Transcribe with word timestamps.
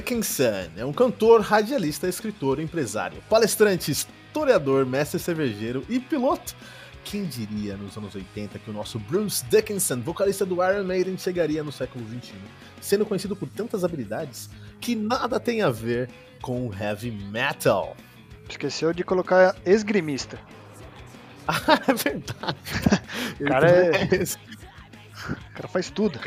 Dickinson 0.00 0.70
é 0.78 0.84
um 0.84 0.94
cantor, 0.94 1.42
radialista, 1.42 2.08
escritor, 2.08 2.58
empresário, 2.58 3.22
palestrante, 3.28 3.90
historiador, 3.90 4.86
mestre 4.86 5.20
cervejeiro 5.20 5.84
e 5.90 6.00
piloto. 6.00 6.56
Quem 7.04 7.26
diria 7.26 7.76
nos 7.76 7.98
anos 7.98 8.14
80 8.14 8.58
que 8.60 8.70
o 8.70 8.72
nosso 8.72 8.98
Bruce 8.98 9.44
Dickinson, 9.44 10.00
vocalista 10.00 10.46
do 10.46 10.64
Iron 10.64 10.84
Maiden, 10.84 11.18
chegaria 11.18 11.62
no 11.62 11.70
século 11.70 12.02
XXI, 12.08 12.32
sendo 12.80 13.04
conhecido 13.04 13.36
por 13.36 13.46
tantas 13.50 13.84
habilidades 13.84 14.48
que 14.80 14.96
nada 14.96 15.38
tem 15.38 15.60
a 15.60 15.68
ver 15.68 16.08
com 16.40 16.72
heavy 16.72 17.10
metal? 17.10 17.94
Esqueceu 18.48 18.94
de 18.94 19.04
colocar 19.04 19.54
esgrimista. 19.66 20.38
Ah, 21.48 21.80
é 21.88 21.94
verdade. 21.94 22.58
O 23.40 23.44
cara 23.44 23.70
é. 23.70 24.04
O 24.22 25.52
cara 25.54 25.68
faz 25.68 25.90
tudo. 25.90 26.20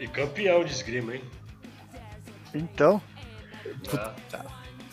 E 0.00 0.08
campeão 0.08 0.64
de 0.64 0.72
esgrima, 0.72 1.14
hein? 1.14 1.22
Então, 2.54 3.00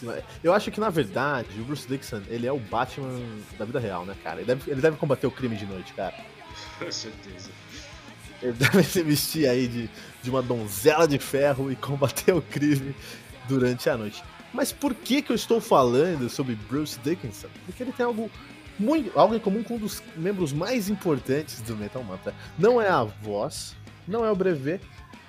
É. 0.07 0.23
Eu 0.43 0.53
acho 0.53 0.71
que, 0.71 0.79
na 0.79 0.89
verdade, 0.89 1.49
o 1.59 1.63
Bruce 1.65 1.87
Dickinson, 1.87 2.21
ele 2.29 2.47
é 2.47 2.51
o 2.51 2.59
Batman 2.59 3.19
da 3.57 3.65
vida 3.65 3.79
real, 3.79 4.05
né, 4.05 4.15
cara? 4.23 4.37
Ele 4.37 4.45
deve, 4.47 4.71
ele 4.71 4.81
deve 4.81 4.97
combater 4.97 5.27
o 5.27 5.31
crime 5.31 5.57
de 5.57 5.65
noite, 5.65 5.93
cara. 5.93 6.15
Com 6.77 6.91
certeza. 6.91 7.49
Ele 8.41 8.53
deve 8.53 8.83
se 8.83 9.03
vestir 9.03 9.49
aí 9.49 9.67
de, 9.67 9.89
de 10.23 10.29
uma 10.29 10.41
donzela 10.41 11.07
de 11.07 11.19
ferro 11.19 11.69
e 11.71 11.75
combater 11.75 12.33
o 12.33 12.41
crime 12.41 12.95
durante 13.47 13.89
a 13.89 13.97
noite. 13.97 14.23
Mas 14.53 14.71
por 14.71 14.95
que, 14.95 15.21
que 15.21 15.31
eu 15.31 15.35
estou 15.35 15.59
falando 15.59 16.29
sobre 16.29 16.55
Bruce 16.55 16.97
Dickinson? 17.03 17.49
Porque 17.65 17.83
ele 17.83 17.91
tem 17.91 18.05
algo, 18.05 18.31
muito, 18.79 19.17
algo 19.19 19.35
em 19.35 19.39
comum 19.39 19.61
com 19.63 19.75
um 19.75 19.79
dos 19.79 20.01
membros 20.15 20.53
mais 20.53 20.89
importantes 20.89 21.59
do 21.61 21.75
Metal 21.75 22.03
Mantra. 22.03 22.33
Não 22.57 22.81
é 22.81 22.87
a 22.87 23.03
voz, 23.03 23.75
não 24.07 24.23
é 24.23 24.31
o 24.31 24.35
brevet, 24.35 24.81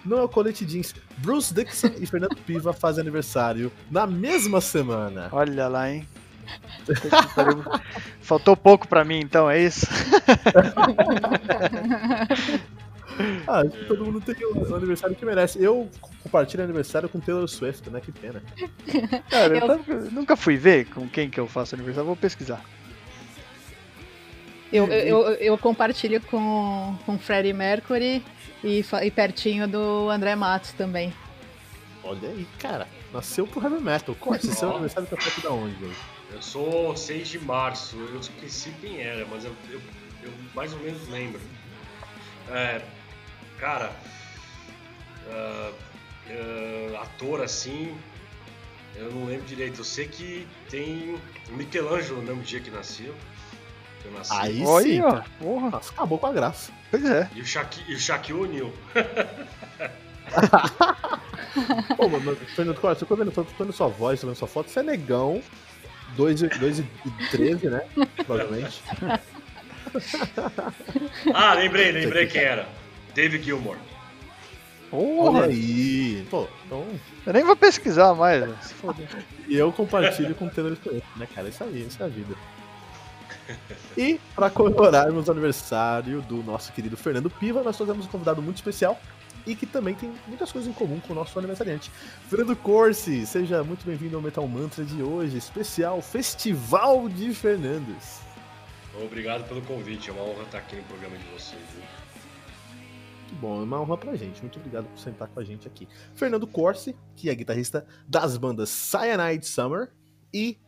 não 0.05 0.19
é 0.19 0.23
o 0.23 0.29
colete 0.29 0.65
jeans. 0.65 0.95
Bruce 1.19 1.53
Dickinson 1.53 1.91
e 1.99 2.07
Fernando 2.07 2.37
Piva 2.37 2.73
fazem 2.73 3.03
aniversário 3.03 3.71
na 3.91 4.07
mesma 4.07 4.61
semana. 4.61 5.29
olha 5.33 5.69
lá, 5.69 5.91
hein? 5.91 6.07
Faltou 8.23 8.57
pouco 8.57 8.89
pra 8.89 9.05
mim, 9.05 9.21
então, 9.21 9.49
é 9.51 9.61
isso? 9.63 9.87
Ah, 13.47 13.61
acho 13.61 13.71
que 13.71 13.85
todo 13.85 14.05
mundo 14.05 14.21
tem 14.21 14.35
o, 14.47 14.57
o 14.71 14.75
aniversário 14.75 15.15
que 15.15 15.27
merece. 15.27 15.63
Eu 15.63 15.91
compartilho 16.23 16.63
aniversário 16.65 17.09
com 17.09 17.21
Taylor 17.21 17.47
Swift, 17.49 17.91
né? 17.91 18.01
Que 18.01 18.11
pena. 18.13 18.43
Cara, 19.29 19.55
eu, 19.57 19.61
Eu- 19.61 19.67
tava- 19.67 19.93
eu 19.93 20.11
nunca 20.11 20.37
fui 20.37 20.57
ver 20.57 20.87
com 20.87 21.07
quem 21.09 21.29
que 21.29 21.39
eu 21.39 21.47
faço 21.47 21.75
aniversário, 21.75 22.07
vou 22.07 22.17
pesquisar. 22.17 22.65
Eu, 24.73 24.87
eu, 24.87 25.19
eu- 25.27 25.35
eu 25.35 25.59
compartilho 25.59 26.21
com, 26.23 26.97
com 27.05 27.19
Freddie 27.19 27.53
Mercury 27.53 28.23
e, 28.63 28.85
e 29.03 29.11
pertinho 29.11 29.67
do 29.67 30.09
André 30.09 30.37
Matos 30.37 30.73
também. 30.73 31.13
Olha 32.05 32.29
aí, 32.29 32.47
cara. 32.59 32.87
Nasceu 33.13 33.47
pro 33.47 33.63
heavy 33.63 33.83
metal. 33.83 34.15
Qual 34.21 34.35
é 34.35 34.39
esse 34.39 34.53
seu 34.55 34.71
aniversário 34.71 35.09
tá 35.09 35.17
perto 35.17 35.41
da 35.41 35.51
onde, 35.51 35.75
velho? 35.75 35.97
Eu 36.33 36.41
sou 36.41 36.97
6 36.97 37.29
de 37.29 37.41
março, 37.41 37.97
eu 37.97 38.21
esqueci 38.21 38.71
quem 38.81 39.01
era, 39.01 39.27
mas 39.27 39.45
eu, 39.45 39.53
eu, 39.69 39.81
eu 40.23 40.31
mais 40.55 40.73
ou 40.73 40.79
menos 40.79 41.09
lembro. 41.09 41.41
É, 42.49 42.81
cara, 43.59 43.93
ah, 45.29 45.73
ah, 46.31 47.03
ator 47.03 47.43
assim, 47.43 47.97
eu 48.95 49.11
não 49.11 49.25
lembro 49.27 49.45
direito. 49.47 49.81
Eu 49.81 49.85
sei 49.85 50.07
que 50.07 50.47
tem 50.69 51.19
o 51.49 51.53
Michelangelo 51.55 52.21
no 52.21 52.29
mesmo 52.29 52.43
dia 52.43 52.61
que 52.61 52.71
nasceu. 52.71 53.13
Aí 54.31 54.57
sim. 54.57 54.67
Olha, 54.67 55.03
cara. 55.03 55.25
porra, 55.41 55.71
Nossa, 55.71 55.93
acabou 55.93 56.19
com 56.19 56.27
a 56.27 56.33
graça. 56.33 56.73
pois 56.91 57.05
é. 57.05 57.29
E 57.35 57.41
o 57.41 57.47
Shaquille, 57.47 57.93
e 57.93 57.95
o 57.95 57.99
Shaquille 58.01 58.39
O'Neal. 58.43 58.73
Pô, 61.97 62.09
mano, 62.09 62.37
Fernando 62.55 62.81
Costa, 62.81 63.05
eu 63.05 63.09
tô 63.09 63.17
vendo, 63.17 63.33
tô 63.33 63.43
vendo 63.43 63.73
sua 63.73 63.89
voz, 63.89 64.21
tô 64.21 64.27
vendo 64.27 64.37
sua 64.37 64.49
foto. 64.49 64.71
Você 64.71 64.81
é 64.81 64.83
negão. 64.83 65.43
2 66.17 66.43
e 66.43 66.49
13, 67.31 67.69
né? 67.71 67.83
Provavelmente. 68.27 68.83
Ah, 71.35 71.55
lembrei, 71.55 71.91
lembrei 71.91 72.27
quem 72.27 72.43
era. 72.43 72.69
David 73.15 73.43
Gilmour. 73.45 73.77
Olha 74.93 75.07
Porra, 75.07 75.45
aí. 75.47 76.27
Pô, 76.31 76.47
então. 76.67 76.87
eu 77.27 77.33
nem 77.33 77.43
vou 77.45 77.57
pesquisar 77.57 78.15
mais. 78.15 78.73
foder. 78.73 79.09
E 79.49 79.57
eu 79.57 79.73
compartilho 79.73 80.33
com 80.37 80.47
o 80.47 80.51
Taylor 80.51 80.77
Swift, 80.81 81.05
né, 81.17 81.27
cara? 81.35 81.49
Isso 81.49 81.65
aí, 81.65 81.85
isso 81.89 82.01
é 82.01 82.07
a 82.07 82.09
vida. 82.09 82.37
E 83.97 84.21
para 84.35 84.51
comemorarmos 84.51 85.29
o 85.29 85.31
aniversário 85.31 86.23
do 86.23 86.43
nosso 86.43 86.73
querido 86.73 86.97
Fernando 86.97 87.31
Piva, 87.31 87.63
nós 87.63 87.77
trouxemos 87.77 88.07
um 88.07 88.09
convidado 88.09 88.41
muito 88.43 88.57
especial 88.57 89.01
e 89.47 89.55
que 89.55 89.67
também 89.67 89.95
tem 89.95 90.13
muitas 90.27 90.53
coisas 90.53 90.71
em 90.71 90.73
comum 90.73 91.01
com 91.01 91.13
o 91.13 91.17
nosso 91.17 91.39
aniversariante. 91.39 91.91
Fernando 92.29 92.55
Corsi, 92.57 93.27
seja 93.27 93.65
muito 93.65 93.85
bem-vindo 93.85 94.17
ao 94.17 94.23
Metal 94.23 94.47
Mantra 94.47 94.85
de 94.85 95.03
hoje, 95.03 95.37
especial 95.37 96.01
Festival 96.03 97.09
de 97.09 97.35
Fernandes. 97.35 98.21
Obrigado 99.03 99.47
pelo 99.49 99.63
convite, 99.63 100.11
é 100.11 100.13
uma 100.13 100.23
honra 100.23 100.43
estar 100.43 100.59
aqui 100.59 100.77
no 100.77 100.83
programa 100.83 101.17
de 101.17 101.25
vocês. 101.27 101.63
Que 103.29 103.35
bom, 103.37 103.61
é 103.61 103.63
uma 103.63 103.81
honra 103.81 103.97
pra 103.97 104.17
gente. 104.17 104.41
Muito 104.41 104.59
obrigado 104.59 104.87
por 104.87 104.99
sentar 104.99 105.29
com 105.29 105.39
a 105.39 105.45
gente 105.45 105.67
aqui. 105.67 105.87
Fernando 106.15 106.47
Corsi, 106.47 106.97
que 107.15 107.31
é 107.31 107.35
guitarrista 107.35 107.87
das 108.09 108.37
bandas 108.37 108.69
Cyanide 108.69 109.47
Summer 109.47 109.93
e 110.35 110.59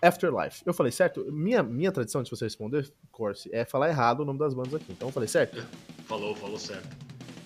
Afterlife. 0.00 0.62
Eu 0.64 0.72
falei 0.72 0.92
certo? 0.92 1.24
Minha, 1.30 1.62
minha 1.62 1.90
tradição 1.90 2.22
de 2.22 2.30
você 2.30 2.44
responder, 2.44 2.90
Corsi, 3.10 3.50
é 3.52 3.64
falar 3.64 3.88
errado 3.88 4.20
o 4.20 4.24
nome 4.24 4.38
das 4.38 4.54
bandas 4.54 4.74
aqui. 4.74 4.86
Então 4.90 5.08
eu 5.08 5.12
falei 5.12 5.28
certo? 5.28 5.64
Falou, 6.06 6.34
falou 6.34 6.58
certo. 6.58 6.88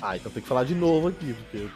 Ah, 0.00 0.16
então 0.16 0.30
tem 0.30 0.42
que 0.42 0.48
falar 0.48 0.64
de 0.64 0.74
novo 0.74 1.08
aqui, 1.08 1.32
porque 1.32 1.68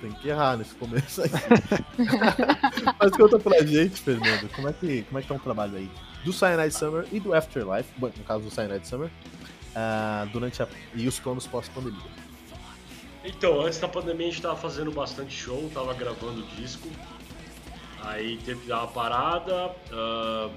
tem 0.00 0.12
que 0.12 0.28
errar 0.28 0.56
nesse 0.56 0.74
começo 0.74 1.22
aí. 1.22 1.30
Mas 2.98 3.10
conta 3.12 3.38
pra 3.38 3.62
gente, 3.64 4.00
Fernando, 4.00 4.48
como 4.54 4.68
é 4.68 4.72
que, 4.72 5.02
como 5.02 5.18
é 5.18 5.22
que 5.22 5.28
tá 5.28 5.34
o 5.34 5.38
trabalho 5.38 5.76
aí 5.76 5.90
do 6.24 6.32
Cyanide 6.32 6.74
Summer 6.74 7.06
e 7.12 7.20
do 7.20 7.34
Afterlife, 7.34 7.88
bom, 7.98 8.10
no 8.16 8.24
caso 8.24 8.44
do 8.44 8.50
Cyanide 8.50 8.86
Summer, 8.86 9.10
ah, 9.74 10.26
durante 10.32 10.62
a, 10.62 10.68
e 10.94 11.06
os 11.06 11.18
planos 11.18 11.46
pós-pandemia. 11.46 12.26
Então, 13.24 13.60
antes 13.60 13.78
da 13.78 13.88
pandemia 13.88 14.28
a 14.28 14.30
gente 14.30 14.42
tava 14.42 14.56
fazendo 14.56 14.90
bastante 14.92 15.34
show, 15.34 15.70
tava 15.74 15.92
gravando 15.94 16.42
disco. 16.56 16.88
Aí 18.06 18.38
teve 18.44 18.60
que 18.60 18.68
dar 18.68 18.82
uma 18.82 18.88
parada, 18.88 19.74
ah, 19.92 20.50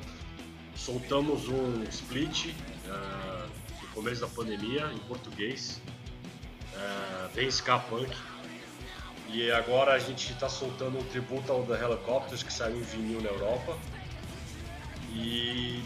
soltamos 0.76 1.48
um 1.48 1.84
split 1.90 2.54
ah, 2.88 3.48
no 3.82 3.88
começo 3.90 4.22
da 4.22 4.28
pandemia 4.28 4.88
em 4.94 5.00
português, 5.00 5.82
ah, 6.76 7.28
bem 7.34 7.48
ska 7.48 7.80
punk. 7.80 8.16
E 9.30 9.52
agora 9.52 9.94
a 9.94 10.00
gente 10.00 10.34
tá 10.36 10.48
soltando 10.48 11.00
um 11.00 11.04
tributo 11.06 11.52
ao 11.52 11.64
The 11.64 11.74
Helicopters 11.84 12.44
que 12.44 12.54
saiu 12.54 12.78
em 12.78 12.84
vinil 12.84 13.22
na 13.22 13.30
Europa. 13.30 13.78
E 15.12 15.84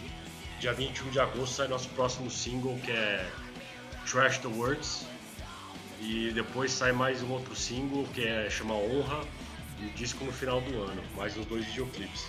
dia 0.60 0.74
21 0.74 1.10
de 1.12 1.20
agosto 1.20 1.56
sai 1.56 1.68
nosso 1.70 1.88
próximo 1.90 2.30
single 2.30 2.78
que 2.84 2.92
é 2.92 3.26
Trash 4.06 4.40
the 4.40 4.48
Words. 4.48 5.06
E 6.02 6.32
depois 6.34 6.74
sai 6.74 6.92
mais 6.92 7.22
um 7.24 7.32
outro 7.32 7.56
single 7.56 8.06
que 8.14 8.26
é 8.26 8.50
chama 8.50 8.74
Honra 8.74 9.26
disco 9.92 10.24
no 10.24 10.32
final 10.32 10.62
do 10.62 10.82
ano, 10.82 11.02
mais 11.16 11.36
uns 11.38 11.46
dois 11.46 11.66
videoclipes. 11.66 12.28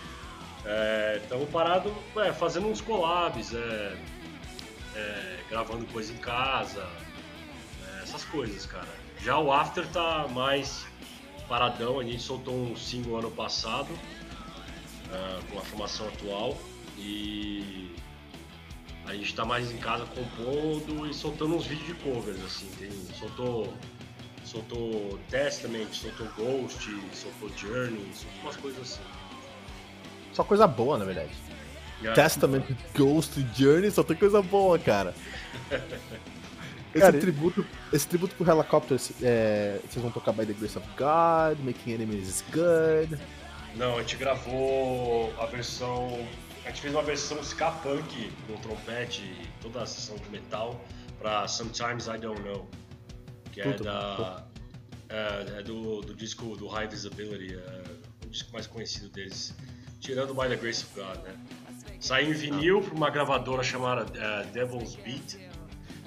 Estamos 1.23 1.49
parados 1.51 1.93
é, 2.17 2.33
fazendo 2.33 2.69
uns 2.69 2.81
collabs, 2.81 3.53
é, 3.53 3.97
é, 4.95 5.39
gravando 5.51 5.85
coisa 5.87 6.13
em 6.13 6.17
casa, 6.17 6.89
é, 7.87 8.03
essas 8.03 8.25
coisas, 8.25 8.65
cara. 8.65 8.89
Já 9.21 9.39
o 9.39 9.53
After 9.53 9.87
tá 9.89 10.27
mais 10.29 10.87
paradão, 11.49 12.01
a 12.01 12.05
gente 12.05 12.23
soltou 12.23 12.55
um 12.55 12.77
single 12.77 13.19
ano 13.19 13.31
passado 13.31 13.89
é, 15.13 15.41
com 15.51 15.59
a 15.59 15.63
formação 15.63 16.09
atual 16.09 16.57
e 16.97 17.95
a 19.07 19.15
gente 19.15 19.35
tá 19.35 19.45
mais 19.45 19.71
em 19.71 19.77
casa 19.77 20.07
compondo 20.07 21.07
e 21.07 21.13
soltando 21.13 21.57
uns 21.57 21.67
vídeos 21.67 21.89
de 21.89 21.95
covers, 21.95 22.43
assim. 22.43 22.71
Tem, 22.79 22.91
soltou, 23.19 23.75
soltou 24.55 25.19
Testament, 25.29 25.89
soltou 25.93 26.29
Ghost, 26.37 26.89
soltou 27.13 27.51
Journey, 27.59 28.09
soltou 28.15 28.41
umas 28.43 28.57
coisas 28.57 28.81
assim. 28.83 29.03
Só 30.33 30.45
coisa 30.45 30.67
boa, 30.67 30.97
na 30.99 31.05
verdade. 31.05 31.31
A- 32.07 32.13
Testament, 32.13 32.65
Ghost, 32.95 33.45
Journey, 33.57 33.91
só 33.91 34.03
tem 34.03 34.17
coisa 34.17 34.41
boa, 34.43 34.79
cara. 34.79 35.15
Esse, 36.95 37.01
Cara, 37.07 37.19
tributo, 37.19 37.67
esse 37.93 38.07
tributo 38.07 38.37
pro 38.37 38.49
Helicopters, 38.49 39.11
é, 39.21 39.81
vocês 39.83 40.01
vão 40.01 40.13
tocar 40.13 40.31
By 40.31 40.47
the 40.47 40.53
Grace 40.53 40.79
of 40.79 40.87
God, 40.97 41.59
Making 41.65 41.95
Enemies 41.95 42.45
Good. 42.53 43.19
Não, 43.75 43.97
a 43.99 44.01
gente 44.03 44.15
gravou 44.15 45.35
a 45.41 45.47
versão. 45.47 46.25
A 46.65 46.69
gente 46.69 46.83
fez 46.83 46.95
uma 46.95 47.03
versão 47.03 47.41
ska 47.43 47.73
punk 47.73 48.31
com 48.47 48.55
trompete 48.59 49.23
e 49.23 49.49
toda 49.61 49.83
a 49.83 49.87
sessão 49.87 50.15
de 50.15 50.31
metal 50.31 50.81
pra 51.19 51.49
Sometimes 51.49 52.07
I 52.07 52.17
Don't 52.17 52.41
Know. 52.43 52.65
Que 53.55 53.61
é 53.61 53.65
Puta, 53.65 53.85
da. 53.85 54.45
É, 55.09 55.59
é 55.61 55.63
do, 55.63 56.01
do 56.01 56.15
disco 56.15 56.57
do 56.57 56.67
High 56.67 56.89
Visibility, 56.89 57.55
é 57.55 57.83
o 58.27 58.29
disco 58.29 58.53
mais 58.53 58.67
conhecido 58.67 59.09
deles. 59.11 59.55
Tirando 60.01 60.35
By 60.35 60.49
the 60.49 60.57
Grace 60.57 60.85
of 60.85 61.01
God, 61.01 61.25
né? 61.25 61.35
Saiu 62.01 62.31
em 62.31 62.35
vinil 62.35 62.83
pra 62.83 62.95
uma 62.95 63.09
gravadora 63.11 63.63
chamada 63.63 64.05
é, 64.19 64.45
Devil's 64.47 64.97
Beat 64.97 65.37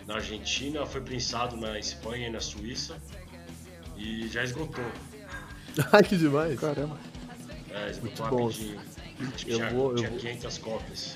na 0.06 0.16
Argentina, 0.16 0.86
foi 0.86 1.02
prensado 1.02 1.56
na 1.58 1.80
Espanha 1.80 2.28
e 2.28 2.32
na 2.32 2.40
Suíça 2.40 3.02
e 3.96 4.28
já 4.28 4.44
esgotou. 4.44 4.86
Ai, 5.92 6.04
que 6.04 6.18
demais. 6.18 6.60
Caramba. 6.60 6.98
É, 7.72 7.90
esgotou 7.92 8.28
Muito 8.28 8.38
bom. 8.38 8.48
rapidinho. 8.48 8.80
Tipo, 9.36 9.52
Eu 9.52 9.58
tinha, 9.58 9.70
vou- 9.72 9.90
eu 9.92 9.96
tinha 9.98 10.10
vou- 10.10 10.20
500 10.20 10.58
cópias. 10.60 11.16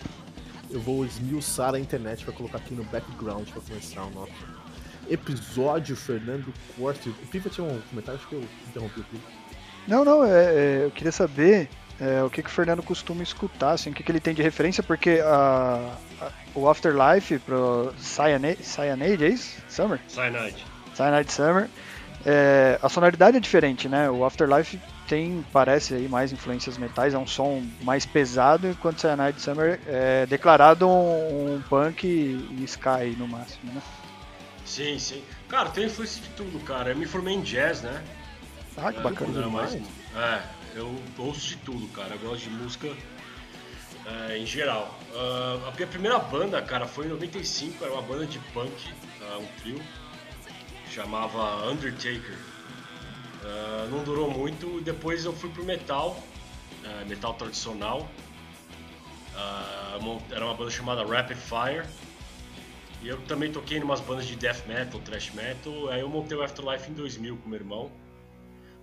Eu 0.69 0.79
vou 0.79 1.05
esmiuçar 1.05 1.75
a 1.75 1.79
internet 1.79 2.23
pra 2.23 2.33
colocar 2.33 2.57
aqui 2.57 2.73
no 2.73 2.83
background 2.85 3.47
pra 3.49 3.61
começar 3.61 4.03
o 4.05 4.09
nosso 4.11 4.31
episódio. 5.09 5.95
Fernando 5.95 6.53
Corte. 6.77 7.09
O 7.09 7.13
Piva 7.27 7.49
tinha 7.49 7.65
um 7.65 7.79
comentário, 7.89 8.19
acho 8.19 8.27
que 8.27 8.35
eu 8.35 8.43
interrompi 8.67 8.99
o 8.99 9.03
Piva. 9.03 9.23
Não, 9.87 10.05
não, 10.05 10.23
é, 10.25 10.29
é, 10.53 10.81
eu 10.85 10.91
queria 10.91 11.11
saber 11.11 11.67
é, 11.99 12.21
o 12.23 12.29
que, 12.29 12.41
que 12.43 12.49
o 12.49 12.51
Fernando 12.51 12.83
costuma 12.83 13.23
escutar, 13.23 13.71
assim, 13.71 13.89
o 13.89 13.93
que, 13.93 14.03
que 14.03 14.11
ele 14.11 14.19
tem 14.19 14.33
de 14.33 14.41
referência, 14.41 14.83
porque 14.83 15.19
a, 15.23 15.95
a- 16.21 16.29
o 16.53 16.69
Afterlife 16.69 17.39
pro 17.39 17.93
Cyanide, 17.97 18.63
Cyanide, 18.63 19.25
é 19.25 19.29
isso? 19.29 19.57
Summer? 19.69 19.99
Cyanide. 20.07 20.63
Cyanide 20.93 21.31
Summer. 21.31 21.69
É, 22.23 22.77
a 22.81 22.87
sonoridade 22.89 23.37
é 23.37 23.39
diferente, 23.39 23.89
né? 23.89 24.07
O 24.09 24.23
Afterlife 24.23 24.79
tem, 25.07 25.43
parece 25.51 25.95
aí, 25.95 26.07
mais 26.07 26.31
influências 26.31 26.77
metais, 26.77 27.13
é 27.15 27.17
um 27.17 27.25
som 27.25 27.63
mais 27.81 28.05
pesado, 28.05 28.67
enquanto 28.67 29.01
Cyanide 29.01 29.41
Summer 29.41 29.79
é 29.87 30.25
declarado 30.27 30.87
um, 30.87 31.55
um 31.55 31.61
punk 31.67 32.05
e 32.05 32.63
sky 32.65 33.15
no 33.17 33.27
máximo, 33.27 33.73
né? 33.73 33.81
Sim, 34.71 34.97
sim. 34.97 35.21
Cara, 35.49 35.69
tem 35.69 35.85
influência 35.87 36.21
de 36.21 36.29
tudo, 36.29 36.57
cara. 36.63 36.91
Eu 36.91 36.95
me 36.95 37.05
formei 37.05 37.33
em 37.35 37.41
jazz, 37.41 37.81
né? 37.81 38.01
Ah, 38.77 38.93
que 38.93 38.99
É, 38.99 39.03
bacana. 39.03 39.49
mas- 39.49 39.71
demais. 39.73 39.89
é, 40.15 40.41
eu 40.75 40.97
ouço 41.17 41.41
de 41.45 41.57
tudo, 41.57 41.85
cara. 41.89 42.15
Eu 42.15 42.19
gosto 42.19 42.43
de 42.43 42.49
música 42.51 42.87
é, 44.05 44.37
em 44.37 44.45
geral. 44.45 44.97
Ah, 45.13 45.67
a 45.67 45.71
minha 45.75 45.87
primeira 45.87 46.17
banda, 46.19 46.61
cara, 46.61 46.87
foi 46.87 47.05
em 47.05 47.09
95, 47.09 47.83
era 47.83 47.91
uma 47.91 48.01
banda 48.01 48.25
de 48.25 48.39
punk, 48.53 48.71
ah, 49.23 49.39
um 49.39 49.45
trio, 49.61 49.81
chamava 50.89 51.69
Undertaker. 51.69 52.37
Ah, 53.43 53.87
não 53.91 54.05
durou 54.05 54.31
muito 54.31 54.79
depois 54.85 55.25
eu 55.25 55.33
fui 55.33 55.49
pro 55.49 55.65
metal, 55.65 56.17
eh, 56.85 57.03
metal 57.09 57.33
tradicional. 57.33 58.09
Ah, 59.35 59.97
era 60.31 60.45
uma 60.45 60.53
banda 60.53 60.71
chamada 60.71 61.03
Rapid 61.05 61.35
Fire. 61.37 61.85
E 63.01 63.07
eu 63.07 63.19
também 63.25 63.51
toquei 63.51 63.77
em 63.79 63.83
umas 63.83 63.99
bandas 63.99 64.27
de 64.27 64.35
death 64.35 64.65
metal, 64.67 64.99
thrash 65.01 65.31
metal. 65.33 65.89
Aí 65.89 66.01
eu 66.01 66.09
montei 66.09 66.37
o 66.37 66.43
Afterlife 66.43 66.89
em 66.91 66.93
2000 66.93 67.37
com 67.37 67.49
meu 67.49 67.59
irmão. 67.59 67.91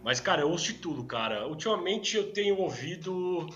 Mas, 0.03 0.21
cara, 0.21 0.43
eu 0.43 0.51
ouço 0.51 0.73
de 0.73 0.75
tudo, 0.75 1.05
cara. 1.05 1.47
Ultimamente 1.47 2.17
eu 2.17 2.33
tenho 2.33 2.57
ouvido. 2.57 3.47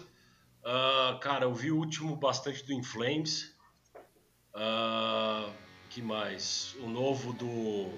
ah, 0.65 1.19
cara, 1.21 1.45
eu 1.47 1.55
vi 1.55 1.73
o 1.73 1.77
último 1.77 2.15
bastante 2.15 2.65
do 2.65 2.73
In 2.73 2.83
Flames. 2.83 3.53
Ah, 4.55 5.51
que 5.91 6.01
mais? 6.01 6.77
O 6.81 6.89
novo 6.89 7.33
do. 7.33 7.91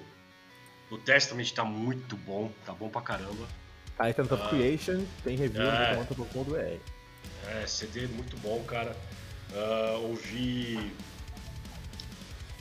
Do 0.90 0.98
Testament 0.98 1.50
tá 1.52 1.64
muito 1.64 2.16
bom, 2.16 2.50
tá 2.64 2.72
bom 2.72 2.88
pra 2.88 3.00
caramba. 3.00 3.46
Titans 4.02 4.30
of 4.30 4.48
Creation, 4.48 5.04
tem 5.22 5.36
review 5.36 5.62
É. 5.62 5.96
no 5.96 6.04
Tomata.com.br. 6.06 6.78
É, 7.48 7.66
CD 7.66 8.06
muito 8.08 8.36
bom, 8.38 8.62
cara. 8.64 8.94
Ah, 9.54 9.96
ouvi 10.02 10.92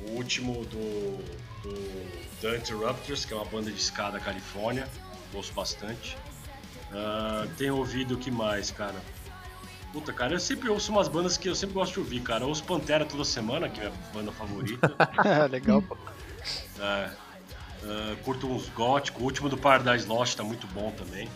o 0.07 0.11
último 0.15 0.65
do, 0.65 1.17
do 1.63 2.11
The 2.41 2.57
Interrupters, 2.57 3.25
que 3.25 3.33
é 3.33 3.35
uma 3.35 3.45
banda 3.45 3.71
de 3.71 3.79
ska 3.79 4.09
da 4.11 4.19
Califórnia. 4.19 4.88
Ouço 5.33 5.53
bastante. 5.53 6.17
Ah, 6.91 7.47
tenho 7.57 7.75
ouvido 7.77 8.15
o 8.15 8.17
que 8.17 8.29
mais, 8.29 8.69
cara? 8.71 8.95
Puta, 9.91 10.11
cara, 10.11 10.33
eu 10.33 10.39
sempre 10.39 10.69
ouço 10.69 10.91
umas 10.91 11.07
bandas 11.07 11.38
que 11.38 11.47
eu 11.47 11.55
sempre 11.55 11.75
gosto 11.75 11.94
de 11.94 12.00
ouvir, 12.00 12.19
cara. 12.21 12.44
Eu 12.44 12.50
ouço 12.50 12.63
Pantera 12.63 13.05
toda 13.05 13.23
semana, 13.23 13.69
que 13.69 13.79
é 13.81 13.88
a 13.88 13.91
banda 14.13 14.31
favorita. 14.31 14.91
Legal, 15.50 15.81
pô. 15.81 15.95
É, 16.79 17.09
ah, 17.83 18.15
curto 18.23 18.47
uns 18.47 18.69
góticos. 18.69 19.21
O 19.21 19.25
último 19.25 19.49
do 19.49 19.57
Paradise 19.57 20.07
Lost 20.07 20.35
tá 20.35 20.44
muito 20.44 20.67
bom 20.67 20.91
também. 20.91 21.29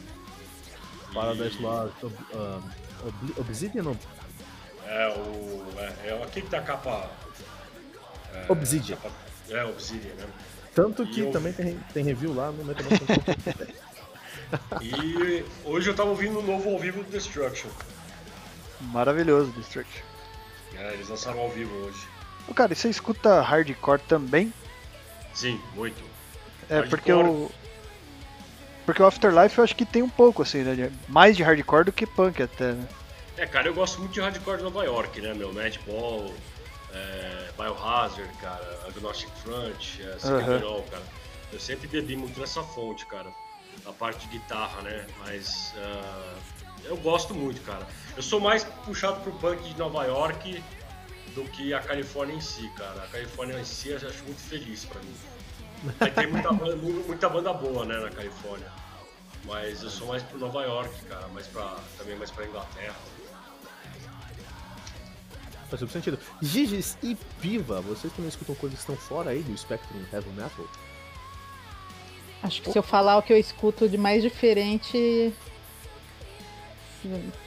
Paradise 1.13 1.57
E- 1.57 1.61
Lost, 1.61 2.03
Ob- 2.03 2.13
um, 2.33 3.07
Obli- 3.07 3.33
Obsidian 3.37 3.83
ou 3.89 3.97
É, 4.85 5.07
o. 5.17 5.65
É, 5.77 6.07
é 6.09 6.23
aquele 6.23 6.45
que 6.45 6.51
tá 6.51 6.57
a 6.59 6.61
capa. 6.61 7.09
É, 8.33 8.51
Obsidian. 8.51 8.97
é, 9.49 9.63
Obsidian, 9.65 10.13
né? 10.15 10.25
Tanto 10.73 11.05
que 11.07 11.21
eu- 11.21 11.31
também 11.31 11.53
tem, 11.53 11.79
tem 11.93 12.03
review 12.03 12.33
lá 12.33 12.51
no 12.51 12.63
Metamorphosis. 12.65 13.77
E 14.81 15.43
hoje 15.65 15.89
eu 15.89 15.95
tava 15.95 16.09
ouvindo 16.09 16.39
o 16.39 16.41
novo 16.43 16.69
ao 16.69 16.79
vivo 16.79 17.03
do 17.03 17.09
Destruction. 17.11 17.69
Maravilhoso, 18.79 19.51
Destruction. 19.51 20.01
É, 20.75 20.93
eles 20.93 21.09
lançaram 21.09 21.39
ao 21.39 21.49
vivo 21.49 21.73
hoje. 21.85 22.07
Ô, 22.47 22.53
Cara, 22.53 22.71
e 22.71 22.75
você 22.75 22.87
escuta 22.89 23.41
hardcore 23.41 23.99
também? 24.07 24.53
Sim, 25.33 25.59
muito. 25.75 26.01
É, 26.69 26.75
Hardcore. 26.75 26.89
porque 26.89 27.11
o. 27.13 27.51
Porque 28.85 29.01
o 29.01 29.05
Afterlife 29.05 29.57
eu 29.57 29.63
acho 29.65 29.75
que 29.75 29.85
tem 29.85 30.01
um 30.01 30.09
pouco, 30.09 30.43
assim, 30.43 30.59
né? 30.63 30.91
Mais 31.09 31.35
de 31.35 31.43
hardcore 31.43 31.83
do 31.85 31.91
que 31.91 32.05
punk 32.05 32.41
até, 32.41 32.71
né? 32.71 32.87
É, 33.35 33.45
cara, 33.45 33.67
eu 33.67 33.73
gosto 33.73 33.99
muito 33.99 34.13
de 34.13 34.21
hardcore 34.21 34.57
de 34.57 34.63
Nova 34.63 34.83
York, 34.85 35.19
né, 35.19 35.33
meu? 35.33 35.51
Madball, 35.51 36.33
é, 36.93 37.49
Biohazard, 37.57 38.29
cara, 38.41 38.79
Agnostic 38.87 39.29
Front, 39.43 39.99
é, 39.99 40.17
Roll, 40.59 40.83
cara. 40.83 41.03
Eu 41.51 41.59
sempre 41.59 41.87
bebi 41.87 42.15
muito 42.15 42.39
nessa 42.39 42.61
fonte, 42.63 43.05
cara. 43.05 43.31
A 43.85 43.91
parte 43.93 44.27
de 44.27 44.37
guitarra, 44.39 44.81
né? 44.81 45.05
Mas 45.19 45.73
ah, 45.77 46.33
eu 46.85 46.97
gosto 46.97 47.33
muito, 47.33 47.61
cara. 47.61 47.87
Eu 48.15 48.23
sou 48.23 48.39
mais 48.39 48.63
puxado 48.85 49.21
pro 49.21 49.31
punk 49.33 49.61
de 49.63 49.77
Nova 49.77 50.03
York 50.05 50.61
do 51.35 51.43
que 51.45 51.73
a 51.73 51.79
Califórnia 51.79 52.35
em 52.35 52.41
si, 52.41 52.67
cara. 52.75 53.03
A 53.03 53.07
Califórnia 53.07 53.59
em 53.59 53.63
si 53.63 53.89
eu 53.89 53.97
acho 53.97 54.23
muito 54.23 54.41
feliz 54.41 54.83
pra 54.85 54.99
mim. 55.01 55.15
Aí 55.99 56.11
tem 56.11 56.27
muita 56.27 56.51
banda, 56.51 56.75
mu- 56.75 57.03
muita 57.05 57.29
banda 57.29 57.53
boa, 57.53 57.85
né, 57.85 57.97
na 57.99 58.09
Califórnia. 58.09 58.67
Mas 59.45 59.83
eu 59.83 59.89
sou 59.89 60.07
mais 60.07 60.23
pro 60.23 60.37
Nova 60.39 60.63
York, 60.63 61.05
cara, 61.05 61.27
mais 61.29 61.47
pra, 61.47 61.77
também 61.97 62.17
mais 62.17 62.31
pra 62.31 62.45
Inglaterra. 62.45 62.95
Faz 65.69 65.79
todo 65.79 65.89
sentido. 65.91 66.17
Giges 66.41 66.97
e 67.03 67.15
Piva, 67.41 67.81
vocês 67.81 68.11
também 68.13 68.29
escutam 68.29 68.55
coisas 68.55 68.77
que 68.79 68.91
estão 68.91 68.95
fora 68.95 69.31
aí 69.31 69.41
do 69.41 69.57
Spectrum 69.57 69.99
Heavy 70.11 70.29
Metal? 70.29 70.65
Acho 72.43 72.61
que 72.61 72.71
se 72.71 72.77
eu 72.77 72.83
falar 72.83 73.17
o 73.17 73.21
que 73.21 73.33
eu 73.33 73.37
escuto 73.37 73.89
de 73.89 73.97
mais 73.97 74.21
diferente. 74.23 75.33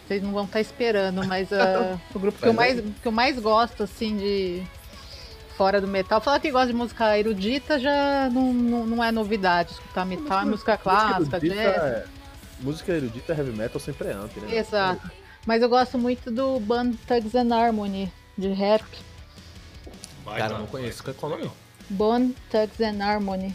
Vocês 0.07 0.23
não 0.23 0.33
vão 0.33 0.45
estar 0.45 0.61
esperando, 0.61 1.25
mas 1.27 1.51
ah, 1.53 1.99
o 2.15 2.19
grupo 2.19 2.39
que 2.39 2.47
eu, 2.47 2.53
Vai 2.53 2.75
mais, 2.75 2.95
que 3.03 3.09
eu 3.09 3.13
mais 3.13 3.39
gosto, 3.39 3.83
assim, 3.83 4.17
de. 4.17 4.63
Fora 5.57 5.79
do 5.79 5.87
metal. 5.87 6.23
Falar 6.23 6.41
que 6.41 6.51
gosta 6.51 6.69
de 6.69 6.73
música 6.73 7.19
erudita 7.19 7.79
já 7.79 8.31
não, 8.33 8.51
não, 8.53 8.87
não 8.87 9.05
é 9.05 9.13
novidade. 9.13 9.73
Escutar 9.73 10.07
metal 10.07 10.41
é 10.41 10.45
música 10.47 10.77
clássica, 10.79 11.37
erudita 11.37 11.55
jazz. 11.55 11.77
é- 11.83 12.05
Música 12.61 12.93
erudita 12.93 13.33
heavy 13.35 13.53
metal 13.53 13.79
sempre 13.81 14.09
é 14.09 14.13
amp, 14.13 14.35
né? 14.39 14.57
Exato. 14.57 15.11
Mas 15.47 15.63
eu 15.63 15.69
gosto 15.69 15.99
muito 15.99 16.31
do 16.31 16.61
Band 16.61 16.93
Thugs 17.07 17.35
and 17.35 17.55
Harmony, 17.55 18.13
de 18.37 18.49
rap. 18.53 18.85
Baita, 20.25 20.41
Cara, 20.41 20.59
não 20.59 20.67
conheço. 20.67 21.03
baita, 21.03 21.19
Qual 21.19 21.33
é 21.33 21.35
o 21.37 21.39
nome? 21.39 21.51
Bone 21.89 22.37
Thugs 22.51 22.81
and 22.81 23.03
Harmony. 23.03 23.55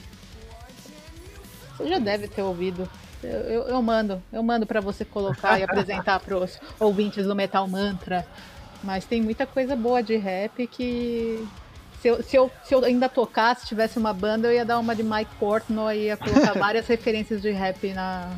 Você 1.77 1.87
já 1.87 1.99
deve 1.99 2.27
ter 2.27 2.41
ouvido. 2.41 2.89
Eu, 3.23 3.29
eu, 3.29 3.67
eu 3.69 3.81
mando, 3.81 4.21
eu 4.31 4.43
mando 4.43 4.65
pra 4.65 4.81
você 4.81 5.05
colocar 5.05 5.59
e 5.59 5.63
apresentar 5.63 6.19
pros 6.19 6.59
ouvintes 6.79 7.25
do 7.25 7.35
Metal 7.35 7.67
Mantra. 7.67 8.27
Mas 8.83 9.05
tem 9.05 9.21
muita 9.21 9.45
coisa 9.45 9.75
boa 9.75 10.01
de 10.03 10.15
rap 10.17 10.67
que. 10.67 11.47
Se 12.01 12.09
eu, 12.09 12.21
se, 12.21 12.35
eu, 12.35 12.51
se 12.63 12.75
eu 12.75 12.83
ainda 12.85 13.09
tocasse, 13.09 13.65
tivesse 13.65 13.97
uma 13.97 14.13
banda, 14.13 14.47
eu 14.47 14.53
ia 14.53 14.65
dar 14.65 14.77
uma 14.77 14.95
de 14.95 15.01
Mike 15.01 15.33
Portnoy 15.39 15.97
e 15.97 16.03
ia 16.05 16.17
colocar 16.17 16.53
várias 16.59 16.85
referências 16.85 17.41
de 17.41 17.51
rap 17.51 17.93
na, 17.93 18.31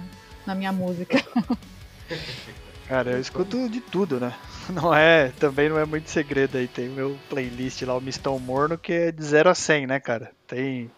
na 0.45 0.55
minha 0.55 0.71
música. 0.71 1.17
Cara, 2.87 3.11
eu 3.11 3.19
escuto 3.19 3.69
de 3.69 3.81
tudo, 3.81 4.19
né? 4.19 4.33
Não 4.69 4.93
é, 4.93 5.29
também 5.39 5.69
não 5.69 5.77
é 5.77 5.85
muito 5.85 6.09
segredo 6.09 6.57
aí. 6.57 6.67
Tem 6.67 6.89
meu 6.89 7.17
playlist 7.29 7.81
lá, 7.83 7.95
o 7.95 8.01
Mistão 8.01 8.37
Morno, 8.39 8.77
que 8.77 8.91
é 8.91 9.11
de 9.11 9.23
0 9.23 9.49
a 9.49 9.55
100, 9.55 9.87
né, 9.87 9.99
cara? 9.99 10.31
Tem 10.45 10.91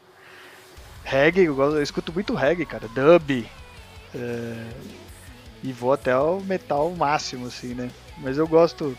reggae, 1.03 1.46
eu, 1.46 1.55
gosto, 1.55 1.77
eu 1.77 1.84
escuto 1.84 2.12
muito 2.13 2.34
reggae, 2.34 2.65
cara. 2.65 2.88
Dub. 2.88 3.46
é, 4.15 4.67
E 5.63 5.72
vou 5.72 5.93
até 5.93 6.15
o 6.17 6.39
metal 6.41 6.89
máximo, 6.91 7.48
assim, 7.48 7.75
né? 7.75 7.89
Mas 8.17 8.38
eu 8.38 8.48
gosto 8.48 8.98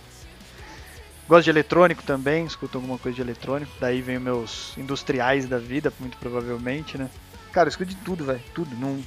Gosto 1.30 1.44
de 1.44 1.50
eletrônico 1.50 2.02
também, 2.02 2.44
escuto 2.44 2.76
alguma 2.78 2.98
coisa 2.98 3.14
de 3.14 3.22
eletrônico. 3.22 3.70
Daí 3.78 4.02
vem 4.02 4.18
meus 4.18 4.76
industriais 4.76 5.46
da 5.46 5.58
vida, 5.58 5.92
muito 6.00 6.18
provavelmente, 6.18 6.98
né? 6.98 7.08
Cara, 7.52 7.68
eu 7.68 7.70
escuto 7.70 7.88
de 7.88 7.94
tudo, 7.98 8.24
velho. 8.24 8.42
Tudo. 8.52 8.74
Não, 8.74 9.00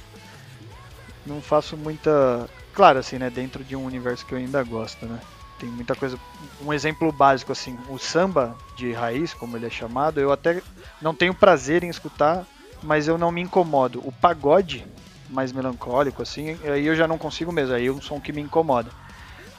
não 1.26 1.42
faço 1.42 1.76
muita. 1.76 2.48
Claro, 2.74 2.98
assim, 2.98 3.18
né? 3.18 3.30
Dentro 3.30 3.62
de 3.62 3.76
um 3.76 3.84
universo 3.84 4.26
que 4.26 4.34
eu 4.34 4.38
ainda 4.38 4.62
gosto, 4.62 5.06
né? 5.06 5.20
Tem 5.58 5.68
muita 5.68 5.94
coisa. 5.94 6.18
Um 6.60 6.72
exemplo 6.72 7.12
básico, 7.12 7.52
assim, 7.52 7.78
o 7.88 7.98
samba 7.98 8.56
de 8.76 8.92
raiz, 8.92 9.32
como 9.32 9.56
ele 9.56 9.66
é 9.66 9.70
chamado, 9.70 10.20
eu 10.20 10.32
até 10.32 10.62
não 11.00 11.14
tenho 11.14 11.34
prazer 11.34 11.84
em 11.84 11.88
escutar, 11.88 12.44
mas 12.82 13.06
eu 13.06 13.16
não 13.16 13.30
me 13.30 13.40
incomodo. 13.40 14.00
O 14.04 14.12
pagode, 14.12 14.84
mais 15.30 15.52
melancólico, 15.52 16.22
assim, 16.22 16.58
aí 16.64 16.86
eu 16.86 16.96
já 16.96 17.06
não 17.06 17.16
consigo 17.16 17.52
mesmo, 17.52 17.74
aí 17.74 17.86
é 17.86 17.92
um 17.92 18.00
som 18.00 18.20
que 18.20 18.32
me 18.32 18.42
incomoda 18.42 18.90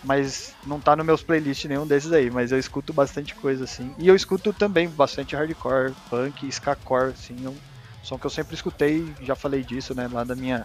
mas 0.03 0.55
não 0.63 0.79
tá 0.79 0.95
no 0.95 1.03
meus 1.03 1.23
playlists 1.23 1.67
nenhum 1.67 1.87
desses 1.87 2.11
aí, 2.13 2.29
mas 2.29 2.51
eu 2.51 2.59
escuto 2.59 2.93
bastante 2.93 3.33
coisa 3.35 3.63
assim. 3.63 3.93
E 3.97 4.07
eu 4.07 4.15
escuto 4.15 4.53
também 4.53 4.87
bastante 4.87 5.35
hardcore, 5.35 5.95
punk, 6.09 6.47
skacore, 6.47 7.11
assim, 7.13 7.43
é 7.43 7.49
um 7.49 7.57
som 8.03 8.17
que 8.19 8.25
eu 8.25 8.29
sempre 8.29 8.53
escutei, 8.53 9.15
já 9.21 9.35
falei 9.35 9.63
disso, 9.63 9.95
né, 9.95 10.07
lá 10.11 10.23
da 10.23 10.35
minha 10.35 10.63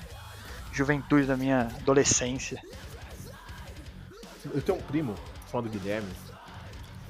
juventude, 0.72 1.26
da 1.26 1.36
minha 1.36 1.62
adolescência. 1.62 2.60
Eu 4.54 4.62
tenho 4.62 4.78
um 4.78 4.82
primo, 4.82 5.14
chamado 5.50 5.68
Guilherme, 5.68 6.10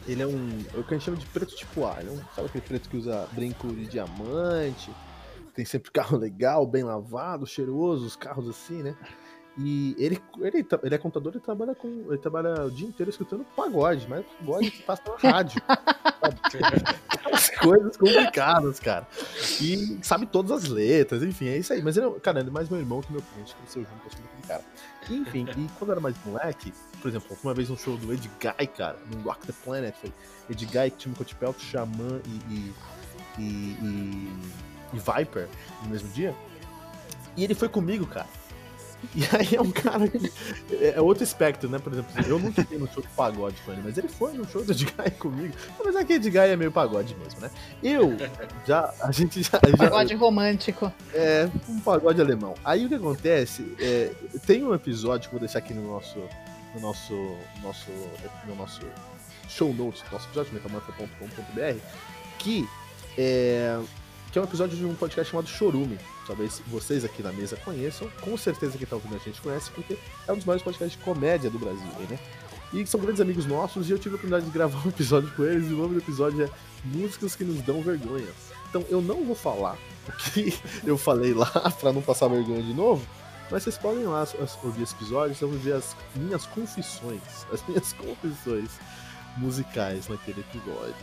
ele 0.07 0.23
é 0.23 0.26
um, 0.26 0.64
é 0.75 0.79
o 0.79 0.85
que 0.85 0.99
chama 0.99 1.17
de 1.17 1.26
preto 1.26 1.55
tipo 1.55 1.87
A, 1.87 2.00
ele 2.00 2.09
é 2.09 2.12
um, 2.12 2.21
sabe 2.35 2.49
aquele 2.49 2.64
preto 2.64 2.88
que 2.88 2.97
usa 2.97 3.29
brinco 3.33 3.69
de 3.69 3.87
diamante, 3.87 4.90
tem 5.55 5.64
sempre 5.64 5.90
carro 5.90 6.17
legal, 6.17 6.67
bem 6.67 6.83
lavado, 6.83 7.47
cheiroso, 7.47 8.07
os 8.07 8.17
carros 8.17 8.49
assim, 8.49 8.83
né? 8.83 8.97
E 9.59 9.97
ele, 9.99 10.21
ele, 10.38 10.66
ele 10.83 10.95
é 10.95 10.99
contador 10.99 11.33
e 11.35 11.40
trabalha 11.40 11.75
com. 11.75 11.88
Ele 12.09 12.19
trabalha 12.19 12.66
o 12.66 12.71
dia 12.71 12.87
inteiro 12.87 13.11
escutando 13.11 13.45
pagode, 13.57 14.07
mas 14.09 14.25
pagode 14.38 14.71
que 14.71 14.83
passa 14.83 15.02
na 15.07 15.30
rádio. 15.30 15.62
As 17.33 17.50
coisas 17.50 17.97
complicadas, 17.97 18.78
cara. 18.78 19.07
E 19.61 19.99
sabe 20.02 20.26
todas 20.26 20.50
as 20.50 20.69
letras, 20.69 21.23
enfim, 21.23 21.49
é 21.49 21.59
isso 21.59 21.73
aí. 21.73 21.83
Mas 21.83 21.97
ele, 21.97 22.11
cara, 22.21 22.40
ele 22.40 22.49
é 22.49 22.52
mais 22.52 22.69
meu 22.69 22.78
irmão 22.78 23.00
que 23.00 23.12
meu 23.12 23.23
gente 23.38 23.54
cresceu 23.57 23.83
junto, 23.83 24.47
cara. 24.47 24.62
Enfim, 25.09 25.47
e 25.57 25.69
quando 25.78 25.90
eu 25.90 25.92
era 25.92 26.00
mais 26.00 26.14
moleque, 26.25 26.73
por 27.00 27.09
exemplo, 27.09 27.37
uma 27.42 27.54
vez 27.54 27.71
um 27.71 27.76
show 27.76 27.97
do 27.97 28.12
Ed 28.12 28.30
Guy, 28.40 28.66
cara, 28.69 28.99
no 29.11 29.23
Rock 29.23 29.47
the 29.47 29.52
Planet, 29.64 29.95
foi 29.97 30.12
Ed 30.49 30.66
Guy, 30.66 30.90
Tim 30.90 31.12
Pelt, 31.38 31.59
Xamã 31.59 32.21
e, 32.25 32.54
e, 32.54 32.75
e, 33.38 33.42
e, 33.42 34.33
e 34.95 34.99
Viper 34.99 35.49
no 35.83 35.90
mesmo 35.90 36.09
dia. 36.11 36.35
E 37.37 37.45
ele 37.45 37.54
foi 37.54 37.69
comigo, 37.69 38.07
cara. 38.07 38.28
E 39.14 39.25
aí 39.37 39.57
é 39.57 39.61
um 39.61 39.71
cara 39.71 40.07
que. 40.09 40.33
É 40.95 41.00
outro 41.00 41.25
espectro, 41.25 41.69
né? 41.69 41.78
Por 41.78 41.92
exemplo, 41.92 42.12
eu 42.26 42.38
nunca 42.38 42.64
fui 42.64 42.78
no 42.78 42.87
show 42.92 43.02
de 43.02 43.09
pagode 43.09 43.57
com 43.64 43.73
ele, 43.73 43.83
mas 43.85 43.99
ele 43.99 44.09
foi 44.09 44.33
no 44.35 44.47
show 44.49 44.64
do 44.64 44.73
Edguy 44.73 45.11
comigo. 45.19 45.54
Mas 45.83 45.97
aqui 45.97 46.14
Edguy 46.14 46.38
é 46.38 46.57
meio 46.57 46.71
pagode 46.71 47.16
mesmo, 47.16 47.40
né? 47.40 47.50
Eu 47.83 48.16
já. 48.66 48.92
A 49.00 49.11
gente 49.11 49.42
já. 49.42 49.59
Pagode 49.76 50.14
romântico. 50.14 50.92
É, 51.14 51.49
um 51.69 51.80
pagode 51.80 52.21
alemão. 52.21 52.54
Aí 52.64 52.85
o 52.85 52.88
que 52.88 52.95
acontece? 52.95 53.75
É, 53.80 54.12
tem 54.47 54.62
um 54.62 54.75
episódio 54.75 55.28
que 55.28 55.35
eu 55.35 55.38
vou 55.38 55.47
deixar 55.47 55.59
aqui 55.59 55.75
no 55.75 55.87
nosso. 55.90 56.19
No 56.75 56.80
nosso. 56.80 57.37
nosso 57.62 57.90
no 58.47 58.54
nosso 58.54 58.83
show 59.49 59.75
notes, 59.75 60.04
nosso 60.12 60.26
episódio, 60.28 60.54
metamantra.com.br, 60.54 61.78
que 62.38 62.69
é, 63.19 63.78
que 64.31 64.39
é 64.39 64.43
um 64.43 64.45
episódio 64.45 64.77
de 64.77 64.85
um 64.85 64.95
podcast 64.95 65.31
chamado 65.31 65.49
Chorume 65.49 65.99
talvez 66.31 66.63
vocês 66.69 67.05
aqui 67.05 67.23
na 67.23 67.33
mesa 67.33 67.57
conheçam, 67.57 68.09
com 68.21 68.37
certeza 68.37 68.79
quem 68.79 68.87
tá 68.87 68.95
ouvindo 68.95 69.17
a 69.17 69.19
gente 69.19 69.41
conhece, 69.41 69.69
porque 69.73 69.99
é 70.29 70.33
um 70.33 70.37
dos 70.37 70.45
maiores 70.45 70.63
podcasts 70.63 70.97
de 70.97 71.05
comédia 71.05 71.51
do 71.51 71.59
Brasil, 71.59 71.89
né? 72.09 72.19
E 72.73 72.87
são 72.87 73.01
grandes 73.01 73.21
amigos 73.21 73.47
nossos 73.47 73.89
e 73.89 73.93
eu 73.93 73.99
tive 73.99 74.15
a 74.15 74.17
oportunidade 74.17 74.45
de 74.45 74.53
gravar 74.53 74.81
um 74.87 74.91
episódio 74.91 75.29
com 75.35 75.43
eles 75.43 75.69
e 75.69 75.75
o 75.75 75.77
nome 75.77 75.95
do 75.95 76.01
episódio 76.01 76.45
é 76.45 76.49
Músicas 76.85 77.35
que 77.35 77.43
nos 77.43 77.61
dão 77.63 77.83
vergonha. 77.83 78.29
Então 78.69 78.85
eu 78.89 79.03
não 79.03 79.25
vou 79.25 79.35
falar 79.35 79.77
o 80.09 80.13
que 80.13 80.57
eu 80.85 80.97
falei 80.97 81.35
lá 81.35 81.51
para 81.81 81.93
não 81.93 82.01
passar 82.01 82.29
vergonha 82.29 82.63
de 82.63 82.73
novo, 82.73 83.05
mas 83.51 83.65
vocês 83.65 83.77
podem 83.77 84.05
lá 84.05 84.25
ouvir 84.63 84.85
esse 84.85 84.95
episódio, 84.95 85.35
vocês 85.35 85.51
vão 85.51 85.59
ver 85.59 85.73
as 85.73 85.97
minhas 86.15 86.47
confissões, 86.47 87.21
as 87.53 87.67
minhas 87.67 87.93
confissões 87.93 88.71
musicais 89.41 90.07
naquele 90.09 90.41
episódio. 90.41 90.95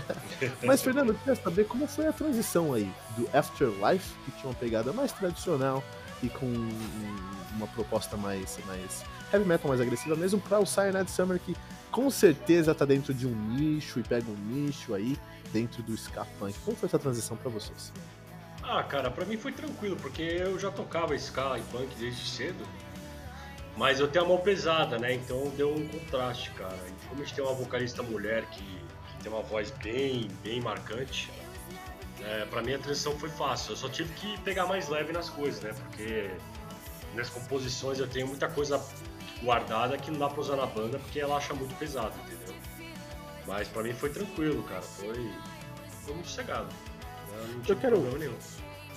Mas, 0.64 0.82
Fernando, 0.82 1.10
eu 1.10 1.14
queria 1.14 1.36
saber 1.36 1.66
como 1.66 1.86
foi 1.86 2.06
a 2.06 2.12
transição 2.12 2.72
aí 2.72 2.90
do 3.16 3.28
Afterlife, 3.36 4.14
que 4.24 4.30
tinha 4.32 4.48
uma 4.48 4.54
pegada 4.54 4.92
mais 4.92 5.12
tradicional 5.12 5.84
e 6.22 6.28
com 6.28 6.46
uma 7.56 7.66
proposta 7.68 8.16
mais, 8.16 8.58
mais 8.66 9.04
heavy 9.32 9.46
metal, 9.46 9.68
mais 9.68 9.80
agressiva 9.80 10.16
mesmo, 10.16 10.40
para 10.40 10.58
o 10.58 10.66
Cyanide 10.66 11.10
Summer, 11.10 11.38
que 11.38 11.54
com 11.90 12.10
certeza 12.10 12.74
tá 12.74 12.84
dentro 12.84 13.12
de 13.12 13.26
um 13.26 13.34
nicho 13.34 14.00
e 14.00 14.02
pega 14.02 14.30
um 14.30 14.34
nicho 14.34 14.94
aí 14.94 15.18
dentro 15.52 15.82
do 15.82 15.94
ska 15.94 16.24
punk. 16.38 16.58
Como 16.64 16.76
foi 16.76 16.88
essa 16.88 16.98
transição 16.98 17.36
para 17.36 17.50
vocês? 17.50 17.92
Ah, 18.62 18.82
cara, 18.82 19.10
para 19.10 19.24
mim 19.24 19.36
foi 19.36 19.52
tranquilo, 19.52 19.96
porque 19.96 20.22
eu 20.22 20.58
já 20.58 20.70
tocava 20.70 21.14
ska 21.16 21.58
e 21.58 21.62
punk 21.70 21.94
desde 21.98 22.26
cedo. 22.26 22.64
Mas 23.76 24.00
eu 24.00 24.08
tenho 24.08 24.24
a 24.24 24.28
mão 24.28 24.38
pesada, 24.38 24.98
né? 24.98 25.14
Então 25.14 25.50
deu 25.56 25.74
um 25.74 25.86
contraste, 25.88 26.50
cara. 26.52 26.78
Como 27.12 27.22
a 27.22 27.26
gente 27.26 27.34
tem 27.34 27.44
uma 27.44 27.52
vocalista 27.52 28.02
mulher 28.02 28.46
que, 28.46 28.64
que 28.64 29.22
tem 29.22 29.30
uma 29.30 29.42
voz 29.42 29.70
bem, 29.82 30.30
bem 30.42 30.62
marcante, 30.62 31.30
é, 32.22 32.46
para 32.46 32.62
mim 32.62 32.72
a 32.72 32.78
transição 32.78 33.18
foi 33.18 33.28
fácil. 33.28 33.72
Eu 33.72 33.76
só 33.76 33.86
tive 33.86 34.10
que 34.14 34.40
pegar 34.40 34.64
mais 34.64 34.88
leve 34.88 35.12
nas 35.12 35.28
coisas, 35.28 35.60
né? 35.60 35.74
Porque 35.74 36.30
nas 37.14 37.28
composições 37.28 37.98
eu 37.98 38.08
tenho 38.08 38.26
muita 38.26 38.48
coisa 38.48 38.82
guardada 39.42 39.98
que 39.98 40.10
não 40.10 40.20
dá 40.20 40.30
pra 40.30 40.40
usar 40.40 40.56
na 40.56 40.64
banda 40.64 40.98
porque 41.00 41.20
ela 41.20 41.36
acha 41.36 41.52
muito 41.52 41.74
pesado, 41.78 42.14
entendeu? 42.20 42.54
Mas 43.46 43.68
para 43.68 43.82
mim 43.82 43.92
foi 43.92 44.08
tranquilo, 44.08 44.62
cara. 44.62 44.80
Foi, 44.80 45.30
foi 46.06 46.14
muito 46.14 46.30
sossegado. 46.30 46.68
Não 47.30 47.62
eu 47.68 47.76
quero, 47.76 48.00
nenhum 48.18 48.38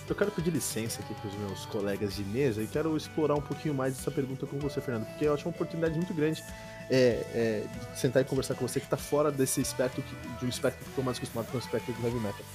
eu 0.07 0.15
quero 0.15 0.31
pedir 0.31 0.51
licença 0.51 1.01
aqui 1.01 1.13
para 1.15 1.27
os 1.27 1.35
meus 1.35 1.65
colegas 1.65 2.15
de 2.15 2.23
mesa 2.23 2.61
e 2.61 2.67
quero 2.67 2.95
explorar 2.95 3.35
um 3.35 3.41
pouquinho 3.41 3.73
mais 3.73 3.97
essa 3.97 4.11
pergunta 4.11 4.45
com 4.45 4.59
você, 4.59 4.79
Fernando, 4.79 5.05
porque 5.07 5.25
eu 5.25 5.33
acho 5.33 5.45
uma 5.47 5.51
oportunidade 5.51 5.95
muito 5.95 6.13
grande 6.13 6.43
é, 6.89 7.25
é, 7.33 7.63
de 7.93 7.99
sentar 7.99 8.21
e 8.21 8.25
conversar 8.25 8.55
com 8.55 8.67
você 8.67 8.79
que 8.79 8.85
está 8.85 8.97
fora 8.97 9.31
desse 9.31 9.61
espectro, 9.61 10.03
que, 10.03 10.15
de 10.39 10.45
um 10.45 10.49
espectro 10.49 10.83
que 10.83 10.89
estou 10.89 11.03
mais 11.03 11.17
acostumado 11.17 11.49
com 11.49 11.57
o 11.57 11.59
espectro 11.59 11.93
do 11.93 12.05
heavy 12.05 12.19
metal. 12.19 12.45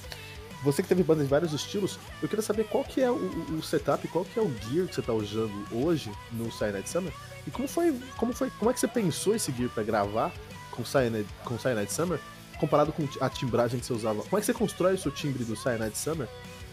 Você 0.63 0.83
que 0.83 0.87
teve 0.87 1.03
bandas 1.03 1.23
de 1.23 1.29
vários 1.29 1.53
estilos, 1.53 1.99
eu 2.21 2.29
queria 2.29 2.43
saber 2.43 2.65
qual 2.65 2.83
que 2.83 3.01
é 3.01 3.09
o, 3.09 3.15
o 3.15 3.63
setup, 3.63 4.07
qual 4.09 4.23
que 4.23 4.39
é 4.39 4.41
o 4.41 4.53
gear 4.69 4.87
que 4.87 4.93
você 4.93 4.99
está 4.99 5.11
usando 5.11 5.67
hoje 5.71 6.11
no 6.31 6.51
Cyanide 6.51 6.87
Summer 6.87 7.11
e 7.47 7.51
como 7.51 7.67
foi, 7.67 7.99
como 8.17 8.31
foi, 8.33 8.49
como 8.51 8.69
é 8.69 8.73
que 8.73 8.79
você 8.79 8.87
pensou 8.87 9.35
esse 9.35 9.51
gear 9.51 9.69
para 9.71 9.83
gravar 9.83 10.31
com 10.69 10.85
Cyanide, 10.85 11.27
com 11.43 11.57
Cyanide 11.57 11.91
Summer 11.91 12.19
comparado 12.59 12.93
com 12.93 13.07
a 13.19 13.29
timbragem 13.29 13.79
que 13.79 13.85
você 13.85 13.93
usava? 13.93 14.21
Como 14.21 14.37
é 14.37 14.39
que 14.39 14.45
você 14.45 14.53
constrói 14.53 14.93
o 14.93 14.97
seu 14.97 15.11
timbre 15.11 15.43
do 15.43 15.55
Cyanide 15.55 15.97
Summer 15.97 16.27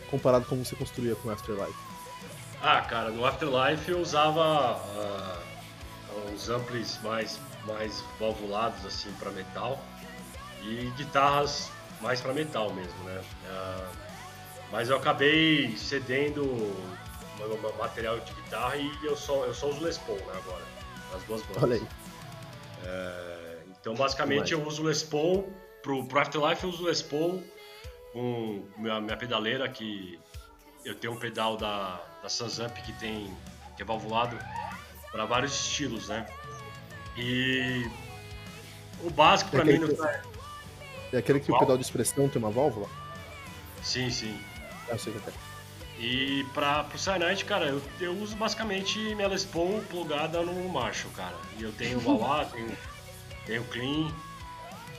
comparado 0.08 0.44
com 0.44 0.50
como 0.50 0.64
você 0.64 0.76
construía 0.76 1.14
com 1.16 1.28
o 1.28 1.32
Afterlife? 1.32 1.78
Ah, 2.62 2.80
cara, 2.82 3.10
no 3.10 3.24
Afterlife 3.24 3.90
eu 3.90 4.00
usava 4.00 4.76
uh, 4.76 6.32
uns 6.32 6.48
amplis 6.48 6.98
mais, 7.02 7.38
mais 7.64 8.02
valvulados 8.18 8.84
assim 8.84 9.12
para 9.12 9.30
metal 9.30 9.80
e 10.62 10.90
guitarras 10.96 11.70
mais 12.00 12.20
para 12.20 12.32
metal 12.32 12.72
mesmo, 12.74 13.04
né? 13.04 13.22
Uh, 13.44 13.96
mas 14.70 14.90
eu 14.90 14.96
acabei 14.96 15.76
cedendo 15.76 16.44
meu 17.46 17.74
material 17.78 18.18
de 18.18 18.32
guitarra 18.32 18.76
e 18.76 18.90
eu 19.02 19.16
só, 19.16 19.44
eu 19.44 19.54
só 19.54 19.68
uso 19.68 19.84
Les 19.84 19.98
Paul 19.98 20.18
né, 20.18 20.32
agora, 20.34 20.64
nas 21.12 21.22
duas 21.24 21.42
bandas. 21.42 21.62
Olha 21.62 21.76
aí. 21.76 21.86
É, 22.84 23.58
então 23.80 23.94
basicamente 23.94 24.52
eu 24.52 24.66
uso 24.66 24.82
Les 24.82 25.02
Paul, 25.02 25.52
pro, 25.82 26.04
pro 26.06 26.20
Afterlife 26.20 26.64
eu 26.64 26.70
uso 26.70 26.84
Les 26.84 27.00
Paul 27.02 27.42
com 28.12 28.64
minha, 28.76 29.00
minha 29.00 29.16
pedaleira 29.16 29.68
que 29.68 30.18
eu 30.84 30.94
tenho 30.94 31.12
um 31.12 31.18
pedal 31.18 31.56
da, 31.56 32.00
da 32.22 32.28
Sansamp 32.28 32.74
que 32.82 32.92
tem 32.94 33.34
que 33.76 33.82
é 33.82 33.84
valvulado 33.84 34.36
para 35.12 35.24
vários 35.24 35.52
estilos, 35.52 36.08
né? 36.08 36.26
E 37.16 37.88
o 39.04 39.10
básico 39.10 39.50
para 39.50 39.62
é 39.62 39.64
mim 39.64 39.86
que, 39.86 41.16
é 41.16 41.18
aquele 41.18 41.40
que 41.40 41.52
o 41.52 41.58
pedal 41.58 41.76
de 41.76 41.84
expressão 41.84 42.28
tem 42.28 42.42
uma 42.42 42.50
válvula? 42.50 42.88
Sim, 43.82 44.10
sim. 44.10 44.38
Ah, 44.90 44.98
sei 44.98 45.12
que 45.12 45.18
é. 45.28 45.32
E 46.00 46.44
para 46.54 46.84
pro 46.84 46.98
Cyanide, 46.98 47.44
cara, 47.44 47.66
eu, 47.66 47.82
eu 48.00 48.12
uso 48.12 48.36
basicamente 48.36 48.98
minha 49.14 49.26
Les 49.26 49.44
Paul 49.44 49.82
plugada 49.90 50.42
no 50.42 50.68
Marshall, 50.68 51.12
cara. 51.12 51.36
E 51.58 51.62
eu 51.62 51.72
tenho 51.72 51.98
o 51.98 52.18
Wah 52.20 52.44
tenho, 52.52 52.76
tenho 53.46 53.64
Clean 53.64 54.12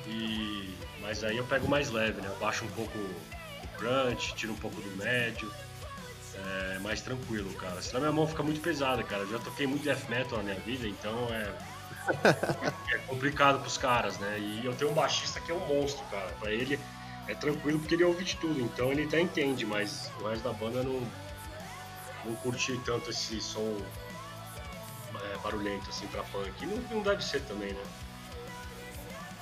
e 0.08 0.74
mas 1.10 1.24
aí 1.24 1.38
eu 1.38 1.44
pego 1.44 1.68
mais 1.68 1.90
leve, 1.90 2.22
né? 2.22 2.28
Eu 2.32 2.36
baixo 2.38 2.64
um 2.64 2.68
pouco 2.70 2.96
o 2.96 3.68
crunch, 3.80 4.36
tiro 4.36 4.54
um 4.54 4.58
pouco 4.58 4.80
do 4.80 4.96
médio. 4.96 5.52
É 6.76 6.78
mais 6.80 7.02
tranquilo, 7.02 7.52
cara. 7.56 7.82
Senão 7.82 8.02
minha 8.02 8.12
mão 8.12 8.28
fica 8.28 8.44
muito 8.44 8.62
pesada, 8.62 9.02
cara. 9.04 9.24
Eu 9.24 9.32
já 9.32 9.40
toquei 9.40 9.66
muito 9.66 9.84
death 9.84 10.08
metal 10.08 10.38
na 10.38 10.44
minha 10.44 10.60
vida, 10.60 10.88
então 10.88 11.28
é. 11.32 11.52
é 12.94 12.98
complicado 13.08 13.60
pros 13.60 13.76
caras, 13.76 14.20
né? 14.20 14.38
E 14.40 14.64
eu 14.64 14.76
tenho 14.76 14.92
um 14.92 14.94
baixista 14.94 15.40
que 15.40 15.52
é 15.52 15.56
um 15.56 15.66
monstro, 15.66 16.06
cara. 16.12 16.28
Pra 16.40 16.52
ele 16.52 16.80
é 17.28 17.34
tranquilo 17.34 17.80
porque 17.80 17.96
ele 17.96 18.04
ouve 18.04 18.24
de 18.24 18.36
tudo, 18.36 18.62
então 18.62 18.92
ele 18.92 19.06
até 19.06 19.20
entende, 19.20 19.66
mas 19.66 20.12
o 20.22 20.28
resto 20.30 20.44
da 20.44 20.54
banda 20.54 20.84
não, 20.84 21.02
não 22.24 22.36
curti 22.36 22.80
tanto 22.86 23.10
esse 23.10 23.42
som 23.42 23.82
é, 25.16 25.38
barulhento 25.40 25.90
assim 25.90 26.06
pra 26.08 26.22
punk. 26.26 26.52
E 26.62 26.68
não, 26.68 26.78
não 26.92 27.02
deve 27.02 27.24
ser 27.24 27.42
também, 27.46 27.74
né? 27.74 27.84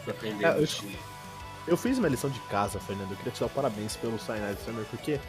Dependendo 0.06 0.46
É, 0.46 0.54
do 0.54 0.60
eu- 0.60 0.64
estilo. 0.64 1.17
Eu 1.68 1.76
fiz 1.76 1.98
minha 2.00 2.10
lição 2.10 2.30
de 2.30 2.40
casa, 2.42 2.80
Fernando. 2.80 3.12
Eu 3.12 3.18
queria 3.18 3.32
te 3.32 3.40
dar 3.42 3.50
parabéns 3.50 3.96
pelo 3.98 4.18
Cyanide 4.20 4.60
Summer, 4.62 4.86
porque 4.86 5.20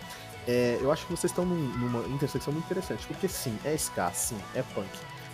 é, 0.47 0.79
eu 0.81 0.93
acho 0.93 1.05
que 1.07 1.11
vocês 1.11 1.31
estão 1.33 1.45
num- 1.45 1.69
numa 1.79 2.07
intersecção 2.09 2.53
muito 2.53 2.67
interessante. 2.67 3.05
Porque 3.07 3.27
sim, 3.27 3.59
é 3.65 3.75
ska, 3.75 4.11
sim, 4.13 4.39
é 4.55 4.63
punk. 4.63 4.89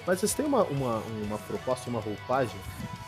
Mas 0.06 0.20
vocês 0.20 0.32
têm 0.34 0.44
uma, 0.46 0.62
uma, 0.64 0.96
uma 1.26 1.38
proposta, 1.38 1.88
uma 1.90 2.00
roupagem 2.00 2.58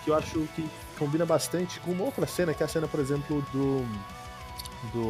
que 0.05 0.11
eu 0.11 0.15
acho 0.15 0.41
que 0.55 0.69
combina 0.99 1.25
bastante 1.27 1.81
com 1.81 1.91
uma 1.93 2.05
outra 2.05 2.27
cena, 2.27 2.53
que 2.55 2.63
é 2.63 2.67
a 2.67 2.69
cena, 2.69 2.87
por 2.87 3.01
exemplo, 3.01 3.41
do. 3.53 3.83
do. 4.93 5.07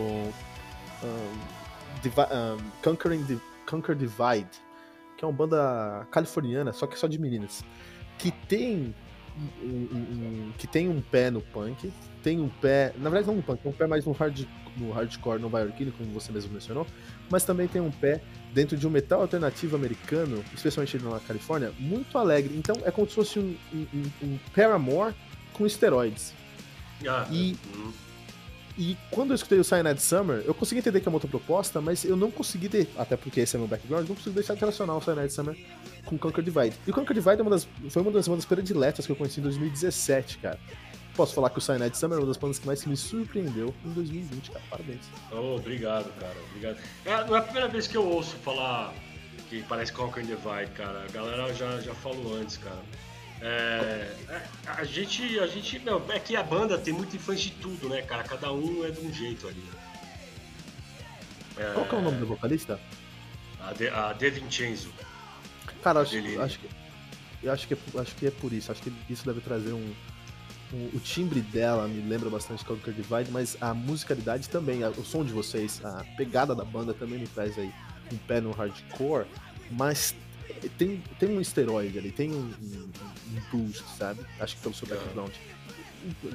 um, 1.02 1.56
Divi- 2.02 2.20
um, 2.20 2.70
Conquering 2.82 3.22
Di- 3.24 3.40
Conquer 3.68 3.96
Divide, 3.96 4.48
que 5.16 5.24
é 5.24 5.28
uma 5.28 5.32
banda 5.32 6.06
californiana, 6.10 6.72
só 6.72 6.86
que 6.86 6.96
só 6.98 7.06
de 7.06 7.18
meninas, 7.18 7.64
que 8.18 8.30
tem 8.30 8.94
um- 9.62 9.66
um- 9.66 10.52
que 10.58 10.66
tem 10.66 10.88
um 10.88 11.00
pé 11.00 11.30
no 11.30 11.40
punk, 11.40 11.92
tem 12.26 12.40
um 12.40 12.48
pé, 12.48 12.92
na 12.98 13.08
verdade 13.08 13.28
não 13.28 13.36
no 13.36 13.42
punk, 13.44 13.60
tem 13.62 13.70
um 13.70 13.74
pé 13.74 13.86
mais 13.86 14.04
no, 14.04 14.10
hard, 14.10 14.40
no 14.76 14.90
hardcore 14.90 15.40
nova-iorquino, 15.40 15.92
como 15.92 16.10
você 16.10 16.32
mesmo 16.32 16.52
mencionou, 16.52 16.84
mas 17.30 17.44
também 17.44 17.68
tem 17.68 17.80
um 17.80 17.88
pé 17.92 18.20
dentro 18.52 18.76
de 18.76 18.84
um 18.84 18.90
metal 18.90 19.20
alternativo 19.20 19.76
americano, 19.76 20.42
especialmente 20.52 20.98
na 20.98 21.20
Califórnia, 21.20 21.72
muito 21.78 22.18
alegre. 22.18 22.52
Então 22.56 22.74
é 22.84 22.90
como 22.90 23.08
se 23.08 23.14
fosse 23.14 23.38
um, 23.38 23.54
um, 23.72 23.86
um- 23.94 24.10
um 24.26 24.38
Paramore 24.52 25.14
com 25.52 25.64
esteroides. 25.64 26.34
Ah, 27.06 27.28
E- 27.30 27.54
hum. 27.76 27.92
E 28.78 28.94
quando 29.10 29.30
eu 29.30 29.36
escutei 29.36 29.58
o 29.58 29.64
Cyanide 29.64 30.02
Summer, 30.02 30.42
eu 30.44 30.52
consegui 30.52 30.80
entender 30.80 31.00
que 31.00 31.08
é 31.08 31.10
uma 31.10 31.16
outra 31.16 31.30
proposta, 31.30 31.80
mas 31.80 32.04
eu 32.04 32.14
não 32.14 32.30
consegui, 32.30 32.68
de... 32.68 32.86
até 32.98 33.16
porque 33.16 33.40
esse 33.40 33.56
é 33.56 33.58
meu 33.58 33.66
background, 33.66 34.06
não 34.06 34.14
consegui 34.14 34.34
deixar 34.34 34.52
de 34.52 34.60
relacionar 34.60 34.94
o 34.96 35.00
Cyanide 35.00 35.32
Summer 35.32 35.56
com 36.04 36.18
Conquer 36.18 36.42
Divide. 36.44 36.76
E 36.86 36.90
o 36.90 36.92
Conquer 36.92 37.14
Divide 37.14 37.38
é 37.38 37.42
uma 37.42 37.50
das, 37.52 37.66
foi 37.88 38.02
uma 38.02 38.10
das 38.10 38.28
bandas 38.28 38.44
prediletas 38.44 39.06
que 39.06 39.12
eu 39.12 39.16
conheci 39.16 39.40
em 39.40 39.44
2017, 39.44 40.36
cara. 40.38 40.58
Posso 41.16 41.34
falar 41.34 41.48
que 41.50 41.58
o 41.58 41.60
Cyanide 41.60 41.96
Summer 41.96 42.18
é 42.18 42.20
uma 42.20 42.26
das 42.26 42.36
bandas 42.36 42.58
que 42.58 42.66
mais 42.66 42.84
me 42.84 42.96
surpreendeu 42.96 43.74
em 43.84 43.92
2020, 43.92 44.50
cara. 44.50 44.64
Parabéns. 44.68 45.00
Oh, 45.32 45.56
obrigado, 45.56 46.12
cara. 46.20 46.36
Obrigado. 46.50 46.78
É, 47.06 47.24
não 47.24 47.34
é 47.34 47.38
a 47.38 47.42
primeira 47.42 47.68
vez 47.68 47.86
que 47.86 47.96
eu 47.96 48.06
ouço 48.06 48.36
falar 48.36 48.92
que 49.48 49.62
parece 49.62 49.92
Conquer 49.92 50.24
Divide, 50.24 50.72
cara. 50.74 51.04
A 51.08 51.12
galera 51.12 51.54
já, 51.54 51.80
já 51.80 51.94
falou 51.94 52.36
antes, 52.36 52.58
cara. 52.58 52.82
É, 53.40 54.14
é, 54.28 54.42
a 54.66 54.84
gente, 54.84 55.38
a 55.38 55.46
gente, 55.46 55.78
meu, 55.78 56.04
é 56.10 56.18
que 56.18 56.36
a 56.36 56.42
banda 56.42 56.78
tem 56.78 56.92
muita 56.92 57.16
influência 57.16 57.50
de 57.50 57.56
tudo, 57.56 57.88
né, 57.88 58.02
cara? 58.02 58.22
Cada 58.22 58.52
um 58.52 58.84
é 58.84 58.90
de 58.90 59.00
um 59.00 59.12
jeito 59.12 59.48
ali. 59.48 59.64
Qual 61.74 61.86
que 61.86 61.94
é 61.94 61.98
o 61.98 62.02
nome 62.02 62.18
do 62.18 62.26
vocalista? 62.26 62.78
A 63.60 63.72
De, 63.72 63.88
a 63.88 64.12
De 64.12 64.30
Vincenzo. 64.30 64.92
Cara, 65.82 66.00
acho, 66.00 66.16
acho 66.40 66.58
que. 66.58 66.68
Eu 67.42 67.52
acho 67.52 67.68
que, 67.68 67.74
é, 67.74 67.78
acho 68.00 68.14
que 68.16 68.26
é 68.26 68.30
por 68.30 68.52
isso. 68.52 68.72
Acho 68.72 68.82
que 68.82 68.92
isso 69.08 69.24
deve 69.24 69.40
trazer 69.40 69.72
um. 69.72 69.94
Um- 70.72 70.96
o 70.96 71.00
timbre 71.00 71.40
dela 71.40 71.86
me 71.88 72.00
lembra 72.00 72.28
bastante 72.30 72.64
Conquer 72.64 72.92
Divide, 72.94 73.30
mas 73.30 73.56
a 73.60 73.72
musicalidade 73.74 74.48
também, 74.48 74.82
a- 74.84 74.90
o 74.90 75.04
som 75.04 75.24
de 75.24 75.32
vocês, 75.32 75.80
a 75.84 76.04
pegada 76.16 76.54
da 76.54 76.64
banda 76.64 76.92
também 76.94 77.18
me 77.18 77.26
traz 77.26 77.58
aí 77.58 77.72
um 78.12 78.16
pé 78.16 78.40
no 78.40 78.50
hardcore, 78.52 79.26
mas 79.70 80.14
tem, 80.78 81.02
tem 81.18 81.28
um 81.36 81.40
esteroide 81.40 81.98
ali, 81.98 82.10
tem 82.12 82.32
um, 82.32 82.52
um- 82.62 82.88
um 83.34 83.40
boost, 83.50 83.84
sabe? 83.98 84.20
Acho 84.40 84.56
que 84.56 84.62
pelo 84.62 84.74
seu 84.74 84.86
background. 84.88 85.32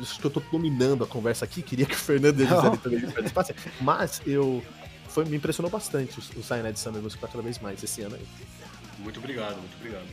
Acho 0.01 0.19
que 0.19 0.25
eu 0.25 0.31
tô 0.31 0.41
dominando 0.51 1.03
a 1.03 1.07
conversa 1.07 1.45
aqui, 1.45 1.61
queria 1.61 1.85
que 1.85 1.93
o 1.93 1.97
Fernando 1.97 2.41
a 2.43 2.45
Gisele 2.45 2.77
também 2.77 3.01
participassem, 3.11 3.55
mas 3.79 4.21
eu. 4.25 4.63
Foi, 5.07 5.25
me 5.25 5.35
impressionou 5.35 5.69
bastante 5.69 6.19
o, 6.19 6.39
o 6.39 6.43
Cyanide 6.43 6.79
Summer 6.79 7.01
Music 7.01 7.21
cada 7.21 7.41
vez 7.41 7.59
mais 7.59 7.83
esse 7.83 8.01
ano 8.01 8.15
aí. 8.15 8.25
Muito 8.99 9.19
obrigado, 9.19 9.57
muito 9.57 9.75
obrigado. 9.77 10.05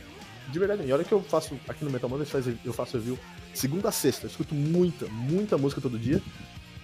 De 0.51 0.59
verdade, 0.59 0.83
e 0.85 0.91
olha 0.91 1.03
que 1.03 1.11
eu 1.11 1.21
faço 1.23 1.57
aqui 1.69 1.85
no 1.85 1.91
Metal 1.91 2.09
Mandas, 2.09 2.29
eu 2.65 2.73
faço 2.73 2.97
review 2.97 3.17
segunda 3.53 3.89
a 3.89 3.91
sexta, 3.91 4.25
eu 4.25 4.29
escuto 4.29 4.55
muita, 4.55 5.07
muita 5.07 5.57
música 5.57 5.81
todo 5.81 5.97
dia 5.97 6.21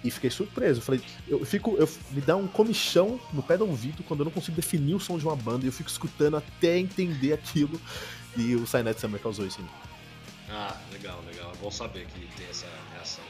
e 0.04 0.10
fiquei 0.10 0.30
surpreso. 0.30 0.80
Falei, 0.80 1.00
eu 1.26 1.44
fico, 1.44 1.76
eu, 1.76 1.88
me 2.12 2.20
dá 2.20 2.36
um 2.36 2.46
comichão 2.46 3.20
no 3.32 3.42
pé 3.42 3.56
do 3.56 3.66
ouvido 3.66 4.02
quando 4.02 4.20
eu 4.20 4.24
não 4.24 4.32
consigo 4.32 4.56
definir 4.56 4.94
o 4.94 5.00
som 5.00 5.18
de 5.18 5.24
uma 5.24 5.36
banda 5.36 5.64
e 5.64 5.68
eu 5.68 5.72
fico 5.72 5.90
escutando 5.90 6.36
até 6.36 6.78
entender 6.78 7.32
aquilo. 7.32 7.80
E 8.36 8.54
o 8.54 8.66
Silent 8.66 8.98
Summer 8.98 9.20
causou 9.20 9.46
isso 9.46 9.60
em 9.60 9.64
mim. 9.64 9.70
Ah, 10.50 10.76
legal, 10.92 11.22
legal. 11.26 11.52
É 11.52 11.56
bom 11.56 11.70
saber 11.70 12.06
que 12.06 12.20
tem 12.36 12.46
essa 12.48 12.66
reação. 12.94 13.24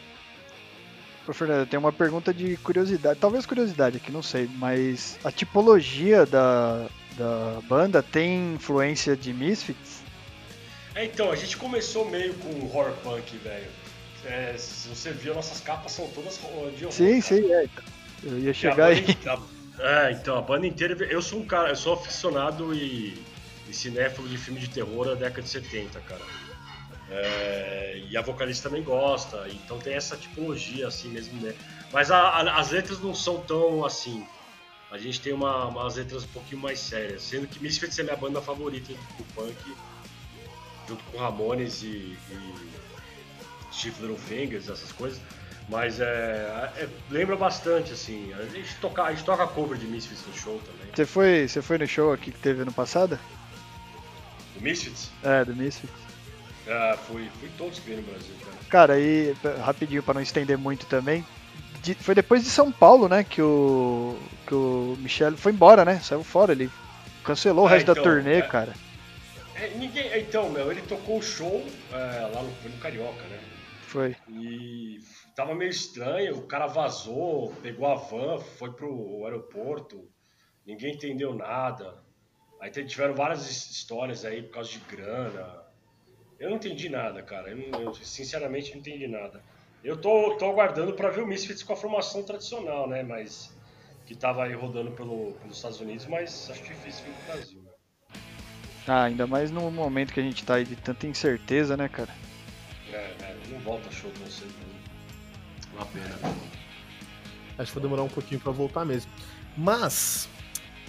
Ô, 1.26 1.32
Fernando, 1.32 1.60
eu 1.60 1.66
tenho 1.66 1.80
uma 1.80 1.92
pergunta 1.92 2.32
de 2.32 2.56
curiosidade, 2.58 3.18
talvez 3.18 3.44
curiosidade 3.46 3.96
aqui, 3.96 4.12
não 4.12 4.22
sei, 4.22 4.48
mas 4.58 5.18
a 5.24 5.32
tipologia 5.32 6.24
da, 6.24 6.86
da 7.16 7.60
banda 7.68 8.00
tem 8.00 8.54
influência 8.54 9.16
de 9.16 9.32
Misfits? 9.32 9.95
É, 10.96 11.04
então, 11.04 11.30
a 11.30 11.36
gente 11.36 11.56
começou 11.58 12.08
meio 12.08 12.32
com 12.34 12.64
horror 12.64 12.90
punk, 13.02 13.36
velho. 13.36 13.70
É, 14.24 14.56
se 14.56 14.88
você 14.88 15.12
viu, 15.12 15.34
nossas 15.34 15.60
capas 15.60 15.92
são 15.92 16.08
todas 16.08 16.38
de 16.76 16.84
horror. 16.84 16.92
Sim, 16.92 17.20
cara. 17.20 17.22
sim, 17.22 17.52
é. 17.52 17.64
então. 17.64 17.84
Eu 18.24 18.38
ia 18.40 18.54
chegar 18.54 18.86
aí. 18.86 19.04
É, 19.78 20.12
então, 20.12 20.38
a 20.38 20.42
banda 20.42 20.66
inteira. 20.66 20.96
Eu 21.04 21.20
sou 21.20 21.40
um 21.40 21.46
cara, 21.46 21.68
eu 21.68 21.76
sou 21.76 21.92
aficionado 21.92 22.74
e, 22.74 23.22
e 23.68 23.74
cinéfilo 23.74 24.26
de 24.26 24.38
filme 24.38 24.58
de 24.58 24.70
terror 24.70 25.04
da 25.04 25.14
década 25.14 25.42
de 25.42 25.50
70, 25.50 26.00
cara. 26.00 26.22
É, 27.10 28.02
e 28.10 28.16
a 28.16 28.22
vocalista 28.22 28.68
também 28.68 28.82
gosta, 28.82 29.46
então 29.48 29.78
tem 29.78 29.94
essa 29.94 30.16
tipologia 30.16 30.88
assim 30.88 31.08
mesmo, 31.08 31.40
né? 31.40 31.54
Mas 31.92 32.10
a- 32.10 32.18
a- 32.20 32.58
as 32.58 32.70
letras 32.70 32.98
não 33.00 33.14
são 33.14 33.40
tão 33.42 33.84
assim. 33.84 34.26
A 34.90 34.98
gente 34.98 35.20
tem 35.20 35.32
uma, 35.32 35.66
umas 35.66 35.96
letras 35.96 36.24
um 36.24 36.28
pouquinho 36.28 36.60
mais 36.60 36.80
sérias, 36.80 37.22
sendo 37.22 37.46
que 37.46 37.62
Misfits 37.62 37.98
é 37.98 38.02
minha 38.02 38.16
banda 38.16 38.40
favorita 38.40 38.92
do 38.92 39.24
punk, 39.34 39.56
junto 40.88 41.02
com 41.04 41.18
Ramones 41.18 41.82
e, 41.82 41.86
e 42.30 42.54
Chief 43.72 43.98
Little 44.00 44.16
Fingers, 44.16 44.68
essas 44.68 44.92
coisas. 44.92 45.20
Mas 45.68 45.98
é, 46.00 46.04
é- 46.76 46.88
lembra 47.10 47.36
bastante, 47.36 47.92
assim. 47.92 48.32
A 48.34 48.44
gente, 48.46 48.74
toca, 48.76 49.02
a 49.02 49.12
gente 49.12 49.24
toca 49.24 49.46
cover 49.48 49.76
de 49.76 49.86
Misfits 49.86 50.24
no 50.26 50.32
show 50.32 50.60
também. 50.60 50.86
Você 50.94 51.04
foi, 51.04 51.48
você 51.48 51.60
foi 51.60 51.76
no 51.78 51.86
show 51.86 52.12
aqui 52.12 52.30
que 52.30 52.38
teve 52.38 52.62
ano 52.62 52.72
passado? 52.72 53.18
O 54.54 54.60
Misfits? 54.60 55.10
É, 55.22 55.44
do 55.44 55.54
Misfits. 55.56 55.92
Ah, 56.68 56.96
fui, 57.06 57.30
fui 57.40 57.48
todos 57.58 57.78
que 57.80 57.86
veio 57.86 58.00
no 58.00 58.06
Brasil, 58.10 58.34
cara. 58.44 58.56
Cara, 58.68 58.92
aí, 58.94 59.34
p- 59.42 59.48
rapidinho, 59.60 60.02
pra 60.02 60.14
não 60.14 60.20
estender 60.20 60.56
muito 60.56 60.86
também, 60.86 61.24
de- 61.82 61.94
foi 61.94 62.14
depois 62.14 62.42
de 62.42 62.50
São 62.50 62.72
Paulo, 62.72 63.08
né, 63.08 63.22
que 63.22 63.40
o, 63.42 64.16
que 64.46 64.54
o 64.54 64.96
Michel 65.00 65.36
foi 65.36 65.52
embora, 65.52 65.84
né, 65.84 66.00
saiu 66.00 66.24
fora, 66.24 66.52
ele 66.52 66.70
cancelou 67.22 67.64
o 67.64 67.68
Ah, 67.68 67.72
resto 67.72 67.86
da 67.86 67.92
então, 67.92 68.02
turnê, 68.04 68.38
é. 68.38 68.42
cara. 68.42 68.74
É, 69.58 69.74
ninguém, 69.74 70.08
é, 70.08 70.20
então, 70.20 70.50
meu, 70.50 70.70
ele 70.70 70.82
tocou 70.82 71.18
o 71.18 71.22
show 71.22 71.66
é, 71.90 72.26
lá 72.26 72.42
no, 72.42 72.50
no 72.62 72.78
Carioca, 72.78 73.26
né? 73.28 73.42
Foi. 73.88 74.14
E 74.28 74.98
tava 75.36 75.54
meio 75.54 75.70
estranho, 75.70 76.36
o 76.38 76.46
cara 76.46 76.66
vazou, 76.66 77.52
pegou 77.62 77.86
a 77.86 77.94
van, 77.94 78.38
foi 78.38 78.72
pro 78.74 79.24
aeroporto, 79.24 80.10
ninguém 80.66 80.94
entendeu 80.94 81.34
nada. 81.34 82.04
Aí 82.60 82.70
tiveram 82.70 83.14
várias 83.14 83.48
his- 83.50 83.70
histórias 83.70 84.24
aí 84.24 84.42
por 84.42 84.52
causa 84.52 84.70
de 84.70 84.80
grana. 84.80 85.64
Eu 86.38 86.50
não 86.50 86.56
entendi 86.56 86.88
nada, 86.88 87.22
cara. 87.22 87.50
Eu, 87.50 87.80
eu, 87.82 87.94
sinceramente 87.94 88.72
não 88.72 88.80
entendi 88.80 89.08
nada. 89.08 89.44
Eu 89.82 90.00
tô, 90.00 90.36
tô 90.38 90.46
aguardando 90.46 90.94
pra 90.96 91.10
ver 91.10 91.22
o 91.22 91.26
Misfits 91.26 91.62
com 91.62 91.72
a 91.74 91.76
formação 91.76 92.24
tradicional, 92.24 92.88
né? 92.88 93.02
Mas 93.02 93.48
que 94.06 94.16
tava 94.16 94.44
aí 94.44 94.54
rodando 94.54 94.94
pelo, 94.94 95.38
pelos 95.40 95.56
Estados 95.56 95.80
Unidos, 95.80 96.06
mas 96.06 96.48
acho 96.50 96.64
difícil 96.64 97.04
vir 97.04 97.16
pro 97.16 97.24
Brasil? 97.34 97.65
Ah, 98.86 99.04
ainda 99.04 99.26
mais 99.26 99.50
no 99.50 99.70
momento 99.70 100.12
que 100.12 100.20
a 100.20 100.22
gente 100.22 100.44
tá 100.44 100.54
aí 100.56 100.64
de 100.64 100.76
tanta 100.76 101.06
incerteza, 101.06 101.76
né, 101.76 101.88
cara. 101.88 102.10
É, 102.92 102.96
é, 102.96 103.36
não 103.50 103.58
volta 103.60 103.90
show 103.90 104.10
tão 104.18 104.26
cedo. 104.30 104.52
não. 105.74 105.78
Uma 105.78 105.86
pena. 105.86 106.36
Acho 107.58 107.72
que 107.72 107.74
vai 107.78 107.82
demorar 107.82 108.02
um 108.02 108.08
pouquinho 108.08 108.40
pra 108.40 108.52
voltar 108.52 108.84
mesmo. 108.84 109.10
Mas, 109.56 110.28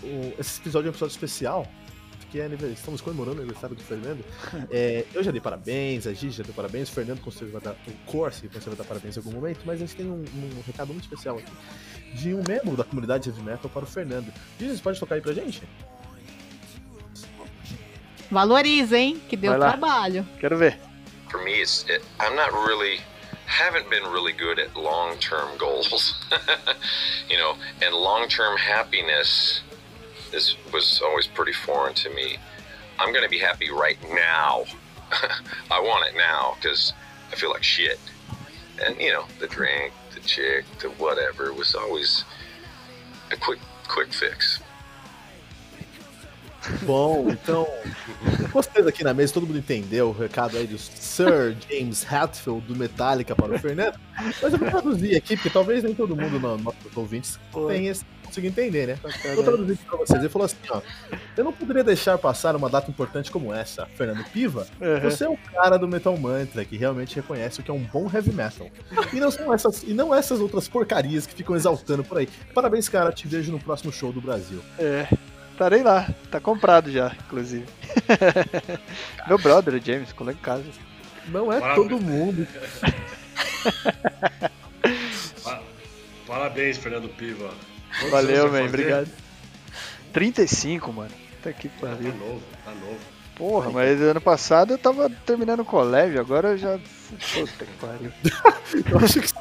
o- 0.04 0.34
esse 0.40 0.60
episódio 0.62 0.88
é 0.88 0.90
um 0.90 0.92
episódio 0.92 1.14
especial, 1.14 1.68
porque 2.20 2.40
é 2.40 2.48
estamos 2.72 3.02
comemorando 3.02 3.38
o 3.38 3.42
aniversário 3.42 3.76
do 3.76 3.82
Fernando. 3.82 4.24
É, 4.70 5.06
eu 5.14 5.24
já 5.24 5.32
dei 5.32 5.42
parabéns, 5.42 6.06
a 6.06 6.14
Gigi 6.14 6.38
já 6.38 6.44
deu 6.44 6.54
parabéns, 6.54 6.90
o 6.90 6.92
Fernando 6.92 7.20
com 7.22 7.32
certeza 7.32 7.52
vai 7.54 7.62
dar, 7.62 7.72
o 7.88 7.92
Corsi 8.12 8.42
com 8.48 8.54
certeza 8.54 8.70
vai 8.70 8.78
dar 8.78 8.84
parabéns 8.84 9.16
em 9.16 9.20
algum 9.20 9.32
momento, 9.32 9.62
mas 9.66 9.76
a 9.78 9.86
gente 9.86 9.96
tem 9.96 10.06
um, 10.06 10.24
um 10.24 10.62
recado 10.68 10.90
muito 10.94 11.04
especial 11.04 11.38
aqui, 11.38 11.52
de 12.14 12.34
um 12.36 12.44
membro 12.48 12.76
da 12.78 12.84
comunidade 12.84 13.28
Heavy 13.30 13.42
Metal 13.42 13.70
para 13.72 13.84
o 13.84 13.88
Fernando. 13.88 14.32
Gigi, 14.60 14.76
você 14.78 14.84
pode 14.84 15.00
tocar 15.00 15.16
aí 15.16 15.22
pra 15.22 15.34
gente? 15.34 15.64
Valoriza, 18.32 18.98
hein? 18.98 19.22
Que 19.30 19.36
deu 19.38 19.52
Vai 19.52 19.60
lá. 19.60 19.72
trabalho. 19.72 20.26
Quero 20.40 20.58
ver. 20.58 20.78
for 21.30 21.42
me, 21.44 21.62
it's 21.62 21.84
it, 21.90 22.04
I'm 22.20 22.36
not 22.36 22.52
really 22.54 23.00
haven't 23.46 23.90
been 23.90 24.04
really 24.04 24.34
good 24.34 24.60
at 24.60 24.76
long-term 24.76 25.58
goals, 25.58 26.14
you 27.30 27.38
know, 27.38 27.56
and 27.82 27.94
long-term 27.96 28.58
happiness 28.58 29.62
is 30.34 30.56
was 30.74 31.02
always 31.04 31.28
pretty 31.28 31.54
foreign 31.54 31.94
to 31.96 32.10
me. 32.10 32.38
I'm 33.00 33.14
gonna 33.14 33.30
be 33.30 33.40
happy 33.40 33.70
right 33.72 33.98
now. 34.12 34.66
I 35.72 35.80
want 35.80 36.08
it 36.08 36.18
now 36.18 36.56
because 36.56 36.94
I 37.32 37.36
feel 37.36 37.50
like 37.52 37.64
shit, 37.64 38.00
and 38.86 39.00
you 39.00 39.12
know, 39.14 39.26
the 39.40 39.48
drink, 39.48 39.94
the 40.14 40.20
chick, 40.22 40.66
the 40.80 40.90
whatever 40.92 41.54
was 41.54 41.76
always 41.76 42.26
a 43.32 43.38
quick 43.38 43.60
quick 43.88 44.12
fix. 44.14 44.60
Bom, 46.84 47.28
então, 47.30 47.68
gostei 48.52 48.86
aqui 48.88 49.04
na 49.04 49.14
mesa, 49.14 49.34
todo 49.34 49.48
mundo 49.48 49.60
entendeu 49.60 50.10
o 50.10 50.12
recado 50.12 50.58
aí 50.58 50.68
do 50.68 50.78
Sir 50.78 51.56
James 51.70 52.06
Hatfield 52.12 52.66
do 52.68 52.76
Metallica 52.76 53.36
para 53.36 53.56
o 53.56 53.60
Fernando. 53.60 53.98
Mas 54.42 54.54
eu 54.54 54.60
vou 54.60 54.70
traduzir 54.70 55.16
aqui, 55.16 55.36
porque 55.36 55.50
talvez 55.50 55.84
nem 55.84 55.94
todo 55.94 56.16
mundo, 56.16 56.40
no, 56.40 56.58
nossos 56.58 56.96
ouvintes, 56.98 57.40
tenha 57.68 57.94
consiga 58.28 58.48
entender, 58.48 58.88
né? 58.88 59.00
Vou 59.36 59.44
traduzir 59.44 59.74
aqui 59.74 59.86
para 59.86 59.98
vocês. 59.98 60.20
Ele 60.20 60.30
falou 60.30 60.46
assim: 60.46 60.58
ó, 60.70 60.82
eu 61.36 61.44
não 61.44 61.54
poderia 61.54 61.84
deixar 61.84 62.18
passar 62.18 62.56
uma 62.56 62.70
data 62.70 62.90
importante 62.90 63.32
como 63.32 63.54
essa. 63.54 63.86
Fernando 63.96 64.24
Piva, 64.26 64.68
Uhum. 64.80 65.00
você 65.02 65.24
é 65.24 65.30
o 65.30 65.38
cara 65.38 65.78
do 65.78 65.88
Metal 65.88 66.16
Mantra 66.18 66.64
que 66.66 66.78
realmente 66.78 67.16
reconhece 67.16 67.60
o 67.60 67.64
que 67.64 67.72
é 67.72 67.74
um 67.74 67.84
bom 67.84 68.10
heavy 68.14 68.32
metal. 68.32 68.68
E 69.14 69.20
não 69.20 69.32
são 69.32 69.54
essas, 69.54 69.84
e 69.84 69.94
não 69.94 70.14
essas 70.14 70.40
outras 70.40 70.68
porcarias 70.68 71.26
que 71.26 71.34
ficam 71.34 71.56
exaltando 71.56 72.04
por 72.04 72.18
aí. 72.18 72.28
Parabéns, 72.54 72.90
cara. 72.90 73.12
Te 73.12 73.28
vejo 73.28 73.52
no 73.52 73.60
próximo 73.60 73.92
show 73.92 74.12
do 74.12 74.22
Brasil. 74.22 74.60
É, 74.78 75.08
estarei 75.58 75.82
lá. 75.84 76.08
Tá 76.32 76.40
comprado 76.40 76.92
já, 76.92 77.12
inclusive. 77.26 77.66
Meu 79.28 79.38
brother, 79.40 79.74
o 79.74 79.82
James, 79.84 80.14
colou 80.14 80.32
em 80.32 80.38
casa. 80.38 80.64
Não 81.28 81.52
é 81.52 81.60
Parabéns. 81.60 81.88
todo 81.90 82.02
mundo. 82.02 82.48
Pa- 85.44 85.62
Parabéns, 86.28 86.78
Fernando 86.78 87.10
Piva. 87.10 87.50
Quantos 87.90 88.12
Valeu, 88.12 88.46
man, 88.46 88.52
fazer? 88.52 88.68
obrigado. 88.68 89.10
35, 90.14 90.94
mano. 90.94 91.12
Tá 91.44 91.52
que 91.54 91.70
Tá 91.70 91.88
pariu. 91.88 92.14
novo, 92.14 92.42
tá 92.64 92.72
novo. 92.72 92.98
Porra, 93.36 93.70
mas 93.70 94.02
ano 94.02 94.20
passado 94.20 94.74
eu 94.74 94.78
tava 94.80 95.10
terminando 95.26 95.60
o 95.60 95.66
colégio, 95.66 96.20
agora 96.20 96.50
eu 96.50 96.58
já. 96.58 96.80
Puta 97.34 97.66
que 97.66 97.74
pariu. 97.80 98.12
Eu 98.92 98.98
acho 99.00 99.22
que, 99.22 99.34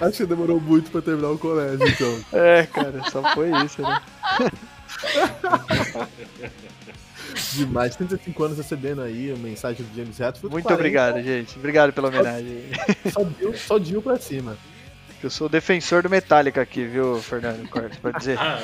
acho 0.00 0.16
que 0.18 0.26
demorou 0.26 0.60
muito 0.60 0.90
pra 0.92 1.02
terminar 1.02 1.30
o 1.30 1.38
colégio, 1.38 1.84
então. 1.88 2.24
É, 2.32 2.64
cara, 2.66 3.02
só 3.10 3.20
foi 3.34 3.50
isso, 3.64 3.82
né? 3.82 4.00
Demais. 7.54 7.94
35 7.96 8.44
anos 8.44 8.58
recebendo 8.58 9.02
aí 9.02 9.30
a 9.32 9.36
mensagem 9.36 9.84
do 9.86 9.94
James 9.96 10.18
Hetfield. 10.18 10.50
Muito 10.52 10.64
40, 10.64 10.74
obrigado, 10.74 11.22
gente. 11.22 11.56
Obrigado 11.58 11.92
pela 11.92 12.08
homenagem. 12.08 12.64
Só 13.12 13.22
deu, 13.24 13.56
só 13.56 13.78
deu 13.78 14.02
pra 14.02 14.16
cima. 14.18 14.56
Eu 15.22 15.30
sou 15.30 15.46
o 15.46 15.50
defensor 15.50 16.02
do 16.02 16.10
Metallica 16.10 16.62
aqui, 16.62 16.84
viu, 16.84 17.20
Fernando 17.20 17.68
Cortes, 17.68 17.98
pra 17.98 18.10
dizer. 18.12 18.38
Ah, 18.38 18.62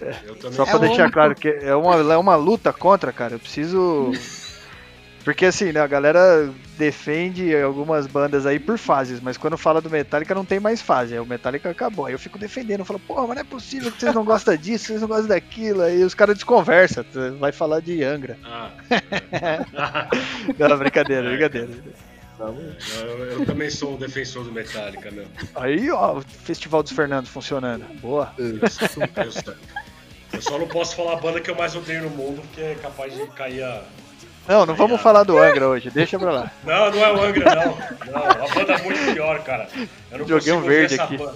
eu, 0.00 0.08
eu 0.28 0.36
também. 0.36 0.56
Só 0.56 0.64
pra 0.66 0.76
É 0.76 0.78
deixar 0.80 1.04
uma- 1.04 1.12
claro 1.12 1.34
que 1.34 1.48
é 1.48 1.74
uma, 1.74 1.94
é 2.12 2.16
uma 2.16 2.34
luta 2.36 2.72
contra, 2.72 3.12
cara. 3.12 3.34
Eu 3.34 3.38
preciso. 3.38 4.10
Porque 5.24 5.44
assim, 5.44 5.70
né, 5.70 5.80
a 5.80 5.86
galera 5.86 6.50
defende 6.78 7.54
algumas 7.54 8.06
bandas 8.06 8.46
aí 8.46 8.58
por 8.58 8.78
fases, 8.78 9.20
mas 9.20 9.36
quando 9.36 9.58
fala 9.58 9.80
do 9.80 9.90
Metallica 9.90 10.34
não 10.34 10.46
tem 10.46 10.58
mais 10.58 10.80
fase. 10.80 11.12
Aí 11.12 11.20
o 11.20 11.26
Metallica 11.26 11.68
acabou. 11.68 12.06
Aí 12.06 12.14
eu 12.14 12.18
fico 12.18 12.38
defendendo, 12.38 12.80
eu 12.80 12.84
falo, 12.86 12.98
porra, 13.00 13.26
mas 13.26 13.34
não 13.36 13.42
é 13.42 13.44
possível 13.44 13.92
que 13.92 14.00
vocês 14.00 14.14
não 14.14 14.24
gostam 14.24 14.56
disso, 14.56 14.86
vocês 14.86 15.00
não 15.02 15.08
gostam 15.08 15.28
daquilo. 15.28 15.82
Aí 15.82 16.02
os 16.02 16.14
caras 16.14 16.36
desconversam, 16.36 17.04
vai 17.38 17.52
falar 17.52 17.80
de 17.80 18.02
Angra. 18.02 18.38
Ah. 18.42 18.70
Não, 20.58 20.78
brincadeira, 20.78 21.28
brincadeira. 21.30 21.68
eu, 22.40 23.18
eu 23.40 23.46
também 23.46 23.68
sou 23.70 23.94
um 23.94 23.98
defensor 23.98 24.44
do 24.44 24.52
Metallica, 24.52 25.10
meu. 25.10 25.26
Aí, 25.54 25.90
ó, 25.90 26.18
o 26.18 26.22
Festival 26.22 26.82
dos 26.82 26.92
Fernandos 26.92 27.30
funcionando. 27.30 27.84
Boa. 28.00 28.32
Eu, 28.38 28.68
só- 28.70 29.52
eu 30.32 30.40
só 30.42 30.58
não 30.58 30.66
posso 30.66 30.96
falar 30.96 31.14
a 31.14 31.16
banda 31.16 31.40
que 31.40 31.50
eu 31.50 31.56
mais 31.56 31.74
odeio 31.76 32.02
no 32.04 32.10
mundo, 32.10 32.40
porque 32.42 32.60
é 32.62 32.74
capaz 32.80 33.14
de 33.14 33.26
cair 33.28 33.62
a. 33.62 33.82
Não, 34.48 34.66
não 34.66 34.74
vamos 34.74 35.00
falar 35.00 35.22
do 35.22 35.38
Angra 35.38 35.68
hoje, 35.68 35.90
deixa 35.90 36.18
pra 36.18 36.32
lá. 36.32 36.50
Não, 36.64 36.90
não 36.90 36.98
é 37.04 37.12
o 37.12 37.22
Angra, 37.22 37.54
não. 37.54 37.76
Não, 38.10 38.24
a 38.44 38.54
banda 38.54 38.72
é 38.72 38.82
muito 38.82 39.12
pior, 39.12 39.38
cara. 39.44 39.68
Eu 40.10 40.18
não 40.18 40.26
Joguei 40.26 40.52
um 40.52 40.60
verde 40.62 40.94
essa 40.94 41.04
aqui. 41.04 41.16
banda. 41.18 41.34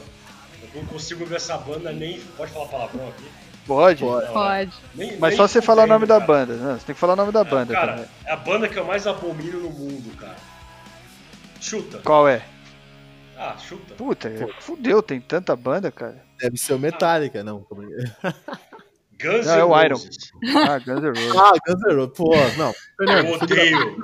Eu 0.74 0.80
não 0.82 0.88
consigo 0.88 1.24
ver 1.24 1.36
essa 1.36 1.56
banda 1.56 1.92
nem. 1.92 2.18
Pode 2.36 2.50
falar 2.50 2.66
palavrão 2.66 3.08
aqui? 3.08 3.24
Pode? 3.66 4.00
Pode. 4.04 4.26
Não, 4.26 4.32
Pode. 4.32 4.72
nem- 4.94 5.16
Mas 5.18 5.30
nem 5.30 5.36
só 5.36 5.46
você 5.46 5.62
falar 5.62 5.84
o 5.84 5.86
nome 5.86 6.06
da 6.06 6.14
cara. 6.20 6.26
banda. 6.26 6.54
Não, 6.54 6.72
você 6.78 6.86
tem 6.86 6.94
que 6.94 7.00
falar 7.00 7.12
o 7.12 7.16
nome 7.16 7.30
da 7.32 7.40
É, 7.40 7.44
banda 7.44 7.72
cara, 7.74 7.92
também. 7.92 8.08
é 8.26 8.32
a 8.32 8.36
banda 8.36 8.68
que 8.68 8.76
eu 8.76 8.84
mais 8.84 9.06
abomino 9.06 9.60
no 9.60 9.70
mundo, 9.70 10.16
cara. 10.18 10.36
Chuta. 11.60 11.98
Qual 11.98 12.26
é? 12.28 12.42
Ah, 13.38 13.54
chuta. 13.58 13.94
Puta, 13.94 14.30
fudeu, 14.60 15.02
tem 15.02 15.20
tanta 15.20 15.54
banda, 15.54 15.90
cara. 15.92 16.22
Deve 16.38 16.56
ser 16.58 16.72
o 16.74 16.78
Metallica, 16.78 17.44
não. 17.44 17.64
Guns 19.24 19.46
Não, 19.46 19.54
é 19.54 19.58
N' 19.58 19.62
o 19.64 19.82
Iron. 19.84 19.94
Roses. 19.96 20.32
Ah, 20.68 20.78
Guns 20.78 21.00
N' 21.02 21.08
Roses. 21.08 21.36
Ah, 21.36 21.52
Guns 21.66 21.82
N' 21.82 21.94
Roses. 21.96 22.12
Pô, 22.16 22.30
não. 22.58 22.74
Fernando, 22.98 23.26
Eu 23.26 23.34
odeio. 23.34 23.96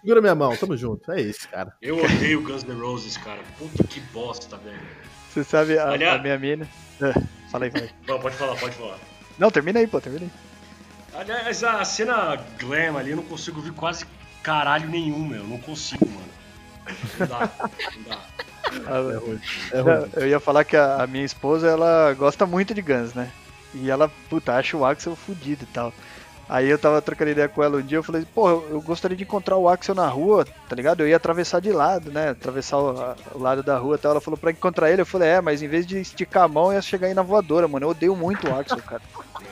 segura 0.00 0.20
minha 0.20 0.34
mão. 0.34 0.56
Tamo 0.56 0.76
junto. 0.76 1.10
É 1.12 1.20
isso, 1.20 1.48
cara. 1.48 1.72
Eu 1.80 2.02
odeio 2.02 2.42
Guns 2.42 2.64
N' 2.64 2.80
Roses, 2.80 3.16
cara. 3.16 3.38
Puta 3.58 3.84
que 3.84 4.00
bosta, 4.12 4.56
velho. 4.56 4.78
Você 5.30 5.44
sabe 5.44 5.78
a, 5.78 5.88
Aliás- 5.90 6.18
a 6.18 6.22
minha 6.22 6.38
mina? 6.38 6.68
Ah, 7.00 7.12
fala 7.50 7.64
aí, 7.66 7.70
fala 7.70 7.84
aí. 7.84 7.90
Não, 8.06 8.18
pode 8.20 8.36
falar, 8.36 8.56
pode 8.56 8.74
falar. 8.74 8.98
Não, 9.38 9.50
termina 9.50 9.78
aí, 9.80 9.86
pô, 9.86 10.00
termina 10.00 10.24
aí. 10.24 11.20
Aliás, 11.20 11.62
a 11.64 11.84
cena 11.84 12.36
glam 12.58 12.96
ali 12.96 13.10
eu 13.10 13.16
não 13.16 13.24
consigo 13.24 13.58
ouvir 13.58 13.72
quase 13.72 14.04
caralho 14.42 14.88
nenhum, 14.88 15.24
meu. 15.26 15.44
Não 15.44 15.58
consigo, 15.58 16.06
mano. 16.08 16.30
Não 17.18 17.26
dá, 17.26 17.50
não 17.96 18.02
dá. 18.08 18.18
Ah, 18.86 19.12
É 19.12 19.16
ruim. 19.16 19.40
É 19.72 19.80
ruim. 19.80 20.10
Eu 20.14 20.28
ia 20.28 20.38
falar 20.40 20.64
que 20.64 20.76
a 20.76 21.06
minha 21.08 21.24
esposa, 21.24 21.68
ela 21.68 22.12
gosta 22.14 22.46
muito 22.46 22.72
de 22.74 22.82
Guns, 22.82 23.14
né? 23.14 23.30
E 23.74 23.90
ela, 23.90 24.10
puta, 24.28 24.54
acha 24.54 24.76
o 24.76 24.84
Axel 24.84 25.14
fudido 25.16 25.64
e 25.64 25.66
tal. 25.66 25.92
Aí 26.48 26.68
eu 26.68 26.76
tava 26.76 27.00
trocando 27.00 27.30
ideia 27.30 27.48
com 27.48 27.62
ela 27.62 27.76
um 27.78 27.82
dia, 27.82 27.98
eu 27.98 28.02
falei, 28.02 28.26
pô, 28.34 28.50
eu, 28.50 28.82
gostaria 28.82 29.16
de 29.16 29.22
encontrar 29.22 29.56
o 29.56 29.68
Axel 29.68 29.94
na 29.94 30.08
rua, 30.08 30.44
tá 30.68 30.74
ligado? 30.74 31.00
Eu 31.00 31.06
ia 31.08 31.14
atravessar 31.16 31.60
de 31.60 31.70
lado, 31.70 32.10
né? 32.10 32.30
Atravessar 32.30 32.76
o, 32.78 33.00
a- 33.00 33.16
o 33.32 33.38
lado 33.38 33.62
da 33.62 33.78
rua 33.78 33.94
e 33.94 33.98
tal. 33.98 34.10
Ela 34.10 34.20
falou 34.20 34.36
pra 34.36 34.50
encontrar 34.50 34.90
ele, 34.90 35.02
eu 35.02 35.06
falei, 35.06 35.28
é, 35.28 35.40
mas 35.40 35.62
em 35.62 35.68
vez 35.68 35.86
de 35.86 36.00
esticar 36.00 36.42
a 36.42 36.48
mão, 36.48 36.66
eu 36.66 36.72
ia 36.72 36.82
chegar 36.82 37.06
aí 37.06 37.14
na 37.14 37.22
voadora, 37.22 37.68
mano. 37.68 37.86
Eu 37.86 37.90
odeio 37.90 38.16
muito 38.16 38.48
o 38.48 38.54
Axel, 38.58 38.82
cara. 38.82 39.00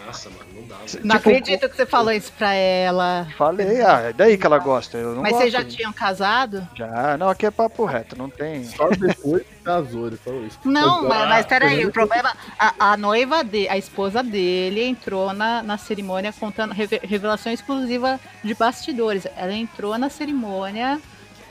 Nossa, 0.06 0.30
mano, 0.30 0.44
não 0.54 0.62
dá. 0.66 0.76
Não 0.78 0.86
Tipo, 0.86 1.12
acredito 1.16 1.68
que 1.68 1.76
você 1.76 1.84
falou 1.84 2.10
isso 2.12 2.32
pra 2.32 2.54
ela. 2.54 3.26
Falei, 3.36 3.82
ah, 3.82 4.00
é 4.08 4.12
daí 4.12 4.38
que 4.38 4.46
ela 4.46 4.58
gosta. 4.58 4.96
Eu 4.96 5.14
não 5.14 5.22
Mas 5.22 5.32
gosto. 5.32 5.42
vocês 5.42 5.52
já 5.52 5.64
tinham 5.64 5.92
casado? 5.92 6.66
Já, 6.74 7.16
não, 7.18 7.28
aqui 7.28 7.44
é 7.44 7.50
papo 7.50 7.84
reto, 7.84 8.16
não 8.16 8.30
tem. 8.30 8.64
Só 8.64 8.88
depois 8.88 9.42
que 9.42 9.54
casou, 9.62 10.06
ele 10.06 10.16
falou 10.16 10.46
isso. 10.46 10.58
Não, 10.64 11.02
Mas, 11.02 11.08
mas, 11.18 11.28
mas 11.28 11.46
peraí, 11.46 11.84
o 11.84 11.92
problema. 11.92 12.32
A, 12.58 12.92
a 12.92 12.96
noiva 12.96 13.44
dele, 13.44 13.68
a 13.68 13.76
esposa 13.76 14.22
dele 14.22 14.82
entrou 14.82 15.32
na, 15.34 15.62
na 15.62 15.76
cerimônia 15.76 16.32
contando 16.32 16.72
reve- 16.72 17.00
revelação 17.02 17.52
exclusiva 17.52 18.18
de 18.42 18.54
bastidores. 18.54 19.26
Ela 19.36 19.52
entrou 19.52 19.98
na 19.98 20.08
cerimônia 20.08 20.98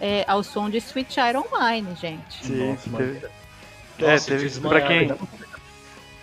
é, 0.01 0.25
ao 0.27 0.41
som 0.41 0.67
de 0.69 0.77
Sweet 0.77 1.13
Child 1.13 1.37
Online, 1.53 1.87
gente. 1.99 2.43
Sim, 2.45 2.71
Nossa, 2.71 2.89
teve-. 2.97 3.25
É, 3.99 4.11
Nossa, 4.11 4.25
teve. 4.27 4.59
Pra 4.61 4.81
quem. 4.81 5.11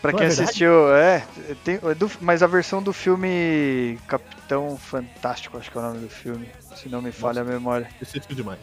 Pra 0.04 0.12
Não 0.12 0.18
quem 0.18 0.26
é 0.26 0.30
assistiu, 0.30 0.94
é. 0.94 1.24
Tem, 1.64 1.76
é 1.76 1.80
mas 2.20 2.42
a 2.42 2.46
versão 2.46 2.82
do 2.82 2.92
filme 2.92 3.98
Capitão 4.06 4.76
Fantástico, 4.76 5.56
acho 5.56 5.70
que 5.70 5.78
é 5.78 5.80
o 5.80 5.84
nome 5.84 6.00
do 6.00 6.10
filme. 6.10 6.46
Se 6.76 6.90
não 6.90 7.00
me 7.00 7.10
falha 7.10 7.40
a 7.40 7.44
memória. 7.44 7.88
Específico 8.02 8.34
demais. 8.34 8.58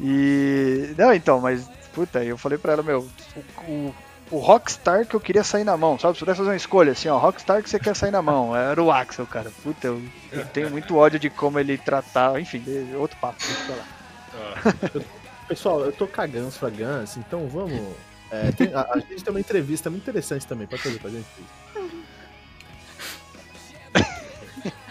E. 0.00 0.94
Não, 0.96 1.12
então, 1.12 1.40
mas. 1.42 1.68
Puta, 1.94 2.24
eu 2.24 2.38
falei 2.38 2.56
pra 2.56 2.72
ela, 2.72 2.82
meu. 2.82 3.06
O, 3.36 3.70
o, 3.70 3.94
o 4.30 4.38
Rockstar 4.38 5.04
que 5.04 5.14
eu 5.14 5.20
queria 5.20 5.44
sair 5.44 5.64
na 5.64 5.76
mão, 5.76 5.98
sabe? 5.98 6.14
Se 6.14 6.20
pudesse 6.20 6.38
fazer 6.38 6.50
uma 6.50 6.56
escolha, 6.56 6.92
assim, 6.92 7.08
ó. 7.10 7.18
Rockstar 7.18 7.62
que 7.62 7.68
você 7.68 7.78
quer 7.78 7.94
sair 7.94 8.10
na 8.10 8.22
mão. 8.22 8.56
Era 8.56 8.82
o 8.82 8.90
Axel, 8.90 9.26
cara. 9.26 9.52
Puta, 9.62 9.88
eu, 9.88 10.00
eu 10.32 10.46
tenho 10.46 10.70
muito 10.70 10.96
ódio 10.96 11.18
de 11.18 11.28
como 11.28 11.58
ele 11.58 11.76
tratava. 11.76 12.40
Enfim, 12.40 12.64
é 12.66 12.96
outro 12.96 13.18
papo. 13.18 13.36
pra 13.66 13.76
lá. 13.76 13.84
Ah, 14.64 15.00
Pessoal, 15.48 15.82
eu 15.82 15.92
tô 15.92 16.06
cagando 16.06 16.50
pra 16.58 16.70
Guns, 16.70 17.18
então 17.18 17.46
vamos. 17.46 17.94
É, 18.30 18.52
tem- 18.52 18.72
a, 18.74 18.80
a 18.92 18.98
gente 18.98 19.22
tem 19.24 19.30
uma 19.32 19.40
entrevista 19.40 19.88
muito 19.90 20.02
interessante 20.02 20.46
também. 20.46 20.66
Pode 20.66 20.82
fazer 20.82 20.98
pra 20.98 21.10
gente? 21.10 21.26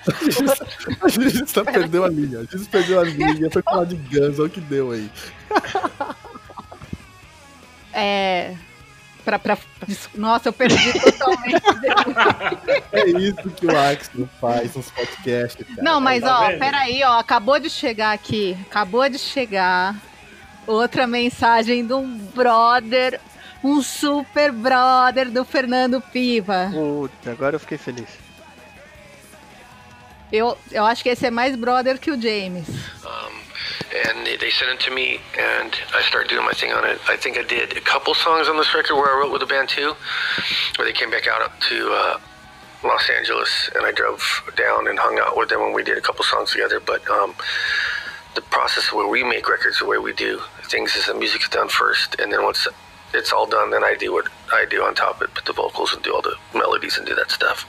A 1.01 1.07
gente 1.09 1.51
tá 1.51 1.63
perdeu 1.65 2.03
a 2.03 2.07
linha. 2.07 2.39
A 2.39 2.43
gente 2.43 2.69
perdeu 2.69 2.99
a 2.99 3.03
linha. 3.03 3.49
Foi 3.49 3.61
falar 3.63 3.85
de 3.85 3.95
Guns, 3.95 4.37
olha 4.39 4.47
o 4.47 4.49
que 4.49 4.61
deu 4.61 4.91
aí. 4.91 5.09
É. 7.91 8.55
Pra, 9.23 9.39
pra, 9.39 9.57
nossa, 10.13 10.49
eu 10.49 10.53
perdi 10.53 10.93
totalmente. 10.99 11.63
É 12.91 13.09
isso 13.09 13.49
que 13.49 13.65
o 13.65 13.75
Axel 13.75 14.29
faz 14.39 14.75
nos 14.75 14.91
podcasts, 14.91 15.65
cara. 15.67 15.81
Não, 15.81 15.99
mas 15.99 16.21
Tá 16.21 16.39
ó, 16.41 16.47
vendo? 16.49 16.59
peraí, 16.59 17.03
ó, 17.03 17.17
acabou 17.17 17.59
de 17.59 17.67
chegar 17.69 18.11
aqui, 18.13 18.55
acabou 18.69 19.09
de 19.09 19.17
chegar 19.17 19.95
outra 20.67 21.07
mensagem 21.07 21.85
de 21.85 21.93
um 21.93 22.17
brother, 22.17 23.19
um 23.63 23.81
super 23.81 24.51
brother 24.51 25.29
do 25.29 25.43
Fernando 25.45 26.01
Piva. 26.01 26.69
Puta, 26.71 27.31
agora 27.31 27.55
eu 27.55 27.59
fiquei 27.59 27.77
feliz. 27.77 28.09
Eu, 30.31 30.57
eu 30.71 30.85
acho 30.85 31.03
que 31.03 31.09
esse 31.09 31.25
é 31.25 31.31
mais 31.31 31.55
brother 31.55 31.99
que 31.99 32.11
o 32.11 32.19
James. 32.19 32.67
Um, 33.05 33.45
and 33.93 34.25
they, 34.25 34.51
sent 34.51 34.71
it 34.71 34.79
to 34.79 34.91
me, 34.91 35.19
and 35.37 35.71
I 35.93 36.01
started 36.01 36.29
doing 36.29 36.45
my 36.45 36.53
thing 36.53 36.73
on 36.73 36.83
it. 36.83 36.99
I 37.07 37.15
think 37.15 37.37
I 37.37 37.43
did 37.43 37.77
a 37.77 37.81
couple 37.81 38.13
songs 38.13 38.49
on 38.49 38.57
this 38.57 38.73
record 38.73 38.95
where 38.95 39.15
I 39.15 39.19
wrote 39.19 39.31
with 39.31 39.41
the 39.41 39.47
band 39.47 39.69
too, 39.69 39.95
where 40.77 40.85
they 40.85 40.93
came 40.93 41.11
back 41.11 41.27
out 41.27 41.51
to 41.69 41.91
uh, 41.93 42.19
Los 42.83 43.09
Angeles, 43.09 43.69
and 43.75 43.85
I 43.85 43.91
drove 43.91 44.21
down 44.57 44.87
and 44.87 44.99
hung 44.99 45.19
out 45.19 45.37
with 45.37 45.49
them, 45.49 45.61
and 45.61 45.73
we 45.73 45.83
did 45.83 45.97
a 45.97 46.01
couple 46.01 46.25
songs 46.25 46.51
together. 46.51 46.79
But 46.79 47.07
um, 47.09 47.35
the 48.33 48.41
process 48.41 48.91
where 48.91 49.07
we 49.07 49.23
make 49.23 49.47
records, 49.47 49.79
the 49.79 49.85
way 49.85 49.97
we 49.97 50.13
do 50.13 50.41
things, 50.65 50.95
is 50.95 51.05
the 51.05 51.13
music's 51.13 51.49
done 51.49 51.69
first, 51.69 52.15
and 52.19 52.31
then 52.31 52.43
once 52.43 52.67
it's 53.13 53.31
all 53.31 53.47
done, 53.47 53.71
then 53.71 53.83
I 53.83 53.95
do 53.95 54.13
what 54.13 54.27
I 54.51 54.65
do 54.65 54.83
on 54.83 54.93
top 54.93 55.15
of 55.15 55.21
it, 55.23 55.33
put 55.33 55.45
the 55.45 55.53
vocals 55.53 55.93
and 55.93 56.01
do 56.03 56.13
all 56.13 56.21
the 56.21 56.35
melodies 56.53 56.97
and 56.97 57.05
do 57.05 57.15
that 57.15 57.31
stuff. 57.31 57.65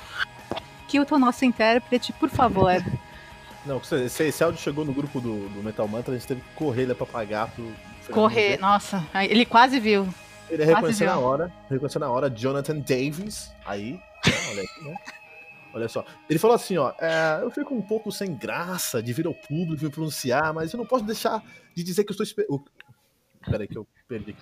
Kilton, 0.88 1.18
nosso 1.18 1.44
intérprete, 1.44 2.12
por 2.12 2.28
favor. 2.28 2.82
Não, 3.66 3.78
esse, 3.78 4.24
esse 4.24 4.44
áudio 4.44 4.60
chegou 4.60 4.84
no 4.84 4.92
grupo 4.92 5.20
do, 5.20 5.48
do 5.48 5.62
Metal 5.62 5.88
Mantra, 5.88 6.14
a 6.14 6.16
gente 6.16 6.28
teve 6.28 6.40
que 6.40 6.54
correr 6.54 6.82
ele 6.82 6.94
pra 6.94 7.04
pagar 7.04 7.50
pro. 7.50 7.72
Correr, 8.12 8.56
nossa, 8.58 9.04
ele 9.28 9.44
quase 9.44 9.80
viu. 9.80 10.08
Ele 10.48 10.64
reconheceu 10.64 11.08
na 11.08 11.18
hora, 11.18 11.52
reconheceu 11.68 12.00
na 12.00 12.08
hora 12.08 12.30
Jonathan 12.30 12.78
Davis, 12.78 13.50
aí, 13.64 13.94
né, 14.24 14.32
olha 14.50 14.62
aqui, 14.62 14.84
né? 14.84 14.96
Olha 15.74 15.88
só. 15.88 16.04
Ele 16.30 16.38
falou 16.38 16.54
assim, 16.54 16.78
ó, 16.78 16.92
é, 16.98 17.40
eu 17.42 17.50
fico 17.50 17.74
um 17.74 17.82
pouco 17.82 18.10
sem 18.12 18.34
graça 18.34 19.02
de 19.02 19.12
vir 19.12 19.26
ao 19.26 19.34
público 19.34 19.84
e 19.84 19.90
pronunciar, 19.90 20.54
mas 20.54 20.72
eu 20.72 20.78
não 20.78 20.86
posso 20.86 21.04
deixar 21.04 21.42
de 21.74 21.82
dizer 21.82 22.04
que 22.04 22.12
eu 22.12 22.22
estou. 22.22 22.64
Peraí 23.50 23.68
que 23.68 23.76
eu 23.76 23.86
perdi 24.08 24.36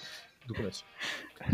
do 0.46 0.54
começo. 0.54 0.84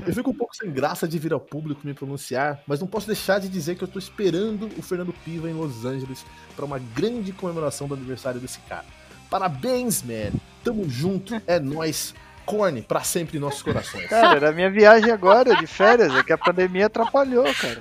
Eu 0.07 0.13
fico 0.13 0.31
um 0.31 0.35
pouco 0.35 0.55
sem 0.55 0.71
graça 0.71 1.07
de 1.07 1.19
vir 1.19 1.33
ao 1.33 1.41
público 1.41 1.81
me 1.85 1.95
pronunciar, 1.95 2.63
mas 2.67 2.81
não 2.81 2.87
posso 2.87 3.07
deixar 3.07 3.39
de 3.39 3.49
dizer 3.49 3.77
que 3.77 3.85
eu 3.85 3.87
estou 3.87 4.01
esperando 4.01 4.69
o 4.77 4.83
Fernando 4.83 5.13
Piva 5.25 5.49
em 5.49 5.55
Los 5.55 5.85
Angeles 5.85 6.25
para 6.57 6.65
uma 6.65 6.79
grande 6.79 7.33
comemoração 7.33 7.87
do 7.87 7.95
aniversário 7.95 8.41
desse 8.41 8.61
cara. 8.61 8.85
Parabéns, 9.29 10.03
man! 10.03 10.33
Tamo 10.65 10.89
junto, 10.89 11.41
é 11.47 11.59
nós. 11.59 12.15
Corne 12.45 12.83
para 12.83 13.05
sempre 13.05 13.37
em 13.37 13.41
nossos 13.41 13.63
corações. 13.63 14.09
Cara, 14.09 14.37
era 14.37 14.49
a 14.49 14.53
minha 14.53 14.71
viagem 14.71 15.13
agora 15.13 15.55
de 15.55 15.69
férias, 15.69 16.13
é 16.13 16.23
que 16.23 16.33
a 16.33 16.39
pandemia 16.39 16.87
atrapalhou, 16.87 17.45
cara. 17.55 17.81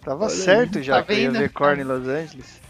Tava 0.00 0.24
Olha 0.24 0.34
certo 0.34 0.78
aí, 0.78 0.84
já 0.84 0.96
tá 0.96 1.02
que 1.02 1.12
eu 1.12 1.18
ia 1.18 1.30
ver 1.32 1.50
Korn 1.50 1.82
em 1.82 1.84
Los 1.84 2.08
Angeles. 2.08 2.60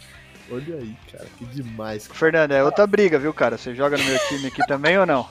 Olha 0.50 0.76
aí, 0.76 0.96
cara, 1.12 1.26
que 1.38 1.44
demais. 1.44 2.08
Cara. 2.08 2.18
Fernando, 2.18 2.52
é 2.52 2.64
outra 2.64 2.84
briga, 2.86 3.18
viu, 3.18 3.32
cara? 3.32 3.58
Você 3.58 3.74
joga 3.74 3.96
no 3.96 4.04
meu 4.04 4.18
time 4.26 4.46
aqui 4.48 4.66
também 4.66 4.98
ou 4.98 5.06
não? 5.06 5.28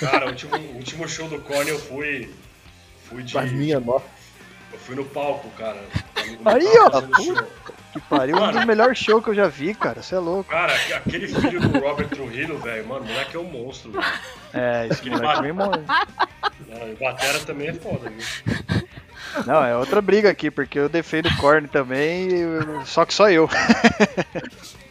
Cara, 0.00 0.26
o 0.26 0.28
último, 0.30 0.56
o 0.56 0.76
último 0.76 1.08
show 1.08 1.28
do 1.28 1.38
Korn 1.40 1.68
eu 1.68 1.78
fui. 1.78 2.30
Fui 3.08 3.22
de. 3.22 3.38
Minha 3.52 3.80
nossa. 3.80 4.06
Eu 4.72 4.78
fui 4.78 4.96
no 4.96 5.04
palco, 5.04 5.50
cara. 5.50 5.82
Aí, 6.44 6.66
ó. 6.78 7.02
Que 7.92 8.00
pariu, 8.08 8.36
mano, 8.36 8.48
um 8.48 8.52
dos 8.52 8.64
melhores 8.64 8.96
shows 8.96 9.22
que 9.22 9.30
eu 9.30 9.34
já 9.34 9.48
vi, 9.48 9.74
cara. 9.74 10.02
Você 10.02 10.14
é 10.14 10.18
louco. 10.18 10.48
Cara, 10.48 10.72
aquele 10.94 11.28
filho 11.28 11.60
do 11.60 11.78
Robert 11.78 12.08
Trujillo, 12.08 12.58
velho, 12.58 12.86
mano, 12.86 13.04
o 13.04 13.08
moleque 13.08 13.36
é 13.36 13.38
um 13.38 13.44
monstro, 13.44 13.92
velho. 13.92 14.04
É, 14.54 14.86
esse 14.90 15.08
moleque 15.10 15.26
bate... 15.26 15.48
é 15.48 15.52
monstro. 15.52 15.84
O 16.90 16.96
Batera 16.98 17.38
também 17.40 17.68
é 17.68 17.74
foda, 17.74 18.10
viu? 18.10 18.84
Não, 19.46 19.62
é 19.62 19.76
outra 19.76 20.00
briga 20.00 20.30
aqui, 20.30 20.50
porque 20.50 20.78
eu 20.78 20.88
defendo 20.88 21.26
o 21.26 21.36
Korn 21.36 21.68
também, 21.68 22.30
só 22.86 23.04
que 23.04 23.12
só 23.12 23.30
eu. 23.30 23.48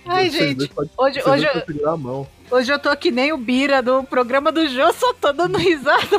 Ai, 0.06 0.30
gente, 0.30 0.72
hoje, 0.98 1.22
hoje, 1.24 1.46
eu, 1.46 2.28
hoje 2.50 2.74
eu 2.74 2.80
tô 2.80 2.96
que 2.98 3.12
nem 3.12 3.32
o 3.32 3.38
Bira 3.38 3.82
do 3.82 4.04
programa 4.04 4.52
do 4.52 4.68
Jô, 4.68 4.92
só 4.94 5.14
tô 5.14 5.32
dando 5.32 5.58
risada. 5.60 6.18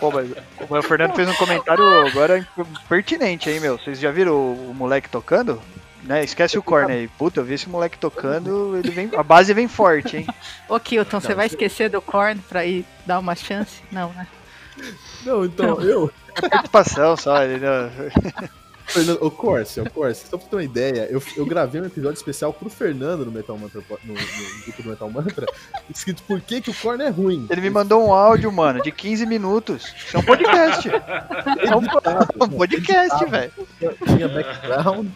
Pô, 0.00 0.10
mas, 0.10 0.30
o 0.68 0.82
Fernando 0.82 1.14
fez 1.14 1.28
um 1.28 1.34
comentário 1.34 1.84
agora 2.06 2.46
pertinente 2.88 3.48
aí, 3.48 3.60
meu. 3.60 3.78
Vocês 3.78 4.00
já 4.00 4.10
viram 4.10 4.32
o, 4.32 4.70
o 4.70 4.74
moleque 4.74 5.08
tocando? 5.08 5.60
Né? 6.02 6.22
Esquece 6.24 6.58
o 6.58 6.62
Korn 6.62 6.92
aí. 6.92 7.08
Puta, 7.08 7.40
eu 7.40 7.44
vi 7.44 7.54
esse 7.54 7.68
moleque 7.68 7.98
tocando, 7.98 8.76
ele 8.76 8.90
vem, 8.90 9.10
a 9.16 9.22
base 9.22 9.52
vem 9.52 9.66
forte, 9.66 10.18
hein? 10.18 10.26
Ô, 10.68 10.78
Kilton, 10.78 11.20
você 11.20 11.34
vai 11.34 11.46
esquecer 11.46 11.90
do 11.90 12.00
Korn 12.00 12.40
pra 12.48 12.64
ir 12.64 12.84
dar 13.04 13.18
uma 13.18 13.34
chance? 13.34 13.82
Não, 13.90 14.12
né? 14.12 14.26
Não, 15.24 15.44
então, 15.44 15.76
não. 15.76 15.80
eu... 15.80 16.10
É 16.36 16.48
participação 16.48 17.16
só, 17.16 17.42
ele 17.42 17.58
não... 17.58 17.90
Fernando, 18.86 19.18
o 19.20 19.30
Corse, 19.30 19.80
o 19.80 19.90
Corse, 19.90 20.26
só 20.28 20.38
pra 20.38 20.46
ter 20.46 20.56
uma 20.56 20.64
ideia, 20.64 21.08
eu, 21.10 21.22
eu 21.36 21.44
gravei 21.44 21.80
um 21.80 21.86
episódio 21.86 22.16
especial 22.16 22.52
pro 22.52 22.70
Fernando 22.70 23.24
no 23.24 23.32
Metal 23.32 23.58
Mantra, 23.58 23.82
no, 24.04 24.14
no 24.14 24.20
grupo 24.64 24.82
do 24.82 24.88
Metal 24.88 25.10
Mantra, 25.10 25.46
escrito 25.90 26.22
por 26.22 26.40
que, 26.40 26.60
que 26.60 26.70
o 26.70 26.74
Korn 26.74 27.02
é 27.02 27.08
ruim. 27.08 27.46
Ele 27.50 27.60
me 27.60 27.70
mandou 27.70 28.06
um 28.06 28.12
áudio, 28.12 28.50
mano, 28.52 28.80
de 28.82 28.92
15 28.92 29.26
minutos. 29.26 29.92
Isso 29.96 30.16
é 30.16 30.20
um 30.20 30.22
podcast. 30.22 30.88
É 30.88 31.76
um, 31.76 32.44
um 32.44 32.48
podcast, 32.48 33.24
velho. 33.26 33.52
Tinha 34.06 34.28
background, 34.28 35.08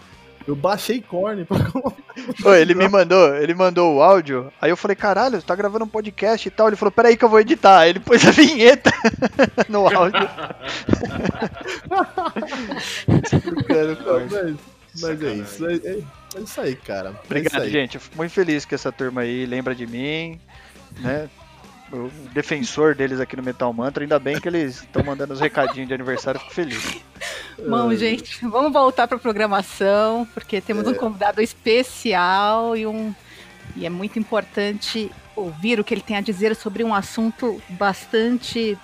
eu 0.51 0.57
baixei 0.57 1.01
Korn 1.01 1.45
pra 1.45 1.59
Ô, 2.45 2.53
ele 2.55 2.75
me 2.75 2.89
mandou, 2.89 3.37
ele 3.37 3.55
mandou 3.55 3.95
o 3.95 4.03
áudio, 4.03 4.53
aí 4.61 4.71
eu 4.71 4.77
falei, 4.77 4.97
caralho, 4.97 5.41
você 5.41 5.47
tá 5.47 5.55
gravando 5.55 5.85
um 5.85 5.89
podcast 5.89 6.47
e 6.47 6.51
tal. 6.51 6.69
Ele 6.69 6.77
falou, 6.77 6.91
peraí 6.91 7.17
que 7.17 7.25
eu 7.25 7.29
vou 7.29 7.41
editar. 7.41 7.79
Aí 7.79 7.91
ele 7.91 8.01
pôs 8.01 8.27
a 8.27 8.31
vinheta 8.33 8.91
no 9.69 9.87
áudio. 9.87 10.29
mas, 14.29 14.57
mas 15.01 15.23
é 15.23 15.33
isso. 15.35 15.67
É, 15.67 15.75
é, 15.75 16.03
é, 16.37 16.41
isso 16.41 16.61
aí, 16.61 16.75
cara. 16.75 17.11
É 17.11 17.27
Obrigado, 17.27 17.63
aí. 17.63 17.71
gente. 17.71 17.95
Eu 17.95 18.01
fico 18.01 18.17
muito 18.17 18.33
feliz 18.33 18.65
que 18.65 18.75
essa 18.75 18.91
turma 18.91 19.21
aí 19.21 19.47
lembra 19.47 19.75
de 19.75 19.87
mim, 19.87 20.41
né? 20.99 21.29
O 21.93 22.11
defensor 22.33 22.95
deles 22.95 23.21
aqui 23.21 23.37
no 23.37 23.43
Metal 23.43 23.73
Mantra. 23.73 24.05
Ainda 24.05 24.19
bem 24.19 24.41
que 24.41 24.49
eles 24.49 24.77
estão 24.77 25.03
mandando 25.03 25.33
os 25.33 25.41
recadinhos 25.41 25.89
de 25.89 25.95
aniversário, 25.95 26.41
fico 26.41 26.53
feliz. 26.53 27.03
Bom, 27.69 27.95
gente, 27.95 28.47
vamos 28.47 28.73
voltar 28.73 29.07
para 29.07 29.17
a 29.17 29.21
programação, 29.21 30.27
porque 30.33 30.61
temos 30.61 30.87
é. 30.87 30.91
um 30.91 30.95
convidado 30.95 31.43
especial 31.43 32.77
e 32.77 32.87
um 32.87 33.15
e 33.77 33.87
é 33.87 33.91
muito 33.91 34.19
importante 34.19 35.11
ouvir 35.37 35.79
o 35.79 35.85
que 35.85 35.95
ele 35.95 36.01
tem 36.01 36.17
a 36.17 36.21
dizer 36.21 36.57
sobre 36.57 36.83
um 36.83 36.95
assunto 36.95 37.63
bastante 37.71 38.77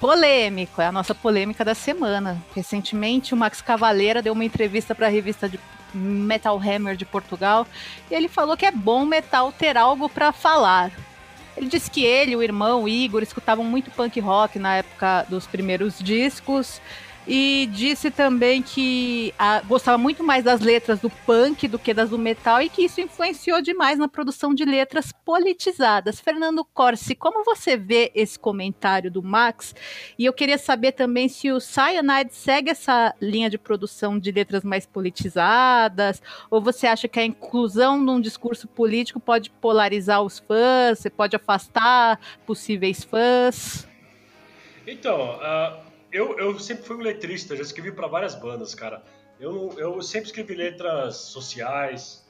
polêmico, 0.00 0.82
é 0.82 0.86
a 0.86 0.92
nossa 0.92 1.14
polêmica 1.14 1.64
da 1.64 1.74
semana. 1.74 2.42
Recentemente, 2.54 3.32
o 3.32 3.36
Max 3.36 3.62
Cavaleira 3.62 4.20
deu 4.20 4.32
uma 4.32 4.44
entrevista 4.44 4.94
para 4.94 5.06
a 5.06 5.10
revista 5.10 5.48
de 5.48 5.60
Metal 5.94 6.58
Hammer 6.58 6.96
de 6.96 7.04
Portugal 7.04 7.66
e 8.10 8.14
ele 8.14 8.28
falou 8.28 8.56
que 8.56 8.66
é 8.66 8.72
bom 8.72 9.04
metal 9.04 9.52
ter 9.52 9.76
algo 9.76 10.08
para 10.08 10.32
falar. 10.32 10.90
Ele 11.62 11.70
disse 11.70 11.88
que 11.88 12.04
ele, 12.04 12.34
o 12.34 12.42
irmão, 12.42 12.82
o 12.82 12.88
Igor, 12.88 13.22
escutavam 13.22 13.64
muito 13.64 13.88
punk 13.92 14.18
rock 14.18 14.58
na 14.58 14.78
época 14.78 15.24
dos 15.28 15.46
primeiros 15.46 16.00
discos 16.00 16.80
e 17.26 17.68
disse 17.72 18.10
também 18.10 18.62
que 18.62 19.32
a, 19.38 19.60
gostava 19.60 19.96
muito 19.96 20.24
mais 20.24 20.42
das 20.42 20.60
letras 20.60 21.00
do 21.00 21.08
punk 21.08 21.68
do 21.68 21.78
que 21.78 21.94
das 21.94 22.10
do 22.10 22.18
metal 22.18 22.60
e 22.60 22.68
que 22.68 22.82
isso 22.82 23.00
influenciou 23.00 23.62
demais 23.62 23.98
na 23.98 24.08
produção 24.08 24.52
de 24.52 24.64
letras 24.64 25.12
politizadas. 25.24 26.20
Fernando 26.20 26.64
Corsi, 26.64 27.14
como 27.14 27.44
você 27.44 27.76
vê 27.76 28.10
esse 28.14 28.38
comentário 28.38 29.10
do 29.10 29.22
Max? 29.22 29.74
E 30.18 30.24
eu 30.24 30.32
queria 30.32 30.58
saber 30.58 30.92
também 30.92 31.28
se 31.28 31.52
o 31.52 31.60
Cyanide 31.60 32.34
segue 32.34 32.70
essa 32.70 33.14
linha 33.20 33.48
de 33.48 33.56
produção 33.56 34.18
de 34.18 34.32
letras 34.32 34.64
mais 34.64 34.84
politizadas, 34.84 36.20
ou 36.50 36.60
você 36.60 36.86
acha 36.86 37.06
que 37.06 37.20
a 37.20 37.24
inclusão 37.24 37.98
num 37.98 38.20
discurso 38.20 38.66
político 38.66 39.20
pode 39.20 39.50
polarizar 39.50 40.22
os 40.22 40.40
fãs, 40.40 40.98
você 40.98 41.10
pode 41.10 41.36
afastar 41.36 42.18
possíveis 42.44 43.04
fãs? 43.04 43.86
Então, 44.84 45.38
uh 45.38 45.91
eu, 46.12 46.38
eu 46.38 46.58
sempre 46.58 46.84
fui 46.84 46.96
um 46.96 47.00
letrista, 47.00 47.56
já 47.56 47.62
escrevi 47.62 47.90
para 47.90 48.06
várias 48.06 48.34
bandas, 48.34 48.74
cara. 48.74 49.02
Eu, 49.40 49.74
eu 49.78 50.02
sempre 50.02 50.26
escrevi 50.26 50.54
letras 50.54 51.16
sociais, 51.16 52.28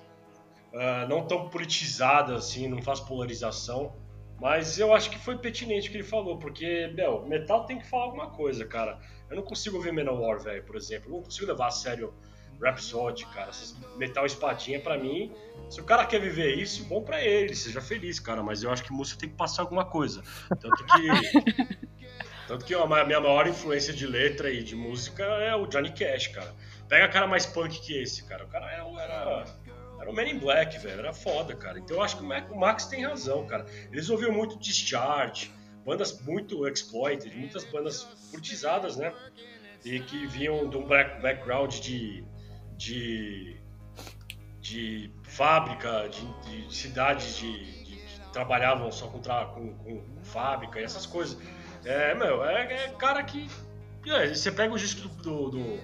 uh, 0.73 1.09
não 1.09 1.27
tão 1.27 1.51
politizadas 1.51 2.45
assim, 2.45 2.69
não 2.69 2.81
faço 2.81 3.07
polarização. 3.07 4.01
Mas 4.41 4.79
eu 4.79 4.93
acho 4.93 5.11
que 5.11 5.19
foi 5.19 5.39
pertinente 5.39 5.89
o 5.89 5.91
que 5.91 5.99
ele 5.99 6.05
falou, 6.05 6.37
porque, 6.37 6.91
meu, 6.97 7.25
metal 7.27 7.65
tem 7.65 7.79
que 7.79 7.87
falar 7.87 8.05
alguma 8.05 8.31
coisa, 8.31 8.67
cara. 8.67 8.99
Eu 9.31 9.37
não 9.37 9.43
consigo 9.45 9.77
ouvir 9.77 9.93
Manowar, 9.93 10.41
velho, 10.41 10.65
por 10.65 10.75
exemplo. 10.75 11.11
Eu 11.11 11.17
não 11.17 11.23
consigo 11.23 11.47
levar 11.47 11.69
a 11.69 11.71
sério 11.71 12.13
Rhapsody, 12.61 13.25
cara. 13.27 13.51
Essas 13.51 13.77
metal 13.97 14.27
espadinha, 14.27 14.81
para 14.81 14.99
mim, 14.99 15.33
se 15.71 15.81
o 15.81 15.85
cara 15.85 16.05
quer 16.07 16.21
viver 16.21 16.57
isso, 16.59 16.85
bom 16.87 17.03
para 17.03 17.23
ele, 17.23 17.55
seja 17.55 17.81
feliz, 17.81 18.19
cara. 18.19 18.43
Mas 18.43 18.65
eu 18.65 18.71
acho 18.71 18.83
que 18.83 18.93
música 18.93 19.21
tem 19.21 19.29
que 19.29 19.37
passar 19.37 19.63
alguma 19.63 19.85
coisa. 19.85 20.23
Tanto 20.61 20.85
que 20.87 21.87
Tanto 22.53 22.67
que 22.67 22.75
a 22.75 22.87
minha 22.87 23.19
maior 23.19 23.49
influência 23.49 23.95
de 23.95 24.07
letra 24.07 24.51
e 24.51 24.63
de 24.63 24.77
música 24.77 25.25
é 25.25 25.57
o 25.57 25.67
Johnny 25.67 25.91
Cash, 25.91 26.27
cara. 26.27 26.55
Pega 26.87 27.09
cara 27.09 27.27
mais 27.27 27.47
punk 27.47 27.81
que 27.81 27.97
esse, 27.97 28.25
cara. 28.25 28.45
O 28.45 28.49
cara 28.49 28.71
era, 28.71 28.85
era, 29.01 29.45
era 29.99 30.11
o 30.11 30.15
Man 30.15 30.25
in 30.25 30.39
Black, 30.39 30.77
velho. 30.77 30.99
Era 30.99 31.15
foda, 31.15 31.57
cara. 31.57 31.79
Então 31.79 31.97
eu 31.97 32.03
acho 32.03 32.19
que 32.19 32.23
o 32.23 32.61
Max 32.61 32.85
tem 32.85 33.07
razão, 33.07 33.47
cara. 33.47 33.65
Eles 33.91 34.11
ouviam 34.11 34.31
muito 34.33 34.59
Discharge, 34.59 35.51
bandas 35.83 36.21
muito 36.21 36.69
exploited, 36.69 37.35
muitas 37.35 37.65
bandas 37.65 38.03
curtizadas, 38.31 38.99
né? 38.99 39.15
E 39.83 40.01
que 40.01 40.27
vinham 40.27 40.69
de 40.69 40.77
um 40.77 40.87
background 40.87 41.75
de, 41.79 42.23
de, 42.77 43.57
de 44.61 45.11
fábrica, 45.23 46.07
de, 46.11 46.67
de 46.67 46.77
cidades 46.77 47.35
de, 47.35 47.85
de, 47.85 47.97
que 47.97 48.31
trabalhavam 48.31 48.93
só 48.93 49.07
com, 49.07 49.23
com, 49.23 49.75
com 49.75 50.23
fábrica 50.23 50.79
e 50.79 50.85
essas 50.85 51.07
coisas. 51.07 51.39
É, 51.85 52.15
meu, 52.15 52.45
é, 52.45 52.85
é 52.85 52.89
cara 52.99 53.23
que. 53.23 53.49
É, 54.07 54.29
você 54.35 54.51
pega 54.51 54.75
o 54.75 54.79
disco 54.79 55.09
do, 55.09 55.51
do, 55.51 55.51
do, 55.51 55.79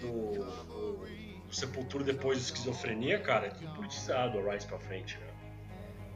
do, 0.00 1.06
do 1.46 1.54
Sepultura 1.54 2.04
depois 2.04 2.38
de 2.38 2.44
esquizofrenia, 2.44 3.18
cara, 3.18 3.46
é 3.46 3.50
tudo 3.50 3.74
politizado 3.74 4.38
a 4.38 4.52
Rise 4.52 4.66
pra 4.66 4.78
frente, 4.78 5.18
né? 5.18 5.26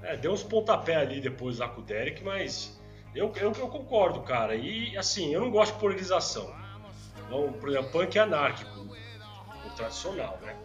É, 0.02 0.16
deu 0.16 0.32
uns 0.32 0.42
pontapé 0.42 0.96
ali 0.96 1.20
depois 1.20 1.58
lá 1.58 1.68
com 1.68 1.80
o 1.80 1.84
Derek, 1.84 2.24
mas 2.24 2.80
eu, 3.14 3.32
eu, 3.36 3.52
eu 3.52 3.68
concordo, 3.68 4.20
cara. 4.22 4.54
E 4.54 4.96
assim, 4.96 5.32
eu 5.32 5.40
não 5.40 5.50
gosto 5.50 5.74
de 5.74 5.80
polarização. 5.80 6.52
Então, 7.26 7.52
por 7.52 7.68
exemplo, 7.68 7.90
punk 7.90 8.18
é 8.18 8.22
anárquico, 8.22 8.80
o 9.66 9.70
tradicional, 9.76 10.38
né? 10.42 10.56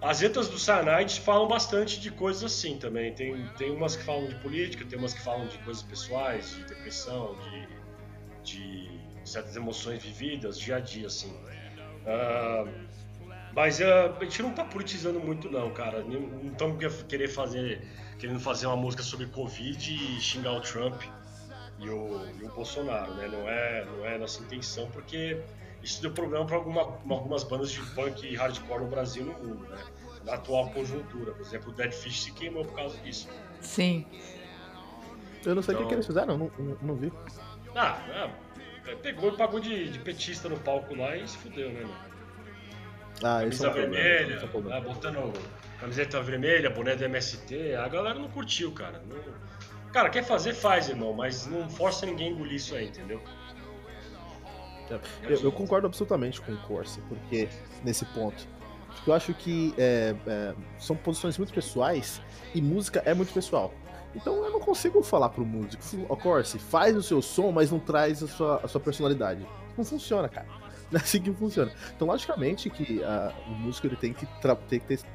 As 0.00 0.20
letras 0.20 0.48
do 0.48 0.58
Cyanide 0.58 1.20
falam 1.20 1.48
bastante 1.48 1.98
de 2.00 2.10
coisas 2.10 2.44
assim 2.44 2.78
também. 2.78 3.12
Tem, 3.14 3.46
tem 3.56 3.70
umas 3.70 3.96
que 3.96 4.04
falam 4.04 4.28
de 4.28 4.34
política, 4.36 4.84
tem 4.84 4.98
umas 4.98 5.14
que 5.14 5.20
falam 5.20 5.46
de 5.48 5.58
coisas 5.58 5.82
pessoais, 5.82 6.54
de 6.54 6.64
depressão, 6.64 7.36
de, 7.38 7.65
de 8.46 8.88
certas 9.24 9.56
emoções 9.56 10.02
vividas 10.02 10.58
dia 10.58 10.76
a 10.76 10.80
dia, 10.80 11.08
assim. 11.08 11.30
Uh, 11.30 12.68
Mas 13.54 13.80
uh, 13.80 14.14
a 14.20 14.24
gente 14.24 14.42
não 14.42 14.52
tá 14.52 14.64
politizando 14.64 15.18
muito 15.18 15.50
não, 15.50 15.70
cara. 15.72 16.04
Não 16.04 16.50
estamos 16.50 17.02
querer 17.02 17.28
fazer, 17.28 17.82
querendo 18.18 18.40
fazer 18.40 18.66
uma 18.66 18.76
música 18.76 19.02
sobre 19.02 19.26
Covid 19.26 19.94
e 19.94 20.20
xingar 20.20 20.52
o 20.52 20.60
Trump 20.60 21.02
e 21.78 21.88
o, 21.88 22.20
e 22.40 22.44
o 22.44 22.48
Bolsonaro, 22.54 23.14
né? 23.14 23.28
Não 23.28 23.48
é, 23.48 23.84
não 23.84 24.06
é 24.06 24.18
nossa 24.18 24.42
intenção, 24.42 24.88
porque 24.90 25.40
isso 25.82 26.00
deu 26.00 26.12
problema 26.12 26.46
para 26.46 26.56
alguma, 26.56 26.82
algumas 26.82 27.44
bandas 27.44 27.70
de 27.70 27.80
punk 27.94 28.26
e 28.26 28.34
hardcore 28.36 28.84
no 28.84 28.90
Brasil 28.90 29.22
e 29.22 29.26
no 29.26 29.48
mundo, 29.48 29.68
né? 29.68 29.78
Na 30.24 30.34
atual 30.34 30.70
conjuntura. 30.70 31.32
Por 31.32 31.42
exemplo, 31.44 31.70
o 31.70 31.74
Dead 31.74 31.92
Fish 31.92 32.24
se 32.24 32.32
queimou 32.32 32.64
por 32.64 32.74
causa 32.74 32.96
disso. 32.98 33.28
Sim. 33.60 34.06
Eu 35.44 35.54
não 35.54 35.62
sei 35.62 35.74
o 35.74 35.76
então... 35.76 35.82
que, 35.82 35.88
que, 35.88 35.94
eles 35.94 36.06
fizeram, 36.06 36.36
não, 36.36 36.50
não, 36.58 36.78
não 36.82 36.94
vi. 36.96 37.12
Ah, 37.76 37.98
é, 38.86 38.94
pegou 38.94 39.32
e 39.32 39.36
pagou 39.36 39.60
de, 39.60 39.90
de, 39.90 39.98
petista 39.98 40.48
no 40.48 40.56
palco 40.58 40.94
lá 40.94 41.14
e 41.16 41.28
se 41.28 41.36
fudeu, 41.36 41.70
né, 41.70 41.82
mano? 41.82 42.16
Ah, 43.22 43.40
camisa 43.40 43.68
é 43.68 43.72
vermelha, 43.72 44.34
é 44.34 44.80
botando 44.80 45.32
camiseta 45.78 46.22
vermelha, 46.22 46.70
boné 46.70 46.96
do 46.96 47.04
MST, 47.04 47.74
a 47.74 47.86
galera 47.88 48.18
não 48.18 48.28
curtiu, 48.28 48.72
cara. 48.72 49.02
Não... 49.06 49.16
Cara, 49.92 50.08
quer 50.08 50.24
fazer, 50.24 50.54
faz, 50.54 50.88
irmão, 50.88 51.12
mas 51.12 51.46
não 51.46 51.68
força 51.68 52.06
ninguém 52.06 52.28
a 52.28 52.30
engolir 52.30 52.54
isso 52.54 52.74
aí, 52.74 52.88
entendeu? 52.88 53.20
É, 54.90 54.98
eu, 55.32 55.42
eu 55.42 55.52
concordo 55.52 55.86
absolutamente 55.86 56.40
com 56.40 56.52
o 56.52 56.56
Corsi, 56.58 57.00
porque 57.08 57.48
nesse 57.84 58.04
ponto. 58.06 58.46
Eu 59.06 59.12
acho 59.12 59.34
que 59.34 59.74
é, 59.76 60.14
é, 60.26 60.54
são 60.78 60.96
posições 60.96 61.36
muito 61.38 61.52
pessoais 61.52 62.20
e 62.54 62.62
música 62.62 63.02
é 63.04 63.14
muito 63.14 63.32
pessoal. 63.32 63.72
Então 64.16 64.42
eu 64.42 64.50
não 64.50 64.60
consigo 64.60 65.02
falar 65.02 65.28
pro 65.28 65.44
músico, 65.44 65.82
ó, 66.08 66.16
Corsi, 66.16 66.58
faz 66.58 66.96
o 66.96 67.02
seu 67.02 67.20
som, 67.20 67.52
mas 67.52 67.70
não 67.70 67.78
traz 67.78 68.22
a 68.22 68.26
sua, 68.26 68.60
a 68.64 68.68
sua 68.68 68.80
personalidade. 68.80 69.46
Não 69.76 69.84
funciona, 69.84 70.28
cara. 70.28 70.46
Não 70.88 71.00
é 71.00 71.02
assim 71.02 71.20
que 71.20 71.32
funciona. 71.32 71.72
Então, 71.96 72.06
logicamente, 72.06 72.70
que 72.70 73.02
a, 73.02 73.34
o 73.48 73.50
músico 73.50 73.88
ele 73.88 73.96
tem 73.96 74.12
que 74.12 74.24
estar 74.24 74.56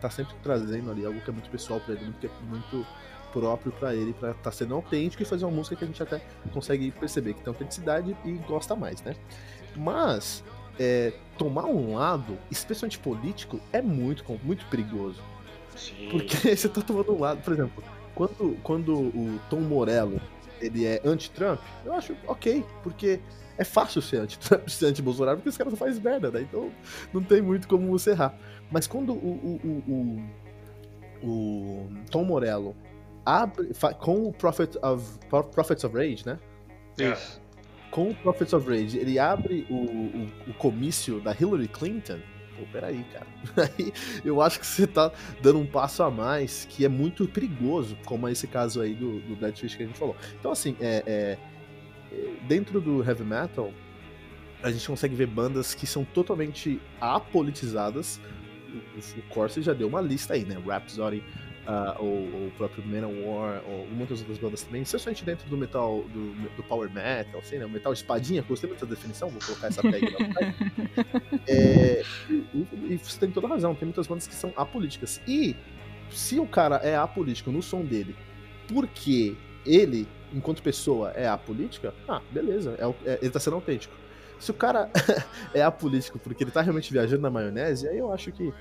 tá 0.02 0.10
sempre 0.10 0.36
trazendo 0.44 0.92
ali 0.92 1.06
algo 1.06 1.22
que 1.22 1.30
é 1.30 1.34
muito 1.34 1.50
pessoal 1.50 1.80
para 1.80 1.94
ele, 1.94 2.04
muito, 2.04 2.30
muito 2.44 2.88
próprio 3.32 3.72
para 3.72 3.96
ele, 3.96 4.12
para 4.12 4.32
estar 4.32 4.44
tá 4.44 4.52
sendo 4.52 4.76
autêntico 4.76 5.24
e 5.24 5.26
fazer 5.26 5.46
uma 5.46 5.56
música 5.56 5.78
que 5.78 5.86
a 5.86 5.88
gente 5.88 6.04
até 6.04 6.22
consegue 6.54 6.92
perceber 6.92 7.36
que 7.36 7.42
tem 7.42 7.54
autenticidade 7.54 8.18
e 8.26 8.32
gosta 8.46 8.76
mais, 8.76 9.02
né? 9.02 9.16
Mas 9.78 10.44
é, 10.78 11.14
tomar 11.38 11.66
um 11.66 11.96
lado, 11.96 12.38
especialmente 12.52 13.00
político, 13.00 13.60
é 13.72 13.82
muito, 13.82 14.26
muito 14.44 14.66
perigoso. 14.66 15.24
Sim. 15.76 16.10
Porque 16.12 16.36
você 16.54 16.68
tá 16.68 16.82
tomando 16.82 17.14
um 17.14 17.20
lado, 17.20 17.42
por 17.42 17.54
exemplo, 17.54 17.82
quando, 18.22 18.58
quando 18.62 18.94
o 19.00 19.40
Tom 19.50 19.62
Morello 19.62 20.22
ele 20.60 20.86
é 20.86 21.02
anti-Trump, 21.04 21.60
eu 21.84 21.94
acho 21.94 22.16
ok, 22.28 22.64
porque 22.84 23.20
é 23.58 23.64
fácil 23.64 24.00
ser 24.02 24.18
anti-Trump, 24.18 24.68
ser 24.70 24.88
anti-Bolsonaro, 24.88 25.38
porque 25.38 25.50
os 25.50 25.58
caras 25.58 25.74
fazem 25.78 26.02
merda, 26.04 26.30
né? 26.30 26.42
Então 26.42 26.72
não 27.12 27.24
tem 27.24 27.42
muito 27.42 27.68
como 27.68 27.90
você 27.90 28.12
errar. 28.12 28.38
Mas 28.70 28.86
quando 28.86 29.14
o, 29.14 29.60
o, 29.64 30.24
o, 31.24 31.28
o 31.28 31.90
Tom 32.12 32.24
Morello 32.24 32.76
abre 33.26 33.72
com 34.00 34.28
o 34.28 34.34
Prophet 34.34 34.78
of, 34.84 35.04
Prophets 35.28 35.84
of 35.84 35.96
Rage, 35.96 36.24
né? 36.26 36.38
Isso. 37.00 37.42
Com 37.90 38.12
o 38.12 38.16
Prophets 38.16 38.54
of 38.54 38.70
Rage, 38.70 39.00
ele 39.00 39.18
abre 39.18 39.66
o, 39.70 39.76
o, 39.76 40.52
o 40.52 40.54
comício 40.54 41.20
da 41.20 41.32
Hillary 41.34 41.68
Clinton 41.68 42.20
pô, 42.58 42.66
peraí, 42.72 43.06
cara. 43.12 43.28
Aí 43.78 43.94
eu 44.24 44.42
acho 44.42 44.60
que 44.60 44.66
você 44.66 44.88
tá 44.88 45.12
dando 45.42 45.60
um 45.60 45.66
passo 45.66 46.04
a 46.04 46.12
mais 46.12 46.66
que 46.70 46.86
é 46.86 46.90
muito 46.90 47.28
perigoso, 47.28 47.98
como 48.06 48.28
é 48.28 48.32
esse 48.32 48.48
caso 48.48 48.82
aí 48.82 48.94
do, 48.94 49.20
do 49.22 49.36
Dead 49.36 49.56
Fish 49.56 49.76
que 49.76 49.84
a 49.84 49.86
gente 49.86 49.98
falou. 49.98 50.16
Então, 50.40 50.52
assim, 50.52 50.76
é, 50.80 51.04
é, 51.06 51.38
dentro 52.48 52.80
do 52.82 53.04
heavy 53.04 53.24
metal, 53.24 53.72
a 54.64 54.72
gente 54.72 54.86
consegue 54.88 55.16
ver 55.16 55.28
bandas 55.28 55.74
que 55.74 55.88
são 55.88 56.04
totalmente 56.04 56.80
apolitizadas. 57.00 58.20
O, 58.96 59.20
o 59.20 59.22
Corsi 59.30 59.62
já 59.62 59.74
deu 59.74 59.88
uma 59.88 60.02
lista 60.02 60.34
aí, 60.34 60.46
né? 60.46 60.58
Rhapsody, 60.66 61.24
uh, 61.72 62.04
ou, 62.04 62.48
o 62.48 62.52
próprio 62.58 62.86
Manowar, 62.86 63.64
ou 63.68 63.88
muitas 63.88 64.20
outras 64.20 64.38
bandas 64.38 64.64
também, 64.64 64.82
especialmente 64.82 65.24
dentro 65.24 65.50
do 65.50 65.58
metal, 65.58 66.04
do, 66.14 66.34
do 66.56 66.64
power 66.64 66.92
metal, 66.92 67.40
assim, 67.40 67.58
né? 67.58 67.66
O 67.66 67.70
metal 67.70 67.94
espadinha, 67.94 68.42
gostei 68.42 68.70
muito 68.70 68.86
dessa 68.86 68.96
definição, 68.96 69.30
vou 69.30 69.40
colocar 69.42 69.68
essa 69.68 69.82
tag 69.82 70.02
lá. 70.02 70.54
é, 71.48 72.04
e, 72.30 72.68
e, 72.90 73.00
você 73.02 73.20
tem 73.20 73.32
toda 73.32 73.48
razão, 73.48 73.74
tem 73.74 73.86
muitas 73.86 74.08
bandas 74.08 74.28
que 74.28 74.36
são 74.36 74.54
apolíticas. 74.56 75.22
E 75.28 75.56
se 76.10 76.40
o 76.40 76.46
cara 76.46 76.78
é 76.78 76.96
apolítico 76.96 77.52
no 77.52 77.62
som 77.62 77.84
dele, 77.84 78.16
porque 78.68 79.36
ele, 79.66 80.08
enquanto 80.34 80.62
pessoa, 80.62 81.12
é 81.12 81.28
apolítica, 81.28 81.94
ah, 82.08 82.22
beleza, 82.32 82.76
é, 82.78 83.12
é, 83.12 83.20
ele 83.22 83.32
tá 83.32 83.40
sendo 83.40 83.56
autêntico. 83.56 83.94
Se 84.40 84.50
o 84.50 84.56
cara 84.56 84.90
é 85.54 85.62
apolítico 85.62 86.18
porque 86.18 86.44
ele 86.44 86.52
tá 86.52 86.62
realmente 86.62 86.92
viajando 86.92 87.22
na 87.22 87.30
maionese, 87.30 87.88
aí 87.88 87.98
eu 87.98 88.12
acho 88.12 88.32
que 88.32 88.52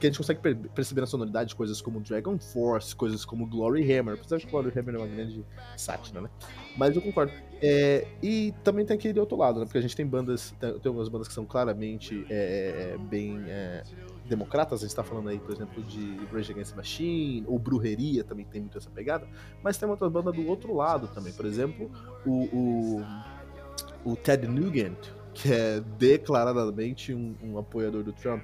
que 0.00 0.06
a 0.06 0.10
gente 0.10 0.18
consegue 0.18 0.40
perceber 0.74 1.02
na 1.02 1.06
sonoridade 1.06 1.54
coisas 1.54 1.80
como 1.80 2.00
Dragon 2.00 2.38
Force, 2.38 2.96
coisas 2.96 3.24
como 3.24 3.46
Glory 3.46 3.82
Hammer, 3.92 4.14
apesar 4.14 4.38
que 4.38 4.46
Glory 4.46 4.72
Hammer 4.76 4.94
é 4.94 4.98
uma 4.98 5.06
grande 5.06 5.44
sátira, 5.76 6.22
né? 6.22 6.30
Mas 6.76 6.96
eu 6.96 7.02
concordo. 7.02 7.32
É, 7.62 8.06
e 8.22 8.54
também 8.64 8.86
tem 8.86 8.96
aquele 8.96 9.20
outro 9.20 9.36
lado, 9.36 9.60
né? 9.60 9.66
Porque 9.66 9.78
a 9.78 9.82
gente 9.82 9.94
tem 9.94 10.06
bandas, 10.06 10.54
tem, 10.58 10.70
algumas 10.86 11.08
bandas 11.08 11.28
que 11.28 11.34
são 11.34 11.44
claramente 11.44 12.24
é, 12.30 12.94
é 12.94 12.98
bem 12.98 13.42
é, 13.46 13.84
democratas, 14.26 14.80
a 14.80 14.86
gente 14.86 14.96
tá 14.96 15.04
falando 15.04 15.28
aí, 15.28 15.38
por 15.38 15.54
exemplo, 15.54 15.82
de 15.82 16.16
Rage 16.32 16.52
Against 16.52 16.70
the 16.70 16.76
Machine, 16.76 17.44
ou 17.46 17.58
Brujeria 17.58 18.24
também 18.24 18.46
tem 18.46 18.62
muito 18.62 18.78
essa 18.78 18.88
pegada, 18.88 19.28
mas 19.62 19.76
tem 19.76 19.86
uma 19.86 19.92
outra 19.92 20.08
banda 20.08 20.32
do 20.32 20.46
outro 20.48 20.74
lado 20.74 21.08
também, 21.08 21.32
por 21.32 21.44
exemplo, 21.44 21.90
o, 22.24 22.44
o, 22.44 24.12
o 24.12 24.16
Ted 24.16 24.46
Nugent, 24.46 24.96
que 25.34 25.52
é 25.52 25.80
declaradamente 25.98 27.12
um, 27.12 27.34
um 27.42 27.58
apoiador 27.58 28.02
do 28.02 28.12
Trump, 28.12 28.42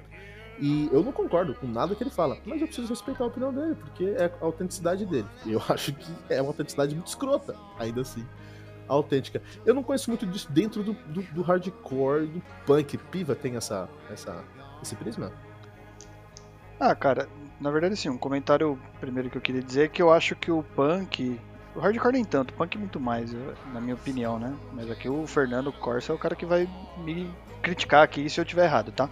e 0.59 0.89
eu 0.91 1.03
não 1.03 1.11
concordo 1.11 1.53
com 1.53 1.67
nada 1.67 1.93
que 1.95 2.03
ele 2.03 2.09
fala, 2.09 2.37
mas 2.45 2.59
eu 2.59 2.67
preciso 2.67 2.89
respeitar 2.89 3.23
a 3.23 3.27
opinião 3.27 3.53
dele, 3.53 3.75
porque 3.75 4.05
é 4.05 4.25
a 4.25 4.45
autenticidade 4.45 5.05
dele. 5.05 5.27
Eu 5.45 5.61
acho 5.69 5.93
que 5.93 6.11
é 6.29 6.41
uma 6.41 6.49
autenticidade 6.49 6.95
muito 6.95 7.07
escrota, 7.07 7.55
ainda 7.77 8.01
assim. 8.01 8.25
Autêntica. 8.87 9.41
Eu 9.65 9.75
não 9.75 9.83
conheço 9.83 10.09
muito 10.09 10.25
disso 10.25 10.49
dentro 10.49 10.81
do, 10.81 10.93
do, 10.93 11.21
do 11.21 11.41
hardcore, 11.41 12.25
do 12.25 12.41
punk. 12.65 12.97
Piva 12.97 13.35
tem 13.35 13.57
essa, 13.57 13.89
essa, 14.09 14.43
esse 14.81 14.95
prisma? 14.95 15.31
Ah, 16.79 16.95
cara, 16.95 17.27
na 17.59 17.69
verdade, 17.69 17.97
sim, 17.97 18.07
um 18.07 18.17
comentário 18.17 18.79
primeiro 18.99 19.29
que 19.29 19.37
eu 19.37 19.41
queria 19.41 19.61
dizer 19.61 19.85
é 19.85 19.87
que 19.89 20.01
eu 20.01 20.11
acho 20.11 20.35
que 20.35 20.49
o 20.49 20.63
punk. 20.63 21.39
O 21.75 21.79
hardcore 21.79 22.13
nem 22.13 22.23
tanto, 22.23 22.51
o 22.51 22.53
punk 22.53 22.77
muito 22.77 22.99
mais, 22.99 23.33
na 23.73 23.81
minha 23.81 23.93
opinião, 23.93 24.39
né? 24.39 24.55
Mas 24.73 24.89
aqui 24.89 25.09
o 25.09 25.27
Fernando 25.27 25.71
Corsa 25.71 26.11
é 26.11 26.15
o 26.15 26.17
cara 26.17 26.35
que 26.35 26.45
vai 26.45 26.67
me 26.97 27.29
criticar 27.61 28.03
aqui 28.03 28.29
se 28.29 28.39
eu 28.39 28.45
tiver 28.45 28.65
errado, 28.65 28.91
tá? 28.91 29.09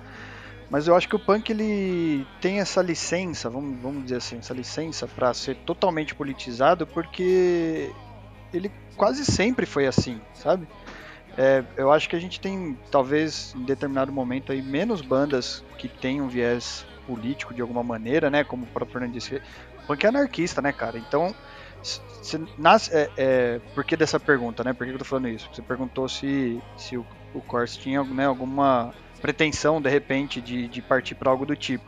Mas 0.70 0.88
eu 0.88 0.96
acho 0.96 1.08
que 1.08 1.16
o 1.16 1.20
punk 1.20 1.52
ele 1.52 2.26
tem 2.42 2.60
essa 2.60 2.82
licença, 2.82 3.50
vamos, 3.50 3.80
vamos 3.80 4.04
dizer 4.04 4.18
assim, 4.18 4.38
essa 4.38 4.54
licença 4.54 5.08
para 5.08 5.34
ser 5.34 5.56
totalmente 5.58 6.16
politizado 6.16 6.88
porque 6.88 7.94
ele 8.52 8.72
quase 8.96 9.26
sempre 9.26 9.66
foi 9.66 9.86
assim, 9.86 10.20
sabe? 10.34 10.68
É, 11.38 11.64
eu 11.76 11.92
acho 11.92 12.10
que 12.10 12.16
a 12.16 12.20
gente 12.20 12.40
tem, 12.40 12.78
talvez, 12.90 13.54
em 13.56 13.64
determinado 13.64 14.12
momento 14.12 14.52
aí, 14.52 14.62
menos 14.62 15.02
bandas 15.02 15.64
que 15.78 15.88
tenham 15.88 16.30
viés 16.30 16.86
político 17.06 17.54
de 17.54 17.62
alguma 17.62 17.84
maneira, 17.84 18.30
né? 18.30 18.44
Como 18.44 18.64
o 18.64 18.68
próprio 18.68 18.94
Fernando 18.94 19.14
disse, 19.14 19.36
o 19.84 19.88
punk 19.88 20.04
é 20.06 20.10
anarquista, 20.10 20.62
né, 20.62 20.72
cara? 20.72 20.98
Então, 20.98 21.36
se, 21.82 22.02
nasce, 22.58 22.90
é, 22.94 23.12
é, 23.18 23.60
por 23.74 23.84
que 23.84 23.98
dessa 23.98 24.20
pergunta, 24.20 24.64
né? 24.64 24.74
Por 24.74 24.88
que 24.88 24.94
eu 24.94 24.98
tô 24.98 25.06
falando 25.06 25.28
isso? 25.28 25.50
Você 25.54 25.62
perguntou 25.62 26.08
se, 26.08 26.60
se 26.78 26.98
o, 26.98 27.06
o 27.34 27.42
Corse 27.42 27.78
tinha 27.78 28.02
né, 28.04 28.26
alguma 28.26 28.94
pretensão, 29.26 29.82
de 29.82 29.90
repente, 29.90 30.40
de, 30.40 30.68
de 30.68 30.82
partir 30.84 31.16
para 31.16 31.32
algo 31.32 31.48
do 31.48 31.56
tipo. 31.56 31.84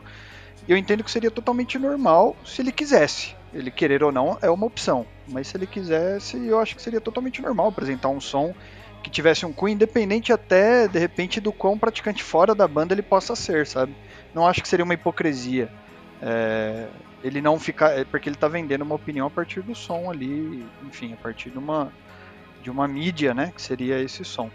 Eu 0.66 0.76
entendo 0.76 1.04
que 1.04 1.10
seria 1.10 1.30
totalmente 1.30 1.78
normal 1.78 2.36
se 2.44 2.60
ele 2.60 2.72
quisesse. 2.72 3.36
Ele 3.54 3.70
querer 3.70 4.02
ou 4.02 4.10
não 4.10 4.36
é 4.42 4.50
uma 4.50 4.66
opção. 4.66 5.06
Mas 5.28 5.46
se 5.46 5.56
ele 5.56 5.66
quisesse, 5.66 6.36
eu 6.44 6.58
acho 6.58 6.74
que 6.74 6.82
seria 6.82 7.00
totalmente 7.00 7.40
normal 7.40 7.68
apresentar 7.68 8.08
um 8.08 8.20
som 8.20 8.52
que 9.04 9.08
tivesse 9.08 9.46
um 9.46 9.52
cunho, 9.52 9.74
independente 9.74 10.32
até, 10.32 10.88
de 10.88 10.98
repente, 10.98 11.40
do 11.40 11.52
quão 11.52 11.78
praticante 11.78 12.24
fora 12.24 12.56
da 12.56 12.66
banda 12.66 12.92
ele 12.92 13.02
possa 13.02 13.36
ser, 13.36 13.68
sabe? 13.68 13.94
Não 14.34 14.44
acho 14.44 14.60
que 14.60 14.68
seria 14.68 14.84
uma 14.84 14.94
hipocrisia. 14.94 15.70
É, 16.20 16.88
ele 17.22 17.40
não 17.40 17.56
ficar. 17.60 17.96
É 17.96 18.04
porque 18.04 18.28
ele 18.28 18.34
está 18.34 18.48
vendendo 18.48 18.82
uma 18.82 18.96
opinião 18.96 19.28
a 19.28 19.30
partir 19.30 19.62
do 19.62 19.76
som 19.76 20.10
ali, 20.10 20.66
enfim, 20.84 21.12
a 21.12 21.16
partir 21.16 21.50
de 21.50 21.58
uma, 21.58 21.92
de 22.64 22.68
uma 22.68 22.88
mídia, 22.88 23.32
né? 23.32 23.52
Que 23.54 23.62
seria 23.62 24.00
esse 24.00 24.24
som. 24.24 24.50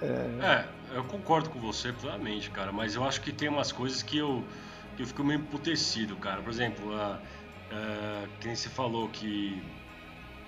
É... 0.00 0.06
é, 0.44 0.64
eu 0.92 1.04
concordo 1.04 1.50
com 1.50 1.60
você 1.60 1.92
plenamente, 1.92 2.50
cara, 2.50 2.72
mas 2.72 2.94
eu 2.94 3.04
acho 3.04 3.20
que 3.20 3.32
tem 3.32 3.48
umas 3.48 3.72
coisas 3.72 4.02
que 4.02 4.18
eu, 4.18 4.44
que 4.96 5.02
eu 5.02 5.06
fico 5.06 5.24
meio 5.24 5.40
emputecido, 5.40 6.16
cara. 6.16 6.42
Por 6.42 6.50
exemplo, 6.50 6.94
a, 6.94 7.20
a, 7.70 8.28
quem 8.40 8.54
você 8.54 8.68
falou 8.68 9.08
que. 9.08 9.62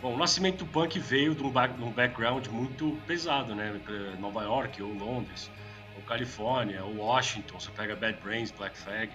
Bom, 0.00 0.14
o 0.14 0.18
nascimento 0.18 0.64
do 0.64 0.66
punk 0.66 0.98
veio 1.00 1.34
de 1.34 1.42
um, 1.42 1.50
back, 1.50 1.74
de 1.74 1.82
um 1.82 1.90
background 1.90 2.46
muito 2.48 2.96
pesado, 3.06 3.54
né? 3.54 3.80
Nova 4.20 4.44
York, 4.44 4.80
ou 4.80 4.92
Londres, 4.92 5.50
ou 5.96 6.02
Califórnia, 6.02 6.84
ou 6.84 6.98
Washington, 6.98 7.58
você 7.58 7.70
pega 7.72 7.96
Bad 7.96 8.20
Brains, 8.22 8.52
Black 8.52 8.78
Flag. 8.78 9.10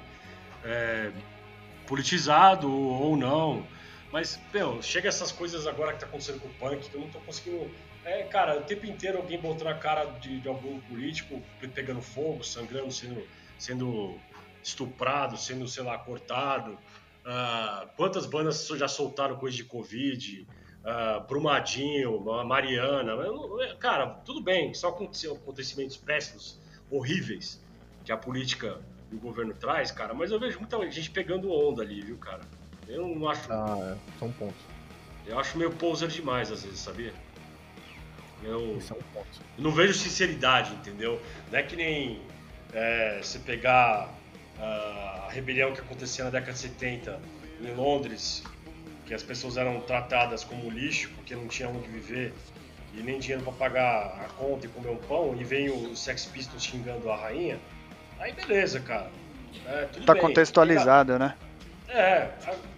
É, 0.65 1.11
politizado 1.88 2.69
ou 2.69 3.15
não. 3.15 3.65
Mas, 4.11 4.39
meu, 4.53 4.82
chega 4.82 5.09
essas 5.09 5.32
coisas 5.32 5.65
agora 5.65 5.93
que 5.93 6.01
tá 6.01 6.05
acontecendo 6.05 6.39
com 6.39 6.47
o 6.47 6.53
punk, 6.53 6.89
que 6.89 6.95
eu 6.95 7.01
não 7.01 7.09
tô 7.09 7.19
conseguindo 7.19 7.71
é, 8.06 8.24
cara, 8.24 8.60
o 8.60 8.64
tempo 8.64 8.86
inteiro 8.86 9.18
alguém 9.18 9.39
botando 9.39 9.68
a 9.68 9.76
cara 9.76 10.06
de, 10.20 10.39
de 10.39 10.47
algum 10.47 10.80
político 10.82 11.41
pegando 11.74 12.01
fogo, 12.01 12.43
sangrando, 12.43 12.91
sendo, 12.91 13.24
sendo 13.58 14.20
estuprado, 14.62 15.38
sendo, 15.38 15.68
sei 15.68 15.84
lá, 15.84 15.97
cortado. 15.97 16.78
Uh, 17.26 17.88
quantas 17.95 18.26
bandas 18.26 18.68
já 18.68 18.88
soltaram 18.88 19.38
coisa 19.38 19.56
de 19.56 19.64
Covid? 19.64 20.45
Uh, 20.84 21.26
Brumadinho, 21.28 22.20
Mariana. 22.45 23.14
Cara, 23.80 24.08
tudo 24.26 24.41
bem, 24.41 24.74
só 24.74 24.89
acontecimentos 24.89 25.95
péssimos, 25.95 26.60
horríveis, 26.91 27.64
que 28.04 28.12
a 28.12 28.18
política 28.18 28.82
e 29.10 29.16
o 29.16 29.20
governo 29.20 29.54
traz, 29.54 29.91
cara, 29.91 30.14
mas 30.14 30.32
eu 30.32 30.39
vejo 30.39 30.60
muita 30.60 30.80
gente 30.91 31.10
pegando 31.12 31.51
onda 31.51 31.82
ali, 31.82 32.01
viu, 32.01 32.18
cara? 32.18 32.41
Eu 32.88 33.08
não 33.08 33.30
acho. 33.30 33.51
Ah, 33.51 33.95
é, 33.95 34.20
só 34.20 34.26
um 34.26 34.32
ponto. 34.34 34.56
Eu 35.26 35.39
acho 35.39 35.58
meio 35.58 35.72
poser 35.72 36.10
demais, 36.10 36.51
às 36.51 36.64
vezes, 36.64 36.80
sabia? 36.80 37.14
Eu, 38.43 38.79
é 38.79 38.93
eu 38.93 39.25
não 39.57 39.71
vejo 39.71 39.93
sinceridade, 39.93 40.73
entendeu? 40.73 41.21
Não 41.51 41.59
é 41.59 41.63
que 41.63 41.75
nem 41.75 42.21
é, 42.73 43.19
você 43.21 43.39
pegar 43.39 44.09
a 44.59 45.29
rebelião 45.31 45.73
que 45.73 45.81
acontecia 45.81 46.23
na 46.23 46.29
década 46.29 46.53
de 46.53 46.59
70 46.59 47.19
em 47.61 47.73
Londres, 47.73 48.43
que 49.05 49.13
as 49.13 49.23
pessoas 49.23 49.57
eram 49.57 49.81
tratadas 49.81 50.43
como 50.43 50.69
lixo 50.69 51.09
porque 51.15 51.35
não 51.35 51.47
tinham 51.47 51.75
onde 51.75 51.87
viver 51.87 52.33
e 52.93 53.01
nem 53.01 53.19
dinheiro 53.19 53.43
para 53.43 53.53
pagar 53.53 54.23
a 54.23 54.29
conta 54.37 54.65
e 54.67 54.69
comer 54.69 54.89
um 54.89 54.97
pão, 54.97 55.35
e 55.39 55.43
vem 55.43 55.69
o 55.69 55.95
Sex 55.95 56.25
Pistols 56.25 56.63
xingando 56.63 57.09
a 57.09 57.15
rainha, 57.15 57.59
aí 58.19 58.31
beleza, 58.33 58.79
cara. 58.79 59.09
É, 59.65 59.87
tá 60.05 60.13
bem. 60.13 60.21
contextualizado, 60.21 61.17
né? 61.17 61.35
É, 61.89 62.29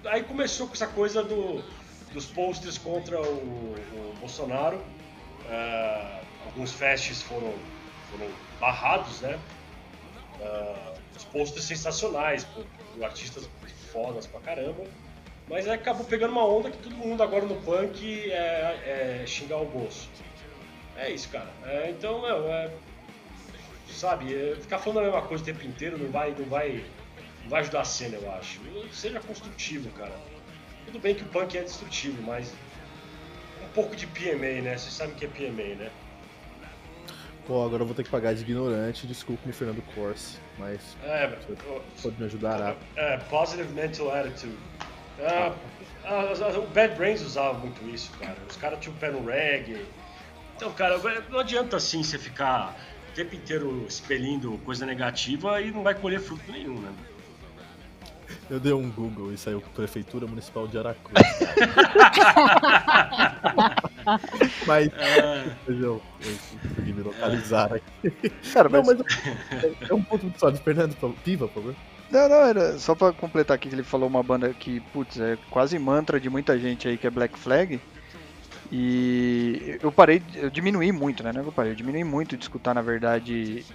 aí 0.05 0.23
começou 0.23 0.67
com 0.67 0.73
essa 0.73 0.87
coisa 0.87 1.23
do, 1.23 1.63
dos 2.13 2.25
posters 2.25 2.77
contra 2.77 3.21
o, 3.21 3.75
o 3.75 4.15
Bolsonaro. 4.19 4.81
É, 5.49 6.21
alguns 6.45 6.71
festes 6.71 7.21
foram, 7.21 7.53
foram 8.11 8.29
barrados, 8.59 9.21
né? 9.21 9.39
É, 10.41 10.93
os 11.15 11.23
posters 11.25 11.65
sensacionais, 11.65 12.43
por, 12.43 12.65
por 12.93 13.03
artistas 13.03 13.49
fodas 13.91 14.25
pra 14.27 14.39
caramba. 14.41 14.83
Mas 15.47 15.67
acabou 15.67 16.05
pegando 16.05 16.31
uma 16.31 16.45
onda 16.45 16.71
que 16.71 16.77
todo 16.77 16.95
mundo 16.95 17.21
agora 17.21 17.45
no 17.45 17.55
punk 17.61 18.31
é, 18.31 19.21
é 19.21 19.27
xingar 19.27 19.57
o 19.57 19.65
bolso. 19.65 20.09
É 20.97 21.09
isso, 21.11 21.29
cara. 21.29 21.49
É, 21.65 21.89
então, 21.91 22.21
meu, 22.21 22.47
é, 22.51 22.71
sabe, 23.87 24.33
é, 24.33 24.55
ficar 24.55 24.79
falando 24.79 24.99
a 24.99 25.03
mesma 25.03 25.21
coisa 25.21 25.43
o 25.43 25.45
tempo 25.45 25.65
inteiro 25.65 25.97
não 25.97 26.09
vai, 26.09 26.31
não 26.31 26.45
vai, 26.45 26.83
não 27.43 27.49
vai 27.49 27.61
ajudar 27.61 27.81
a 27.81 27.85
cena, 27.85 28.17
eu 28.17 28.31
acho. 28.33 28.59
Seja 28.91 29.19
construtivo, 29.19 29.89
cara. 29.91 30.13
Tudo 30.85 30.99
bem 30.99 31.13
que 31.13 31.23
o 31.23 31.27
punk 31.27 31.57
é 31.57 31.63
destrutivo, 31.63 32.21
mas 32.23 32.51
pouco 33.75 33.95
de 33.95 34.07
PMA, 34.07 34.61
né? 34.61 34.77
Vocês 34.77 34.93
sabem 34.93 35.13
o 35.13 35.17
que 35.17 35.25
é 35.25 35.27
PMA, 35.27 35.75
né? 35.75 35.91
Pô, 37.45 37.63
agora 37.63 37.83
eu 37.83 37.85
vou 37.85 37.93
ter 37.93 38.03
que 38.03 38.09
pagar 38.09 38.33
de 38.33 38.41
ignorante, 38.41 39.05
desculpe-me, 39.05 39.53
Fernando 39.53 39.83
Corse, 39.93 40.37
mas 40.57 40.79
é, 41.03 41.27
pode 42.01 42.17
me 42.17 42.25
ajudar. 42.25 42.75
É, 42.95 43.17
positive 43.17 43.71
mental 43.71 44.09
attitude. 44.11 44.57
Ah, 45.19 45.53
ah, 46.03 46.33
o 46.57 46.67
Bad 46.67 46.95
Brains 46.95 47.21
usava 47.21 47.53
muito 47.59 47.87
isso, 47.87 48.11
cara. 48.17 48.37
Os 48.49 48.57
caras 48.57 48.79
tinham 48.79 48.95
pé 48.97 49.11
no 49.11 49.23
reggae. 49.23 49.85
Então, 50.55 50.71
cara, 50.71 50.97
não 51.29 51.39
adianta 51.39 51.77
assim 51.77 52.01
você 52.01 52.17
ficar 52.17 52.75
o 53.09 53.15
tempo 53.15 53.35
inteiro 53.35 53.85
expelindo 53.87 54.57
coisa 54.65 54.85
negativa 54.85 55.61
e 55.61 55.69
não 55.71 55.83
vai 55.83 55.93
colher 55.93 56.19
fruto 56.19 56.51
nenhum, 56.51 56.79
né? 56.79 56.91
Eu 58.49 58.59
dei 58.59 58.73
um 58.73 58.89
Google 58.91 59.31
e 59.33 59.37
saiu 59.37 59.61
Prefeitura 59.73 60.27
Municipal 60.27 60.67
de 60.67 60.77
Aracruz. 60.77 61.15
mas 64.67 64.87
é... 64.93 65.45
eu, 65.67 65.99
consegui 66.61 66.93
me 66.93 67.01
localizar 67.01 67.73
aqui. 67.73 68.29
Cara, 68.53 68.69
mas... 68.69 68.87
Não, 68.87 68.95
mas 68.95 69.03
é 69.89 69.93
um 69.93 70.03
ponto 70.03 70.31
só 70.37 70.51
de 70.51 70.59
Fernando 70.59 70.95
Piva, 71.23 71.47
por 71.47 71.55
favor. 71.55 71.75
Não, 72.11 72.29
não, 72.29 72.35
era 72.35 72.77
só 72.77 72.93
pra 72.93 73.11
completar 73.11 73.55
aqui 73.55 73.67
que 73.67 73.75
ele 73.75 73.83
falou 73.83 74.07
uma 74.07 74.21
banda 74.21 74.53
que, 74.53 74.79
putz, 74.93 75.19
é 75.19 75.37
quase 75.49 75.79
mantra 75.79 76.19
de 76.19 76.29
muita 76.29 76.59
gente 76.59 76.87
aí 76.87 76.97
que 76.97 77.07
é 77.07 77.09
Black 77.09 77.35
Flag. 77.37 77.81
E 78.71 79.77
eu 79.81 79.91
parei, 79.91 80.21
eu 80.33 80.49
diminuí 80.49 80.91
muito, 80.91 81.23
né? 81.23 81.31
É 81.35 81.39
eu 81.39 81.51
parei, 81.51 81.71
eu 81.71 81.75
diminuí 81.75 82.03
muito 82.03 82.35
de 82.35 82.43
escutar, 82.43 82.73
na 82.73 82.81
verdade, 82.81 83.65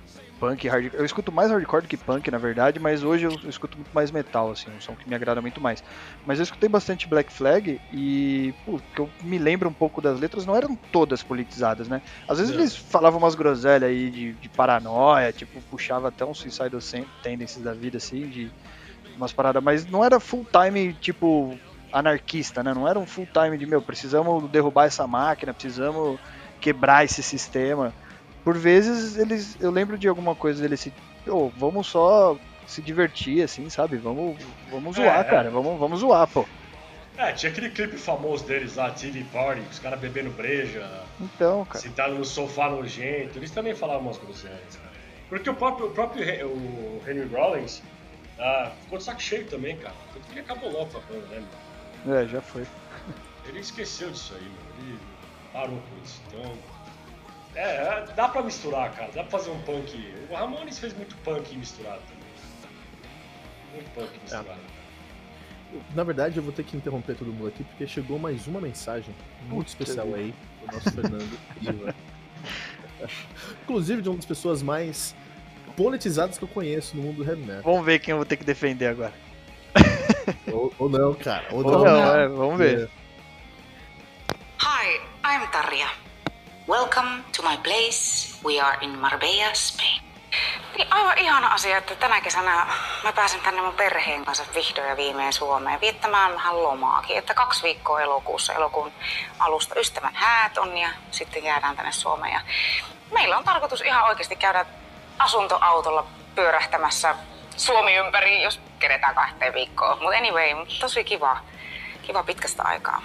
punk, 0.40 0.66
hard, 0.66 0.92
eu 0.94 1.04
escuto 1.04 1.30
mais 1.30 1.50
hardcore 1.50 1.82
do 1.82 1.88
que 1.88 1.96
punk, 1.96 2.30
na 2.30 2.38
verdade, 2.38 2.80
mas 2.80 3.04
hoje 3.04 3.26
eu, 3.26 3.38
eu, 3.42 3.50
escuto 3.50 3.76
muito 3.76 3.92
mais 3.92 4.10
metal, 4.10 4.50
assim, 4.50 4.70
um 4.70 4.80
som 4.80 4.96
que 4.96 5.08
me 5.08 5.14
agrada 5.14 5.40
muito 5.42 5.60
mais. 5.60 5.82
Mas 6.24 6.38
eu 6.38 6.42
escutei 6.42 6.68
bastante 6.68 7.08
Black 7.08 7.32
Flag 7.32 7.80
e, 7.92 8.54
pô, 8.64 8.80
que 8.94 9.00
eu 9.00 9.10
me 9.22 9.38
lembro 9.38 9.68
um 9.68 9.72
pouco 9.72 10.00
das 10.00 10.18
letras, 10.18 10.46
não 10.46 10.56
eram 10.56 10.74
todas 10.90 11.22
politizadas, 11.22 11.88
né? 11.88 12.02
Às 12.26 12.38
vezes 12.38 12.52
não. 12.52 12.60
eles 12.60 12.74
falavam 12.74 13.20
umas 13.20 13.34
groselhas 13.34 13.90
aí 13.90 14.10
de, 14.10 14.32
de, 14.32 14.48
paranoia, 14.48 15.32
tipo, 15.32 15.60
puxava 15.70 16.08
até 16.08 16.24
um 16.24 16.34
Suicidal 16.34 16.80
Tendencies 17.22 17.62
da 17.62 17.74
vida, 17.74 17.98
assim, 17.98 18.28
de 18.28 18.50
umas 19.16 19.32
paradas, 19.32 19.62
mas 19.62 19.86
não 19.86 20.04
era 20.04 20.18
full 20.18 20.46
time, 20.50 20.94
tipo, 20.94 21.58
anarquista, 21.92 22.62
né? 22.62 22.72
Não 22.74 22.88
era 22.88 22.98
um 22.98 23.06
full 23.06 23.26
time 23.26 23.56
de, 23.58 23.66
meu, 23.66 23.82
precisamos 23.82 24.48
derrubar 24.50 24.86
essa 24.86 25.06
máquina, 25.06 25.52
precisamos 25.54 26.18
quebrar 26.60 27.04
esse 27.04 27.22
sistema 27.22 27.92
por 28.44 28.56
vezes 28.56 29.16
eles 29.16 29.56
eu 29.60 29.70
lembro 29.70 29.98
de 29.98 30.08
alguma 30.08 30.34
coisa 30.34 30.62
dele 30.62 30.76
se 30.76 30.92
oh, 31.26 31.50
vamos 31.56 31.86
só 31.86 32.36
se 32.66 32.80
divertir 32.80 33.42
assim 33.42 33.68
sabe 33.68 33.96
vamos 33.96 34.36
vamos 34.70 34.96
zoar 34.96 35.18
é, 35.18 35.20
é. 35.20 35.24
cara 35.24 35.50
vamos 35.50 35.78
vamos 35.78 36.00
zoar 36.00 36.26
pô 36.26 36.46
é, 37.18 37.32
tinha 37.32 37.52
aquele 37.52 37.68
clipe 37.68 37.98
famoso 37.98 38.46
deles 38.46 38.76
lá, 38.76 38.92
TV 38.92 39.26
Party, 39.30 39.60
os 39.70 39.78
caras 39.78 40.00
bebendo 40.00 40.30
breja. 40.30 40.88
Então, 41.20 41.66
cara. 41.66 41.78
Sentados 41.78 42.16
no 42.16 42.24
sofá 42.24 42.70
nojento. 42.70 43.38
Eles 43.38 43.50
também 43.50 43.74
falavam 43.74 44.04
umas 44.04 44.16
groselhas, 44.16 44.76
cara. 44.76 44.90
Porque 45.28 45.50
o 45.50 45.54
próprio, 45.54 45.88
o 45.88 45.90
próprio 45.90 46.24
o 46.46 47.02
Henry 47.06 47.26
Rollins 47.26 47.82
ah, 48.38 48.72
ficou 48.80 48.96
de 48.96 49.04
saco 49.04 49.20
cheio 49.20 49.44
também, 49.48 49.76
cara. 49.76 49.94
Tanto 50.14 50.26
que 50.28 50.32
ele 50.32 50.40
acabou 50.40 50.72
logo 50.72 50.86
com 50.86 50.96
a 50.96 51.00
banda, 51.02 51.26
né, 51.26 51.40
mano? 51.40 51.69
É, 52.08 52.26
já 52.26 52.40
foi. 52.40 52.66
Ele 53.46 53.60
esqueceu 53.60 54.10
disso 54.10 54.34
aí, 54.34 54.42
mano. 54.42 54.58
Ele 54.78 54.98
parou 55.52 55.78
com 55.78 56.04
isso. 56.04 56.20
Então, 56.28 56.54
é, 57.54 57.62
é, 57.62 58.06
dá 58.14 58.28
pra 58.28 58.42
misturar, 58.42 58.92
cara. 58.92 59.10
Dá 59.12 59.22
pra 59.22 59.38
fazer 59.38 59.50
um 59.50 59.60
punk. 59.62 60.14
O 60.30 60.34
Ramones 60.34 60.78
fez 60.78 60.94
muito 60.96 61.16
punk 61.16 61.56
misturado 61.56 62.00
também. 62.02 62.24
Muito 63.74 63.90
punk 63.90 64.18
misturado. 64.22 64.60
É. 64.76 64.80
Na 65.94 66.02
verdade, 66.02 66.36
eu 66.36 66.42
vou 66.42 66.52
ter 66.52 66.64
que 66.64 66.76
interromper 66.76 67.14
todo 67.14 67.32
mundo 67.32 67.48
aqui 67.48 67.62
porque 67.62 67.86
chegou 67.86 68.18
mais 68.18 68.46
uma 68.46 68.60
mensagem 68.60 69.14
muito 69.48 69.68
especial 69.68 70.14
aí 70.14 70.34
do 70.60 70.72
nosso 70.72 70.90
Fernando. 70.90 71.38
Inclusive 73.62 74.02
de 74.02 74.08
uma 74.08 74.16
das 74.16 74.26
pessoas 74.26 74.62
mais 74.62 75.14
politizadas 75.76 76.38
que 76.38 76.44
eu 76.44 76.48
conheço 76.48 76.96
no 76.96 77.02
mundo 77.02 77.18
do 77.18 77.24
heavy 77.24 77.42
metal. 77.42 77.62
Vamos 77.62 77.84
ver 77.84 78.00
quem 78.00 78.12
eu 78.12 78.16
vou 78.16 78.26
ter 78.26 78.36
que 78.36 78.44
defender 78.44 78.86
agora. 78.86 79.14
Ou, 80.52 80.74
ou 80.78 80.88
não, 80.88 81.14
cara. 81.14 81.44
Ou, 81.52 81.66
ou 81.66 81.84
não, 81.84 81.84
não 81.84 82.16
é, 82.16 82.28
vamos 82.28 82.58
ver. 82.58 82.90
Hi, 84.62 85.00
I'm 85.24 85.48
Tarja. 85.50 85.88
Welcome 86.68 87.24
to 87.36 87.42
my 87.42 87.56
place. 87.62 88.38
We 88.44 88.60
are 88.60 88.78
in 88.80 88.98
Marbella, 88.98 89.54
Spain. 89.54 90.02
Niin 90.76 90.88
aivan 90.90 91.18
ihana 91.18 91.48
asia, 91.48 91.76
että 91.76 91.94
tänä 91.94 92.20
kesänä 92.20 92.66
mä 93.04 93.12
pääsen 93.12 93.40
tänne 93.40 93.62
mun 93.62 93.74
perheen 93.74 94.24
kanssa 94.24 94.44
vihdoin 94.54 94.88
ja 94.88 94.96
viimein 94.96 95.32
Suomeen 95.32 95.80
viettämään 95.80 96.34
vähän 96.34 96.62
lomaakin. 96.62 97.18
Että 97.18 97.34
kaksi 97.34 97.62
viikkoa 97.62 98.00
elokuussa, 98.00 98.52
elokuun 98.52 98.92
alusta 99.38 99.74
ystävän 99.80 100.14
häät 100.14 100.58
on 100.58 100.78
ja 100.78 100.88
sitten 101.10 101.44
jäädään 101.44 101.76
tänne 101.76 101.92
Suomeen. 101.92 102.32
Ja 102.32 102.40
meillä 103.10 103.38
on 103.38 103.44
tarkoitus 103.44 103.80
ihan 103.80 104.04
oikeasti 104.04 104.36
käydä 104.36 104.66
asuntoautolla 105.18 106.06
pyörähtämässä 106.34 107.14
Suomi 107.56 107.96
ympäri, 107.96 108.42
jos 108.42 108.60
keretään 108.80 109.14
kahteen 109.14 109.54
viikkoon. 109.54 109.98
Mutta 110.02 110.18
anyway, 110.18 110.48
tosi 110.80 111.04
kiva, 111.04 111.40
kiva 112.02 112.22
pitkästä 112.22 112.62
aikaa. 112.62 113.02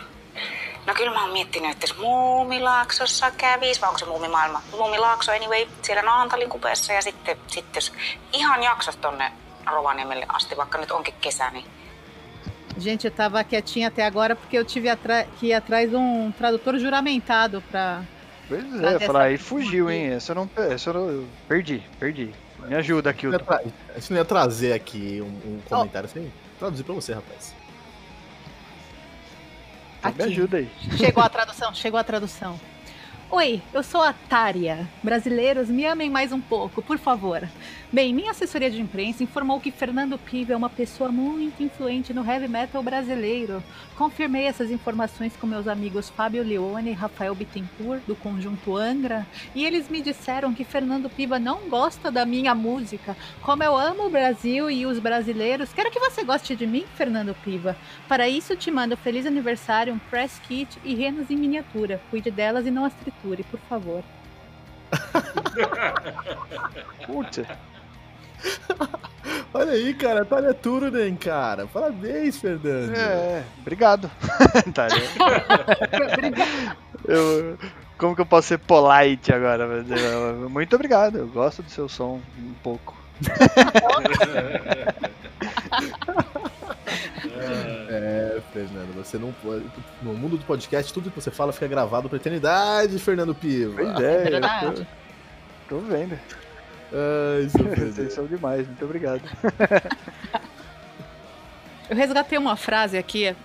No 0.87 0.93
kyllä 0.93 1.13
mä 1.13 1.21
oon 1.21 1.33
miettinyt, 1.33 1.71
että 1.71 1.83
jos 1.83 1.97
Muumilaaksossa 1.97 3.31
kävis, 3.31 3.81
vai 3.81 3.89
onko 3.89 3.99
se 3.99 4.05
Muumimaailma? 4.05 4.61
Muumilaakso 4.71 5.31
anyway, 5.31 5.67
siellä 5.81 6.01
Naantalin 6.01 6.49
kupeessa 6.49 6.93
ja 6.93 7.01
sitten, 7.01 7.37
sitten 7.47 7.77
jos 7.77 7.93
ihan 8.33 8.63
jaksos 8.63 8.97
tonne 8.97 9.31
Rovaniemelle 9.65 10.25
asti, 10.29 10.57
vaikka 10.57 10.77
nyt 10.77 10.91
onkin 10.91 11.13
kesä, 11.21 11.49
niin 11.49 11.65
Gente, 12.79 13.07
eu 13.07 13.11
tava 13.11 13.43
quietinha 13.43 13.87
até 13.87 14.03
agora 14.03 14.35
porque 14.35 14.57
eu 14.57 14.65
tive 14.65 14.89
que 15.39 15.47
ir 15.47 15.53
atrás 15.53 15.89
de 15.89 15.95
um 15.95 16.31
tradutor 16.33 16.77
juramentado 16.77 17.63
pra. 17.71 18.03
Pois 18.49 18.83
é, 18.83 18.99
falar 18.99 19.23
aí 19.23 19.37
fugiu, 19.37 19.89
hein? 19.89 20.11
Essa 20.11 20.33
eu 20.33 20.35
não, 20.35 20.49
essa 20.57 20.89
eu 20.89 20.93
não. 20.93 21.27
Perdi, 21.47 21.81
perdi. 21.99 22.35
Me 22.67 22.75
ajuda 22.75 23.09
aqui, 23.09 23.27
o. 23.27 23.31
Isso 23.97 24.11
não 24.11 24.19
ia 24.19 24.25
trazer 24.25 24.73
aqui 24.73 25.21
um, 25.21 25.55
um 25.55 25.61
comentário 25.67 26.09
sem 26.09 26.31
traduzir 26.59 26.83
pra 26.83 26.93
você, 26.93 27.13
rapaz. 27.13 27.55
Aqui. 30.01 30.17
Me 30.17 30.23
ajuda 30.23 30.57
aí. 30.57 30.69
Chegou 30.97 31.23
a 31.23 31.29
tradução, 31.29 31.73
chegou 31.73 31.99
a 31.99 32.03
tradução. 32.03 32.59
Oi, 33.31 33.59
eu 33.73 33.81
sou 33.81 34.01
a 34.01 34.13
Tária. 34.13 34.87
Brasileiros, 35.01 35.67
me 35.67 35.83
amem 35.83 36.11
mais 36.11 36.31
um 36.31 36.39
pouco, 36.39 36.79
por 36.81 36.99
favor. 36.99 37.41
Bem, 37.91 38.13
minha 38.13 38.31
assessoria 38.31 38.69
de 38.69 38.79
imprensa 38.79 39.23
informou 39.23 39.59
que 39.59 39.71
Fernando 39.71 40.17
Piva 40.17 40.53
é 40.53 40.55
uma 40.55 40.69
pessoa 40.69 41.11
muito 41.11 41.63
influente 41.63 42.13
no 42.13 42.29
heavy 42.29 42.47
metal 42.47 42.83
brasileiro. 42.83 43.63
Confirmei 43.95 44.43
essas 44.43 44.69
informações 44.69 45.35
com 45.37 45.47
meus 45.47 45.67
amigos 45.67 46.09
Fábio 46.09 46.43
Leone 46.43 46.91
e 46.91 46.93
Rafael 46.93 47.33
Bittencourt, 47.33 48.01
do 48.05 48.15
Conjunto 48.15 48.75
Angra, 48.75 49.25
e 49.55 49.65
eles 49.65 49.89
me 49.89 50.01
disseram 50.01 50.53
que 50.53 50.63
Fernando 50.63 51.09
Piva 51.09 51.39
não 51.39 51.69
gosta 51.69 52.11
da 52.11 52.25
minha 52.25 52.53
música. 52.53 53.17
Como 53.41 53.63
eu 53.63 53.75
amo 53.75 54.05
o 54.05 54.09
Brasil 54.09 54.69
e 54.69 54.85
os 54.85 54.99
brasileiros, 54.99 55.73
quero 55.73 55.89
que 55.89 55.99
você 55.99 56.23
goste 56.23 56.55
de 56.55 56.67
mim, 56.67 56.85
Fernando 56.95 57.35
Piva. 57.43 57.75
Para 58.07 58.27
isso, 58.29 58.55
te 58.55 58.69
mando 58.69 58.97
feliz 58.97 59.25
aniversário, 59.25 59.93
um 59.93 59.99
press 59.99 60.39
kit 60.47 60.77
e 60.83 60.93
renas 60.93 61.31
em 61.31 61.37
miniatura. 61.37 62.01
Cuide 62.11 62.29
delas 62.29 62.67
e 62.67 62.71
não 62.71 62.85
as 62.85 62.93
triture, 62.93 63.14
por 63.23 63.59
favor. 63.69 64.03
Putz, 67.05 67.41
Olha 69.53 69.71
aí, 69.71 69.93
cara, 69.93 70.25
Thalia 70.25 70.53
Turunen, 70.53 71.15
cara. 71.15 71.65
Parabéns, 71.67 72.37
Fernando. 72.37 72.93
é, 72.95 73.43
obrigado. 73.61 74.11
Tá, 74.73 74.87
eu, 77.07 77.57
como 77.97 78.15
que 78.15 78.21
eu 78.21 78.25
posso 78.25 78.49
ser 78.49 78.57
polite 78.59 79.33
agora? 79.33 79.63
Eu- 79.63 80.49
Muito 80.49 80.75
obrigado, 80.75 81.17
eu 81.17 81.27
gosto 81.27 81.63
do 81.63 81.69
seu 81.69 81.87
som 81.89 82.19
um 82.37 82.53
pouco. 82.63 82.95
É, 87.37 88.41
Fernando, 88.53 88.95
você 88.95 89.17
não 89.17 89.31
pode. 89.43 89.65
No 90.01 90.13
mundo 90.13 90.37
do 90.37 90.45
podcast, 90.45 90.93
tudo 90.93 91.09
que 91.09 91.21
você 91.21 91.31
fala 91.31 91.51
fica 91.51 91.67
gravado 91.67 92.07
pra 92.09 92.17
eternidade, 92.17 92.97
Fernando 92.99 93.35
Piva. 93.35 93.73
Pois 93.75 93.99
é, 94.01 94.19
eu 94.19 94.31
verdade. 94.31 94.87
tô, 95.67 95.75
tô 95.75 95.81
vendo. 95.81 96.17
Ai, 96.93 97.47
Vocês 97.91 98.13
são 98.13 98.25
demais, 98.25 98.65
muito 98.67 98.85
obrigado. 98.85 99.21
Eu 101.89 101.95
resgatei 101.95 102.37
uma 102.37 102.55
frase 102.55 102.97
aqui, 102.97 103.35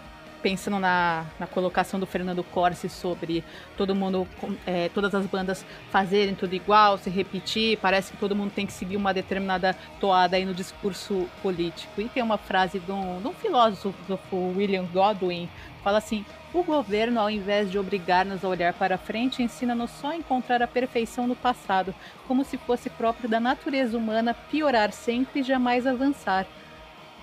pensando 0.43 0.78
na, 0.78 1.24
na 1.38 1.47
colocação 1.47 1.99
do 2.01 2.07
Fernando 2.07 2.43
Corsi 2.43 2.88
sobre 2.88 3.45
todo 3.76 3.95
mundo, 3.95 4.26
é, 4.66 4.88
todas 4.91 5.14
as 5.14 5.26
bandas 5.26 5.64
fazerem 5.91 6.34
tudo 6.34 6.55
igual, 6.55 6.99
se 6.99 7.11
repetir, 7.11 7.78
parece 7.78 8.12
que 8.12 8.18
todo 8.18 8.34
mundo 8.34 8.53
tem 8.53 8.66
que 8.66 8.72
seguir 8.72 8.97
uma 8.97 9.14
determinada 9.14 9.76
toada 10.01 10.36
aí 10.36 10.45
no 10.45 10.55
discurso 10.55 11.28
político. 11.43 12.01
E 12.01 12.09
tem 12.09 12.22
uma 12.22 12.38
frase 12.38 12.78
de 12.78 12.93
um, 12.93 13.20
de 13.20 13.28
um 13.28 13.32
filósofo, 13.32 13.95
William 14.32 14.84
Godwin, 14.84 15.49
fala 15.82 15.99
assim: 15.99 16.24
o 16.53 16.64
governo, 16.64 17.20
ao 17.20 17.30
invés 17.30 17.70
de 17.70 17.78
obrigar-nos 17.78 18.45
a 18.45 18.49
olhar 18.49 18.72
para 18.72 18.99
frente, 18.99 19.43
ensina-nos 19.43 19.91
só 19.91 20.11
a 20.11 20.16
encontrar 20.16 20.62
a 20.62 20.66
perfeição 20.66 21.26
no 21.26 21.36
passado, 21.36 21.95
como 22.26 22.45
se 22.45 22.57
fosse 22.59 22.91
próprio 22.91 23.28
da 23.28 23.38
natureza 23.38 23.97
humana 23.97 24.34
piorar 24.34 24.93
sempre 24.93 25.41
e 25.41 25.45
jamais 25.45 25.86
avançar. 25.86 26.47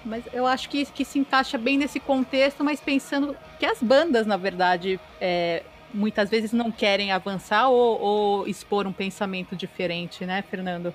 Mas 0.05 0.23
eu 0.33 0.45
acho 0.45 0.69
que, 0.69 0.85
que 0.85 1.05
se 1.05 1.19
encaixa 1.19 1.57
bem 1.57 1.77
nesse 1.77 1.99
contexto, 1.99 2.63
mas 2.63 2.79
pensando 2.79 3.35
que 3.59 3.65
as 3.65 3.81
bandas, 3.81 4.25
na 4.25 4.37
verdade, 4.37 4.99
é, 5.19 5.63
muitas 5.93 6.29
vezes 6.29 6.51
não 6.51 6.71
querem 6.71 7.11
avançar 7.11 7.69
ou, 7.69 7.99
ou 7.99 8.47
expor 8.47 8.87
um 8.87 8.93
pensamento 8.93 9.55
diferente, 9.55 10.25
né, 10.25 10.41
Fernando? 10.41 10.93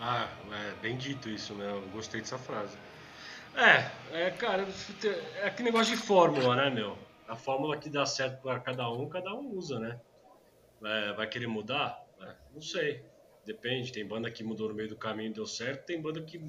Ah, 0.00 0.28
é 0.50 0.82
bem 0.82 0.96
dito 0.96 1.28
isso, 1.28 1.54
né? 1.54 1.70
Eu 1.70 1.82
gostei 1.92 2.20
dessa 2.20 2.38
frase. 2.38 2.76
É, 3.54 3.90
é, 4.12 4.30
cara, 4.30 4.66
é 5.36 5.46
aquele 5.46 5.70
negócio 5.70 5.94
de 5.94 6.02
fórmula, 6.02 6.56
né, 6.56 6.70
meu? 6.70 6.98
A 7.28 7.36
fórmula 7.36 7.76
que 7.76 7.88
dá 7.88 8.04
certo 8.04 8.42
para 8.42 8.58
cada 8.60 8.90
um, 8.90 9.08
cada 9.08 9.32
um 9.34 9.50
usa, 9.50 9.78
né? 9.78 10.00
É, 10.84 11.12
vai 11.12 11.26
querer 11.26 11.46
mudar? 11.46 12.02
É, 12.20 12.34
não 12.52 12.60
sei. 12.60 13.04
Depende. 13.44 13.92
Tem 13.92 14.06
banda 14.06 14.30
que 14.30 14.42
mudou 14.42 14.68
no 14.68 14.74
meio 14.74 14.88
do 14.88 14.96
caminho 14.96 15.30
e 15.30 15.34
deu 15.34 15.46
certo, 15.46 15.86
tem 15.86 16.00
banda 16.00 16.22
que, 16.22 16.40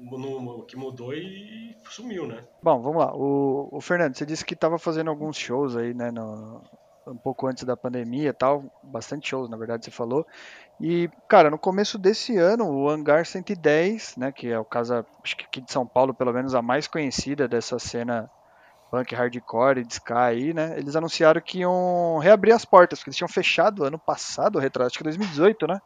mu- 0.00 0.64
que 0.66 0.76
mudou 0.76 1.12
e 1.14 1.76
sumiu, 1.90 2.26
né? 2.26 2.46
Bom, 2.62 2.82
vamos 2.82 2.98
lá. 3.04 3.12
O, 3.14 3.68
o 3.72 3.80
Fernando, 3.80 4.16
você 4.16 4.26
disse 4.26 4.44
que 4.44 4.54
estava 4.54 4.78
fazendo 4.78 5.08
alguns 5.10 5.36
shows 5.38 5.76
aí, 5.76 5.94
né, 5.94 6.10
no- 6.10 6.62
um 7.06 7.16
pouco 7.18 7.46
antes 7.46 7.64
da 7.64 7.76
pandemia 7.76 8.28
e 8.28 8.32
tal, 8.32 8.70
bastante 8.82 9.28
shows, 9.28 9.48
na 9.48 9.56
verdade, 9.56 9.84
você 9.84 9.90
falou. 9.90 10.24
E, 10.80 11.10
cara, 11.28 11.50
no 11.50 11.58
começo 11.58 11.98
desse 11.98 12.36
ano, 12.38 12.66
o 12.70 12.88
Hangar 12.90 13.26
110, 13.26 14.14
né, 14.16 14.32
que 14.32 14.48
é 14.48 14.58
o 14.58 14.64
casa, 14.64 15.06
acho 15.24 15.36
que 15.36 15.44
aqui 15.46 15.60
de 15.62 15.72
São 15.72 15.86
Paulo, 15.86 16.14
pelo 16.14 16.32
menos 16.32 16.54
a 16.54 16.62
mais 16.62 16.88
conhecida 16.88 17.48
dessa 17.48 17.78
cena 17.78 18.30
punk 18.90 19.14
hardcore 19.14 19.80
e 19.80 19.86
ska 19.92 20.24
aí, 20.26 20.54
né, 20.54 20.78
eles 20.78 20.96
anunciaram 20.96 21.40
que 21.44 21.60
iam 21.60 22.18
reabrir 22.18 22.52
as 22.54 22.64
portas, 22.64 22.98
porque 23.00 23.10
eles 23.10 23.16
tinham 23.18 23.28
fechado 23.28 23.84
ano 23.84 23.98
passado, 23.98 24.58
retrato, 24.58 24.88
acho 24.88 24.98
que 24.98 25.04
2018, 25.04 25.66
né, 25.66 25.78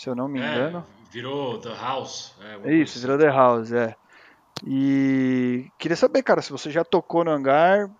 se 0.00 0.08
eu 0.08 0.14
não 0.14 0.28
me 0.28 0.38
engano. 0.40 0.78
É, 0.78 1.12
virou 1.12 1.58
The 1.58 1.74
House. 1.74 2.32
É, 2.40 2.72
Isso, 2.72 2.94
coisa 2.94 3.00
virou 3.00 3.18
The 3.18 3.36
House, 3.36 3.70
é. 3.70 3.94
E 4.66 5.70
queria 5.78 5.96
saber, 5.96 6.22
cara, 6.22 6.40
se 6.40 6.50
você 6.50 6.70
já 6.70 6.82
tocou 6.82 7.22
no 7.22 7.30
hangar, 7.30 7.90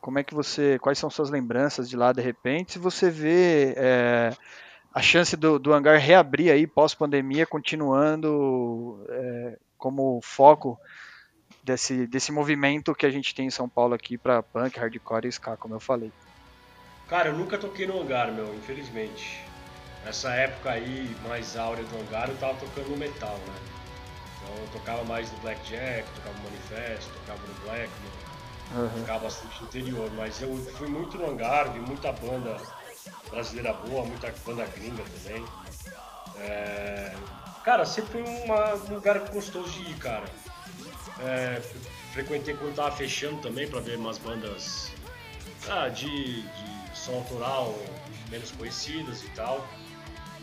como 0.00 0.18
é 0.18 0.24
que 0.24 0.34
você. 0.34 0.80
Quais 0.80 0.98
são 0.98 1.08
suas 1.08 1.30
lembranças 1.30 1.88
de 1.88 1.96
lá 1.96 2.12
de 2.12 2.20
repente? 2.20 2.72
Se 2.72 2.78
você 2.80 3.08
vê 3.08 3.72
é, 3.76 4.32
a 4.92 5.00
chance 5.00 5.36
do, 5.36 5.60
do 5.60 5.72
hangar 5.72 5.96
reabrir 5.96 6.50
aí 6.50 6.66
pós-pandemia, 6.66 7.46
continuando 7.46 9.06
é, 9.08 9.58
como 9.78 10.18
foco 10.24 10.76
desse, 11.62 12.04
desse 12.08 12.32
movimento 12.32 12.96
que 12.96 13.06
a 13.06 13.10
gente 13.10 13.32
tem 13.32 13.46
em 13.46 13.50
São 13.50 13.68
Paulo 13.68 13.94
aqui 13.94 14.18
pra 14.18 14.42
punk, 14.42 14.76
hardcore 14.76 15.26
e 15.26 15.28
ska, 15.28 15.56
como 15.56 15.76
eu 15.76 15.80
falei. 15.80 16.10
Cara, 17.08 17.28
eu 17.28 17.34
nunca 17.34 17.56
toquei 17.56 17.86
no 17.86 18.00
hangar, 18.00 18.32
meu, 18.32 18.52
infelizmente. 18.56 19.51
Nessa 20.04 20.32
época 20.34 20.70
aí, 20.72 21.16
mais 21.22 21.56
áurea 21.56 21.84
do 21.84 21.96
hangar, 22.00 22.28
eu 22.28 22.36
tava 22.38 22.54
tocando 22.58 22.88
no 22.90 22.96
metal, 22.96 23.36
né? 23.36 23.54
Então 24.36 24.54
eu 24.56 24.68
tocava 24.72 25.04
mais 25.04 25.30
no 25.30 25.38
Blackjack, 25.38 26.08
tocava 26.16 26.36
no 26.38 26.44
Manifesto, 26.44 27.10
tocava 27.20 27.38
no 27.46 27.54
Blackman, 27.64 28.12
Uhum. 28.74 29.00
tocava 29.00 29.18
bastante 29.20 29.60
no 29.62 29.68
interior, 29.68 30.10
mas 30.16 30.40
eu 30.42 30.56
fui 30.76 30.88
muito 30.88 31.16
no 31.18 31.30
hangar, 31.30 31.72
vi 31.72 31.78
muita 31.80 32.10
banda 32.10 32.56
brasileira 33.30 33.72
boa, 33.74 34.04
muita 34.04 34.34
banda 34.44 34.64
gringa 34.66 35.04
também. 35.04 35.46
É, 36.36 37.12
Cara, 37.62 37.84
sempre 37.86 38.10
foi 38.10 38.22
uma- 38.22 38.74
um 38.74 38.94
lugar 38.94 39.20
gostoso 39.32 39.70
de 39.70 39.92
ir, 39.92 39.94
cara. 39.98 40.24
É, 41.20 41.60
frequentei 42.12 42.54
quando 42.56 42.74
tava 42.74 42.90
fechando 42.96 43.40
também 43.40 43.68
pra 43.68 43.78
ver 43.78 43.96
umas 43.98 44.18
bandas 44.18 44.90
ah, 45.70 45.88
de, 45.88 46.42
de 46.42 46.96
som 46.98 47.14
autoral 47.18 47.72
menos 48.28 48.50
conhecidas 48.50 49.22
e 49.22 49.28
tal. 49.28 49.64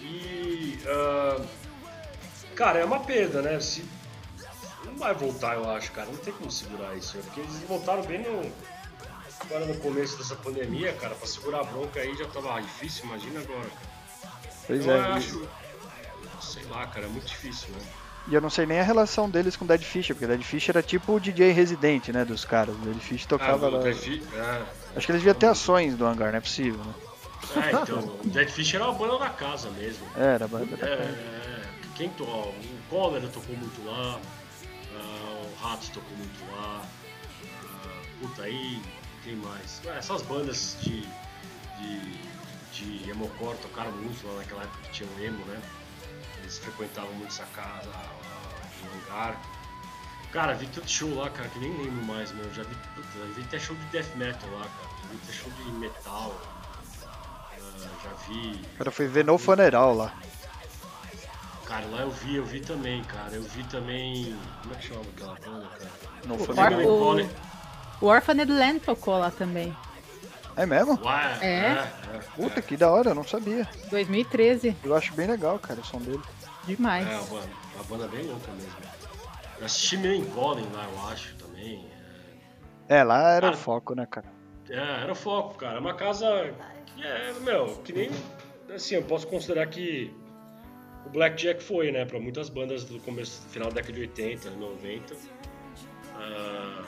E. 0.02 0.80
ah, 0.88 1.42
cara, 2.56 2.80
é 2.80 2.86
uma 2.86 3.00
perda, 3.00 3.42
né? 3.42 3.60
Se, 3.60 3.84
não 4.86 4.96
vai 4.96 5.14
voltar, 5.14 5.56
eu 5.56 5.70
acho, 5.70 5.92
cara. 5.92 6.08
Não 6.08 6.18
tem 6.18 6.34
como 6.34 6.52
segurar 6.52 6.96
isso. 6.96 7.18
né? 7.18 7.24
Porque 7.26 7.40
eles 7.42 7.60
voltaram 7.68 8.04
bem 8.04 8.20
no. 8.22 8.52
Agora 9.42 9.66
no 9.66 9.76
começo 9.78 10.18
dessa 10.18 10.36
pandemia, 10.36 10.92
cara, 10.94 11.16
pra 11.16 11.26
segurar 11.26 11.62
a 11.62 11.64
bronca 11.64 12.00
aí 12.02 12.14
já 12.18 12.26
tava 12.28 12.60
difícil, 12.62 13.06
imagina 13.06 13.40
agora. 13.40 13.70
Pois 14.68 14.86
eu 14.86 14.92
é. 14.94 14.98
e- 14.98 15.02
acho. 15.02 15.48
Sei 16.42 16.64
lá, 16.66 16.86
cara, 16.88 17.06
é 17.06 17.10
muito 17.10 17.26
difícil, 17.28 17.70
né? 17.70 17.80
E 18.28 18.34
eu 18.34 18.42
não 18.42 18.50
sei 18.50 18.66
nem 18.66 18.80
a 18.80 18.84
relação 18.84 19.30
deles 19.30 19.56
com 19.56 19.66
Dead 19.66 19.82
Fish, 19.82 20.08
porque 20.08 20.28
Dead 20.28 20.42
Fish 20.44 20.70
era 20.70 20.84
tipo 20.84 21.14
o 21.14 21.20
DJ 21.20 21.52
residente, 21.52 22.12
né, 22.12 22.24
dos 22.26 22.46
caras. 22.46 22.76
O 22.76 22.80
Dead 22.80 23.00
Fish 23.00 23.26
tocava 23.26 23.68
Ah, 23.68 23.70
lá. 23.70 23.80
Dead 23.80 23.96
Fish, 23.96 24.22
é, 24.34 24.62
Acho 24.96 25.06
que 25.06 25.12
eles 25.14 25.22
deviam 25.22 25.34
ter 25.36 25.48
ações 25.48 25.96
do 25.96 26.06
hangar, 26.06 26.32
não 26.32 26.38
é 26.38 26.42
possível, 26.42 26.80
né? 26.84 26.94
É, 27.58 27.72
então, 27.82 28.00
o 28.00 28.30
Dead 28.30 28.50
Fish 28.50 28.74
era 28.74 28.86
uma 28.90 28.94
banda 28.94 29.18
da 29.20 29.30
casa 29.30 29.70
mesmo. 29.72 30.06
Era, 30.16 30.46
a 30.46 30.48
banda 30.48 30.76
da 30.78 30.88
É, 30.88 30.98
casa. 30.98 31.10
é, 31.10 31.62
quem 31.96 32.10
to... 32.12 32.24
o 32.24 32.54
Cólera 32.90 33.28
tocou 33.28 33.56
muito 33.56 33.86
lá, 33.86 34.20
ah, 34.96 35.44
o 35.44 35.64
Ratos 35.64 35.90
tocou 35.90 36.16
muito 36.18 36.52
lá, 36.56 36.82
ah, 37.64 38.02
puta 38.22 38.44
aí, 38.44 38.82
quem 39.24 39.36
mais? 39.36 39.82
Essas 39.98 40.22
bandas 40.24 40.78
de, 40.82 41.02
de, 41.80 42.20
de 42.74 43.10
emocore 43.10 43.58
tocaram 43.58 43.92
muito 43.92 44.26
lá 44.28 44.36
naquela 44.40 44.64
época 44.64 44.80
que 44.84 44.92
tinha 44.92 45.10
o 45.10 45.24
emo, 45.24 45.44
né? 45.46 45.60
Eles 46.40 46.58
frequentavam 46.60 47.12
muito 47.14 47.32
essa 47.32 47.46
casa, 47.56 47.90
o 47.90 49.12
hangar. 49.12 49.40
Cara, 50.32 50.54
vi 50.54 50.68
tanto 50.68 50.90
show 50.90 51.14
lá, 51.16 51.30
cara, 51.32 51.50
que 51.50 51.58
nem 51.60 51.76
lembro 51.76 52.06
mais, 52.06 52.32
meu. 52.32 52.54
Já 52.54 52.62
vi, 52.64 52.76
puta, 52.96 53.08
já 53.18 53.26
vi 53.34 53.42
até 53.42 53.60
show 53.60 53.76
de 53.76 53.84
death 53.86 54.16
metal 54.16 54.50
lá, 54.52 54.62
cara. 54.62 54.90
Já 55.02 55.10
vi 55.10 55.20
até 55.24 55.34
show 55.34 55.52
de 55.52 55.72
metal. 55.74 56.59
Ah, 57.86 57.90
já 58.04 58.10
vi. 58.28 58.62
O 58.76 58.78
cara 58.78 58.92
foi 58.92 59.08
ver 59.08 59.26
no 59.26 59.38
funeral 59.38 59.94
lá. 59.96 60.14
Cara, 61.66 61.86
lá 61.88 62.02
eu 62.02 62.10
vi, 62.12 62.36
eu 62.36 62.46
vi 62.46 62.60
também, 62.62 63.04
cara. 63.04 63.32
Eu 63.34 63.44
vi 63.44 63.64
também. 63.66 64.36
Como 64.62 64.74
é 64.74 64.78
que 64.78 64.88
chamava 64.88 65.08
aquela 65.16 65.36
banda, 65.36 65.68
cara? 65.68 65.92
No 66.26 66.36
O, 66.36 66.40
funeral. 66.40 66.70
Family 66.72 67.30
o, 68.02 68.06
o 68.06 68.08
Orphaned 68.08 68.52
Land 68.52 68.80
tocou 68.80 69.18
lá 69.20 69.30
também, 69.32 69.76
É 70.56 70.66
mesmo? 70.66 71.00
Ué, 71.04 71.38
É? 71.42 71.48
é, 71.48 72.20
Puta, 72.36 72.62
que 72.62 72.76
da 72.76 72.90
hora, 72.92 73.12
eu 73.12 73.16
não 73.16 73.24
sabia. 73.26 73.68
2013, 73.90 74.76
Eu 74.84 74.96
acho 74.96 75.14
bem 75.14 75.28
legal, 75.28 75.60
cara, 75.60 75.80
o 75.80 75.86
som 75.86 76.00
dele. 76.00 76.22
demais. 76.66 77.08
É, 77.08 77.12
uma 77.18 77.24
banda, 77.26 77.50
uma 77.76 77.84
banda 77.84 78.08
bem 78.08 78.26
louca 78.28 78.52
mesmo. 78.54 78.74
Eu 79.60 79.66
assisti 79.66 79.98
Millencolin 79.98 80.68
lá, 80.74 80.86
eu 80.86 81.08
acho, 81.10 81.36
também. 81.36 81.86
É, 82.88 83.04
lá 83.04 83.30
era 83.32 83.48
o 83.48 83.52
Cara, 83.52 83.62
foco, 83.62 83.94
né, 83.94 84.06
cara? 84.10 84.26
É, 84.70 85.02
era 85.04 85.12
o 85.12 85.16
foco, 85.16 85.56
cara. 85.56 85.80
Uma 85.80 85.94
casa 85.94 86.54
é, 87.02 87.34
meu, 87.42 87.78
que 87.84 87.94
nem. 87.94 88.10
Assim, 88.74 88.96
eu 88.96 89.04
posso 89.04 89.28
considerar 89.28 89.68
que 89.68 90.14
o 91.06 91.10
Blackjack 91.10 91.64
foi, 91.64 91.92
né, 91.92 92.06
para 92.06 92.20
muitas 92.20 92.50
bandas 92.50 92.84
do 92.84 93.00
começo, 93.00 93.42
final 93.50 93.70
da 93.70 93.76
década 93.76 93.94
de 93.94 94.02
80, 94.02 94.50
90. 94.52 95.16
Ah, 96.16 96.84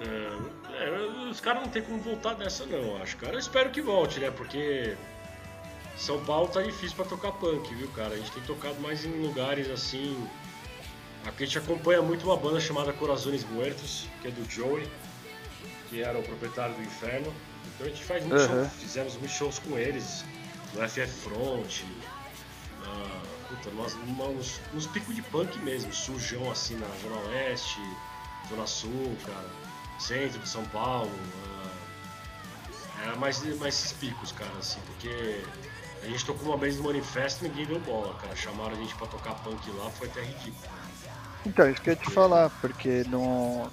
é, 0.00 0.84
é, 0.84 1.30
os 1.30 1.40
caras 1.40 1.62
não 1.62 1.68
tem 1.68 1.82
como 1.82 1.98
voltar 1.98 2.34
dessa, 2.34 2.64
não, 2.66 3.00
acho, 3.02 3.16
cara. 3.18 3.34
Eu 3.34 3.38
espero 3.38 3.70
que 3.70 3.80
volte, 3.80 4.18
né, 4.18 4.30
porque 4.30 4.96
São 5.96 6.24
Paulo 6.24 6.48
tá 6.48 6.62
difícil 6.62 6.96
para 6.96 7.04
tocar 7.04 7.32
punk, 7.32 7.72
viu, 7.74 7.88
cara? 7.90 8.14
A 8.14 8.16
gente 8.16 8.32
tem 8.32 8.42
tocado 8.42 8.80
mais 8.80 9.04
em 9.04 9.12
lugares 9.22 9.70
assim. 9.70 10.26
Aqui 11.26 11.44
a 11.44 11.46
gente 11.46 11.58
acompanha 11.58 12.00
muito 12.00 12.24
uma 12.24 12.36
banda 12.36 12.58
chamada 12.58 12.92
Corazones 12.94 13.44
Muertos, 13.44 14.08
que 14.22 14.28
é 14.28 14.30
do 14.30 14.50
Joey, 14.50 14.88
que 15.90 16.02
era 16.02 16.18
o 16.18 16.22
proprietário 16.22 16.74
do 16.76 16.82
Inferno. 16.82 17.34
Então 17.74 17.86
a 17.86 17.90
gente 17.90 18.04
faz 18.04 18.24
muitos 18.24 18.46
Uhum. 18.46 18.62
shows, 18.62 18.72
fizemos 18.80 19.12
muitos 19.16 19.36
shows 19.36 19.58
com 19.58 19.76
eles, 19.78 20.24
no 20.72 20.88
FF 20.88 21.08
Front, 21.08 21.82
na, 22.80 23.20
puta, 23.48 23.70
nós, 23.72 23.94
nos, 24.06 24.60
nos 24.72 24.86
picos 24.86 25.14
de 25.14 25.22
punk 25.22 25.58
mesmo, 25.58 25.92
sujão 25.92 26.50
assim 26.50 26.76
na 26.76 26.86
Zona 27.02 27.16
Oeste, 27.28 27.80
Zona 28.48 28.66
Sul, 28.66 29.16
cara, 29.26 29.48
centro 29.98 30.38
de 30.38 30.48
São 30.48 30.64
Paulo. 30.66 31.10
ah, 31.44 31.70
era 33.02 33.16
mais, 33.16 33.42
mais 33.58 33.74
esses 33.74 33.92
picos, 33.92 34.30
cara, 34.32 34.52
assim, 34.58 34.78
porque 34.86 35.42
a 36.02 36.06
gente 36.06 36.24
tocou 36.24 36.48
uma 36.48 36.56
vez 36.56 36.76
no 36.76 36.84
manifesto 36.84 37.44
e 37.44 37.48
ninguém 37.48 37.66
deu 37.66 37.80
bola, 37.80 38.14
cara. 38.14 38.34
Chamaram 38.36 38.72
a 38.72 38.76
gente 38.76 38.94
pra 38.94 39.06
tocar 39.06 39.34
punk 39.42 39.70
lá, 39.72 39.90
foi 39.90 40.06
até 40.08 40.20
ridículo. 40.22 40.68
Então, 41.44 41.70
isso 41.70 41.80
que 41.80 41.88
eu 41.90 41.92
ia 41.92 41.96
te 41.96 42.08
falar, 42.10 42.50
porque 42.60 43.02
no, 43.06 43.70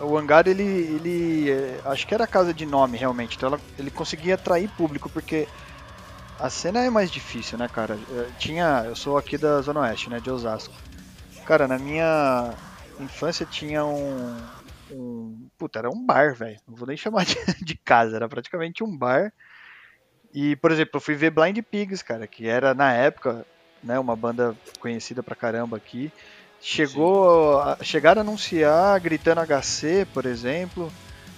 o 0.00 0.16
hangar 0.18 0.48
ele, 0.48 0.62
ele 0.64 1.50
é, 1.50 1.80
acho 1.84 2.06
que 2.06 2.14
era 2.14 2.26
casa 2.26 2.52
de 2.52 2.66
nome 2.66 2.98
realmente, 2.98 3.36
então 3.36 3.48
ela- 3.50 3.62
ele 3.78 3.90
conseguia 3.90 4.34
atrair 4.34 4.68
público, 4.68 5.08
porque 5.08 5.48
a 6.38 6.50
cena 6.50 6.80
é 6.84 6.90
mais 6.90 7.10
difícil, 7.10 7.58
né, 7.58 7.68
cara? 7.68 8.02
Eu 8.08 8.34
tinha, 8.36 8.84
eu 8.86 8.96
sou 8.96 9.18
aqui 9.18 9.38
da 9.38 9.60
Zona 9.62 9.80
Oeste, 9.82 10.10
né, 10.10 10.20
de 10.20 10.30
Osasco. 10.30 10.80
Cara, 11.44 11.68
na 11.68 11.78
minha 11.78 12.58
infância 12.98 13.46
tinha 13.46 13.86
um, 13.86 14.52
um 14.90 15.48
puta, 15.58 15.78
era 15.80 15.90
um 15.90 16.06
bar, 16.06 16.34
velho. 16.36 16.58
Não 16.68 16.76
vou 16.76 16.86
nem 16.88 16.96
chamar 16.96 17.24
de, 17.26 17.36
de 17.64 17.76
casa, 17.84 18.16
era 18.16 18.28
praticamente 18.28 18.84
um 18.84 18.96
bar. 18.98 19.32
E, 20.32 20.56
por 20.56 20.72
exemplo, 20.72 20.92
eu 20.96 21.00
fui 21.00 21.14
ver 21.14 21.30
Blind 21.30 21.58
Pigs, 21.70 22.02
cara, 22.02 22.26
que 22.26 22.46
era 22.48 22.74
na 22.74 22.92
época, 22.92 23.46
né, 23.82 23.98
uma 23.98 24.16
banda 24.16 24.58
conhecida 24.78 25.22
pra 25.22 25.36
caramba 25.36 25.76
aqui. 25.76 26.12
Chegou, 26.66 27.60
a, 27.60 27.76
chegaram 27.82 28.22
a 28.22 28.24
anunciar 28.24 28.98
gritando 28.98 29.42
HC, 29.42 30.06
por 30.14 30.24
exemplo, 30.24 30.90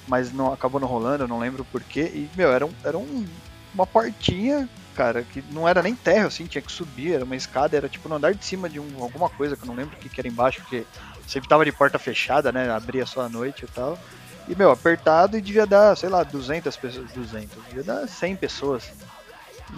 mas 0.07 0.33
não 0.33 0.53
acabou 0.53 0.81
não 0.81 0.87
rolando, 0.87 1.25
eu 1.25 1.29
não 1.29 1.41
lembro 1.41 1.65
porquê. 1.65 2.03
E, 2.03 2.31
meu, 2.37 2.53
era, 2.53 2.65
um, 2.65 2.73
era 2.85 2.97
um, 2.97 3.27
uma 3.75 3.85
portinha, 3.85 4.69
cara, 4.95 5.25
que 5.25 5.43
não 5.51 5.67
era 5.67 5.83
nem 5.83 5.97
terra, 5.97 6.29
assim, 6.29 6.47
tinha 6.47 6.63
que 6.63 6.71
subir, 6.71 7.15
era 7.15 7.25
uma 7.25 7.35
escada, 7.35 7.77
era 7.77 7.89
tipo 7.89 8.09
no 8.09 8.15
andar 8.15 8.35
de 8.37 8.45
cima 8.45 8.69
de 8.69 8.79
um, 8.79 9.03
alguma 9.03 9.29
coisa 9.29 9.57
que 9.57 9.65
eu 9.65 9.67
não 9.67 9.75
lembro 9.75 9.97
o 9.97 9.99
que, 9.99 10.09
que 10.09 10.21
era 10.21 10.29
embaixo, 10.29 10.61
porque 10.61 10.87
sempre 11.27 11.49
tava 11.49 11.65
de 11.65 11.73
porta 11.73 11.99
fechada, 11.99 12.53
né, 12.53 12.71
abria 12.71 13.05
só 13.05 13.23
à 13.23 13.29
noite 13.29 13.65
e 13.65 13.69
tal. 13.69 13.99
E, 14.47 14.55
meu, 14.55 14.71
apertado 14.71 15.37
e 15.37 15.41
devia 15.41 15.67
dar, 15.67 15.97
sei 15.97 16.09
lá, 16.09 16.23
200 16.23 16.77
pessoas, 16.77 17.11
200, 17.11 17.65
devia 17.65 17.83
dar 17.83 18.07
100 18.07 18.37
pessoas. 18.37 18.93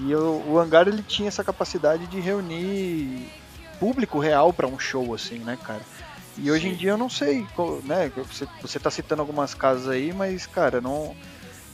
E 0.00 0.14
o, 0.14 0.44
o 0.46 0.58
hangar, 0.58 0.86
ele 0.86 1.02
tinha 1.02 1.28
essa 1.28 1.42
capacidade 1.42 2.06
de 2.06 2.20
reunir 2.20 3.32
público 3.78 4.18
real 4.18 4.52
pra 4.52 4.66
um 4.66 4.78
show, 4.78 5.14
assim, 5.14 5.38
né, 5.38 5.58
cara? 5.62 5.82
E 6.36 6.50
hoje 6.50 6.68
em 6.68 6.74
dia 6.74 6.90
eu 6.90 6.98
não 6.98 7.10
sei, 7.10 7.46
né? 7.84 8.12
Você, 8.16 8.46
você 8.62 8.78
tá 8.78 8.90
citando 8.90 9.22
algumas 9.22 9.54
casas 9.54 9.88
aí, 9.88 10.12
mas, 10.12 10.46
cara, 10.46 10.80
não. 10.80 11.14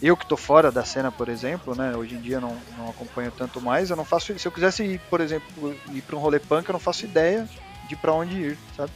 Eu 0.03 0.17
que 0.17 0.27
tô 0.27 0.37
fora 0.37 0.71
da 0.71 0.85
cena, 0.85 1.11
por 1.13 1.29
exemplo, 1.29 1.75
né? 1.75 1.95
Hoje 1.97 2.15
em 2.15 2.21
dia 2.21 2.41
não, 2.41 2.57
não 2.77 2.89
acompanho 2.91 3.31
tanto 3.31 3.61
mais. 3.61 3.91
Eu 3.91 3.97
não 3.97 4.05
faço. 4.05 4.39
Se 4.39 4.47
eu 4.47 4.53
quisesse 4.53 4.83
ir, 4.83 5.01
por 5.11 5.21
exemplo, 5.21 5.75
ir 5.93 6.03
pra 6.03 6.17
um 6.17 6.19
rolê 6.19 6.39
punk, 6.39 6.69
eu 6.69 6.73
não 6.73 6.81
faço 6.81 7.05
ideia 7.05 7.49
de 7.89 7.97
pra 7.97 8.13
onde 8.13 8.37
ir, 8.37 8.59
sabe? 8.77 8.91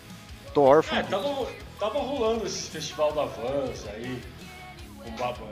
Tô 0.53 0.63
órfão. 0.63 0.99
É, 0.99 1.03
tava, 1.03 1.47
tava 1.79 1.99
rolando 1.99 2.47
esse 2.47 2.71
festival 2.71 3.13
da 3.13 3.23
Avança 3.23 3.91
aí, 3.91 4.21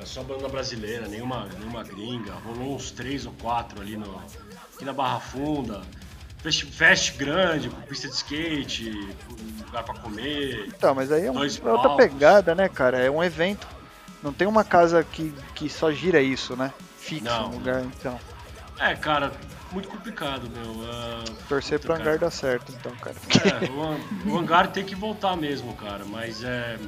só 0.04 0.22
banda 0.22 0.48
brasileira, 0.48 1.08
nenhuma, 1.08 1.48
nenhuma 1.58 1.82
gringa. 1.82 2.32
Rolou 2.34 2.76
uns 2.76 2.90
três 2.90 3.26
ou 3.26 3.32
quatro 3.40 3.80
ali 3.80 3.96
no, 3.96 4.22
aqui 4.74 4.84
na 4.84 4.92
Barra 4.92 5.20
Funda. 5.20 5.82
Fest, 6.46 6.64
fest 6.66 7.16
grande, 7.16 7.68
pista 7.88 8.06
de 8.06 8.14
skate, 8.14 9.16
lugar 9.66 9.82
pra 9.82 9.94
comer. 9.94 10.66
Então, 10.68 10.94
mas 10.94 11.10
aí 11.10 11.26
é, 11.26 11.30
um- 11.30 11.44
é 11.44 11.72
outra 11.72 11.90
pegada, 11.96 12.54
né, 12.54 12.68
cara? 12.68 12.98
É 12.98 13.10
um 13.10 13.22
evento. 13.22 13.66
Não 14.22 14.32
tem 14.32 14.46
uma 14.46 14.62
casa 14.62 15.02
que, 15.02 15.34
que 15.56 15.68
só 15.68 15.90
gira 15.90 16.20
isso, 16.20 16.54
né? 16.56 16.72
Fixo 16.98 17.40
no 17.42 17.50
lugar, 17.58 17.82
então. 17.82 18.18
É, 18.78 18.94
cara, 18.94 19.32
muito 19.72 19.88
complicado, 19.88 20.48
meu. 20.48 20.84
Ah, 20.88 21.24
Torcer 21.48 21.80
puta, 21.80 21.92
pro 21.92 21.94
hangar 21.94 22.04
cara. 22.04 22.18
dar 22.18 22.30
certo, 22.30 22.72
então, 22.78 22.92
cara. 22.96 23.16
É, 23.64 24.28
o, 24.28 24.30
o 24.30 24.38
hangar 24.38 24.68
tem 24.70 24.84
que 24.84 24.94
voltar 24.94 25.36
mesmo, 25.36 25.74
cara, 25.74 26.04
mas 26.04 26.44
é. 26.44 26.78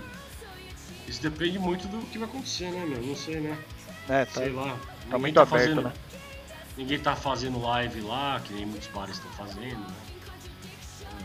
Isso 1.08 1.20
depende 1.20 1.58
muito 1.58 1.88
do 1.88 1.98
que 2.06 2.18
vai 2.18 2.28
acontecer, 2.28 2.70
né, 2.70 2.84
meu? 2.86 3.02
Não 3.02 3.16
sei, 3.16 3.40
né? 3.40 3.58
É, 4.08 4.24
tá, 4.24 4.40
Sei 4.40 4.50
lá. 4.52 4.76
tá 5.10 5.18
muito 5.18 5.40
aberto, 5.40 5.50
fazendo, 5.62 5.82
né? 5.82 5.92
Ninguém 6.78 7.00
tá 7.00 7.16
fazendo 7.16 7.60
live 7.60 8.00
lá, 8.02 8.38
que 8.38 8.54
nem 8.54 8.64
muitos 8.64 8.86
bares 8.88 9.16
estão 9.16 9.28
fazendo, 9.32 9.80
né? 9.80 9.94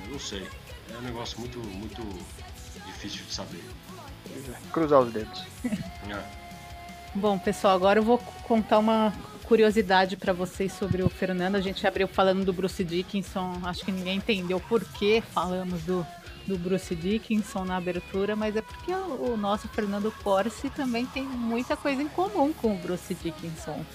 É, 0.07 0.11
Não 0.11 0.17
sei. 0.17 0.47
É 0.91 0.97
um 0.97 1.01
negócio 1.01 1.39
muito, 1.39 1.59
muito 1.59 2.01
difícil 2.87 3.23
de 3.23 3.31
saber. 3.31 3.63
Cruzar 4.71 5.01
os 5.01 5.13
dedos. 5.13 5.43
É. 6.09 6.23
Bom, 7.13 7.37
pessoal, 7.37 7.75
agora 7.75 7.99
eu 7.99 8.03
vou 8.03 8.17
contar 8.17 8.79
uma 8.79 9.13
curiosidade 9.43 10.17
para 10.17 10.33
vocês 10.33 10.73
sobre 10.73 11.03
o 11.03 11.09
Fernando. 11.09 11.55
A 11.55 11.61
gente 11.61 11.85
abriu 11.85 12.07
falando 12.07 12.43
do 12.43 12.51
Bruce 12.51 12.83
Dickinson. 12.83 13.61
Acho 13.63 13.85
que 13.85 13.91
ninguém 13.91 14.17
entendeu 14.17 14.59
por 14.59 14.83
que 14.83 15.21
falamos 15.21 15.83
do, 15.83 16.03
do 16.47 16.57
Bruce 16.57 16.95
Dickinson 16.95 17.63
na 17.63 17.77
abertura, 17.77 18.35
mas 18.35 18.55
é 18.55 18.61
porque 18.63 18.91
o, 18.91 19.33
o 19.33 19.37
nosso 19.37 19.67
Fernando 19.67 20.11
Corsi 20.23 20.71
também 20.71 21.05
tem 21.05 21.21
muita 21.23 21.77
coisa 21.77 22.01
em 22.01 22.07
comum 22.07 22.51
com 22.51 22.73
o 22.73 22.77
Bruce 22.79 23.13
Dickinson. 23.13 23.85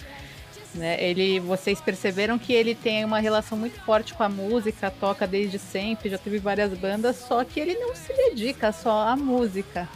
Né? 0.75 1.03
Ele, 1.03 1.41
vocês 1.41 1.81
perceberam 1.81 2.39
que 2.39 2.53
ele 2.53 2.75
tem 2.75 3.05
uma 3.05 3.19
relação 3.19 3.57
muito 3.57 3.81
forte 3.81 4.13
com 4.15 4.23
a 4.23 4.29
música, 4.29 4.91
toca 4.91 5.27
desde 5.27 5.59
sempre, 5.59 6.11
já 6.11 6.19
teve 6.19 6.39
várias 6.39 6.73
bandas, 6.75 7.17
só 7.17 7.43
que 7.43 7.59
ele 7.59 7.75
não 7.75 7.97
se 7.97 8.13
dedica 8.13 8.71
só 8.71 9.09
à 9.09 9.17
música. 9.17 9.89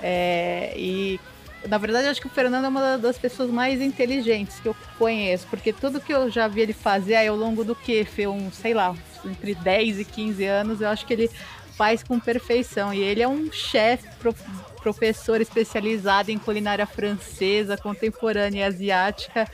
É, 0.00 0.72
e 0.76 1.20
na 1.68 1.78
verdade, 1.78 2.08
acho 2.08 2.20
que 2.20 2.26
o 2.26 2.30
Fernando 2.30 2.66
é 2.66 2.68
uma 2.68 2.98
das 2.98 3.16
pessoas 3.16 3.50
mais 3.50 3.80
inteligentes 3.80 4.60
que 4.60 4.68
eu 4.68 4.76
conheço, 4.98 5.46
porque 5.48 5.72
tudo 5.72 6.00
que 6.00 6.12
eu 6.12 6.30
já 6.30 6.46
vi 6.46 6.60
ele 6.60 6.74
fazer 6.74 7.16
aí 7.16 7.26
ao 7.26 7.36
longo 7.36 7.64
do 7.64 7.74
que, 7.74 8.04
Fê, 8.04 8.26
um, 8.26 8.52
sei 8.52 8.74
lá, 8.74 8.94
entre 9.24 9.54
10 9.54 10.00
e 10.00 10.04
15 10.04 10.44
anos, 10.44 10.80
eu 10.80 10.88
acho 10.88 11.06
que 11.06 11.12
ele 11.14 11.30
faz 11.76 12.02
com 12.02 12.20
perfeição. 12.20 12.92
E 12.92 13.00
ele 13.00 13.22
é 13.22 13.28
um 13.28 13.50
chefe, 13.50 14.06
prof- 14.20 14.44
professor 14.82 15.40
especializado 15.40 16.30
em 16.30 16.38
culinária 16.38 16.86
francesa, 16.86 17.76
contemporânea 17.78 18.60
e 18.60 18.64
asiática. 18.64 19.50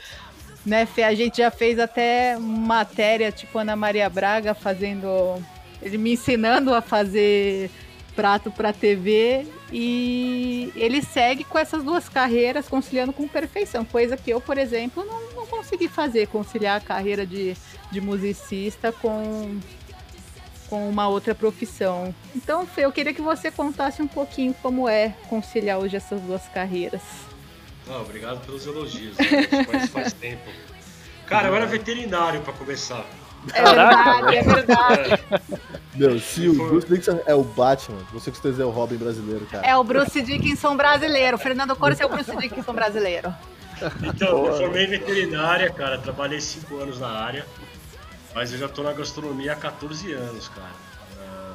Né? 0.65 0.87
A 1.05 1.13
gente 1.13 1.37
já 1.37 1.49
fez 1.49 1.79
até 1.79 2.37
matéria, 2.37 3.31
tipo 3.31 3.57
Ana 3.57 3.75
Maria 3.75 4.09
Braga, 4.09 4.53
fazendo. 4.53 5.41
Ele 5.81 5.97
me 5.97 6.13
ensinando 6.13 6.73
a 6.73 6.81
fazer 6.81 7.71
prato 8.15 8.51
para 8.51 8.73
TV 8.73 9.47
e 9.71 10.71
ele 10.75 11.01
segue 11.01 11.43
com 11.43 11.57
essas 11.57 11.83
duas 11.83 12.09
carreiras 12.09 12.67
conciliando 12.67 13.13
com 13.13 13.27
perfeição, 13.27 13.85
coisa 13.85 14.17
que 14.17 14.29
eu, 14.29 14.41
por 14.41 14.57
exemplo, 14.57 15.03
não, 15.03 15.33
não 15.33 15.47
consegui 15.47 15.87
fazer, 15.87 16.27
conciliar 16.27 16.77
a 16.77 16.83
carreira 16.83 17.25
de, 17.25 17.55
de 17.91 18.01
musicista 18.01 18.91
com, 18.91 19.59
com 20.69 20.89
uma 20.89 21.07
outra 21.07 21.33
profissão. 21.33 22.13
Então, 22.35 22.65
Fê, 22.67 22.85
eu 22.85 22.91
queria 22.91 23.13
que 23.13 23.21
você 23.21 23.49
contasse 23.49 24.01
um 24.01 24.07
pouquinho 24.07 24.53
como 24.61 24.87
é 24.87 25.15
conciliar 25.29 25.79
hoje 25.79 25.95
essas 25.95 26.19
duas 26.21 26.47
carreiras. 26.49 27.01
Não, 27.91 28.01
obrigado 28.03 28.39
pelos 28.45 28.65
elogios. 28.65 29.17
né? 29.17 29.25
A 29.25 29.41
gente 29.41 29.65
conhece 29.65 29.87
faz 29.89 30.13
tempo. 30.13 30.49
Cara, 31.27 31.49
eu 31.49 31.55
era 31.55 31.65
veterinário 31.65 32.41
pra 32.41 32.53
começar. 32.53 33.05
É 33.53 33.63
verdade, 33.63 34.35
é 34.35 34.43
verdade. 34.43 35.23
Meu, 35.95 36.19
se 36.19 36.47
o 36.47 36.53
Bruce 36.53 36.87
Dickinson 36.87 37.19
é 37.25 37.35
o 37.35 37.43
Batman, 37.43 37.97
você 38.13 38.31
com 38.31 38.35
certeza 38.35 38.63
é 38.63 38.65
o 38.65 38.69
Robin 38.69 38.95
brasileiro, 38.95 39.45
cara. 39.47 39.67
É 39.67 39.75
o 39.75 39.83
Bruce 39.83 40.21
Dickinson 40.21 40.77
brasileiro. 40.77 41.35
O 41.35 41.39
Fernando 41.39 41.75
Corso 41.75 42.01
é 42.01 42.05
o 42.05 42.09
Bruce 42.09 42.33
Dickinson 42.37 42.71
brasileiro. 42.73 43.33
Então, 44.03 44.45
eu 44.45 44.57
formei 44.57 44.85
em 44.85 44.89
veterinária, 44.89 45.69
cara. 45.71 45.97
Trabalhei 45.97 46.39
cinco 46.39 46.77
anos 46.77 46.99
na 46.99 47.09
área. 47.09 47.45
Mas 48.33 48.53
eu 48.53 48.59
já 48.59 48.69
tô 48.69 48.83
na 48.83 48.93
gastronomia 48.93 49.51
há 49.51 49.55
14 49.55 50.13
anos, 50.13 50.47
cara. 50.47 50.71
Ah, 51.19 51.53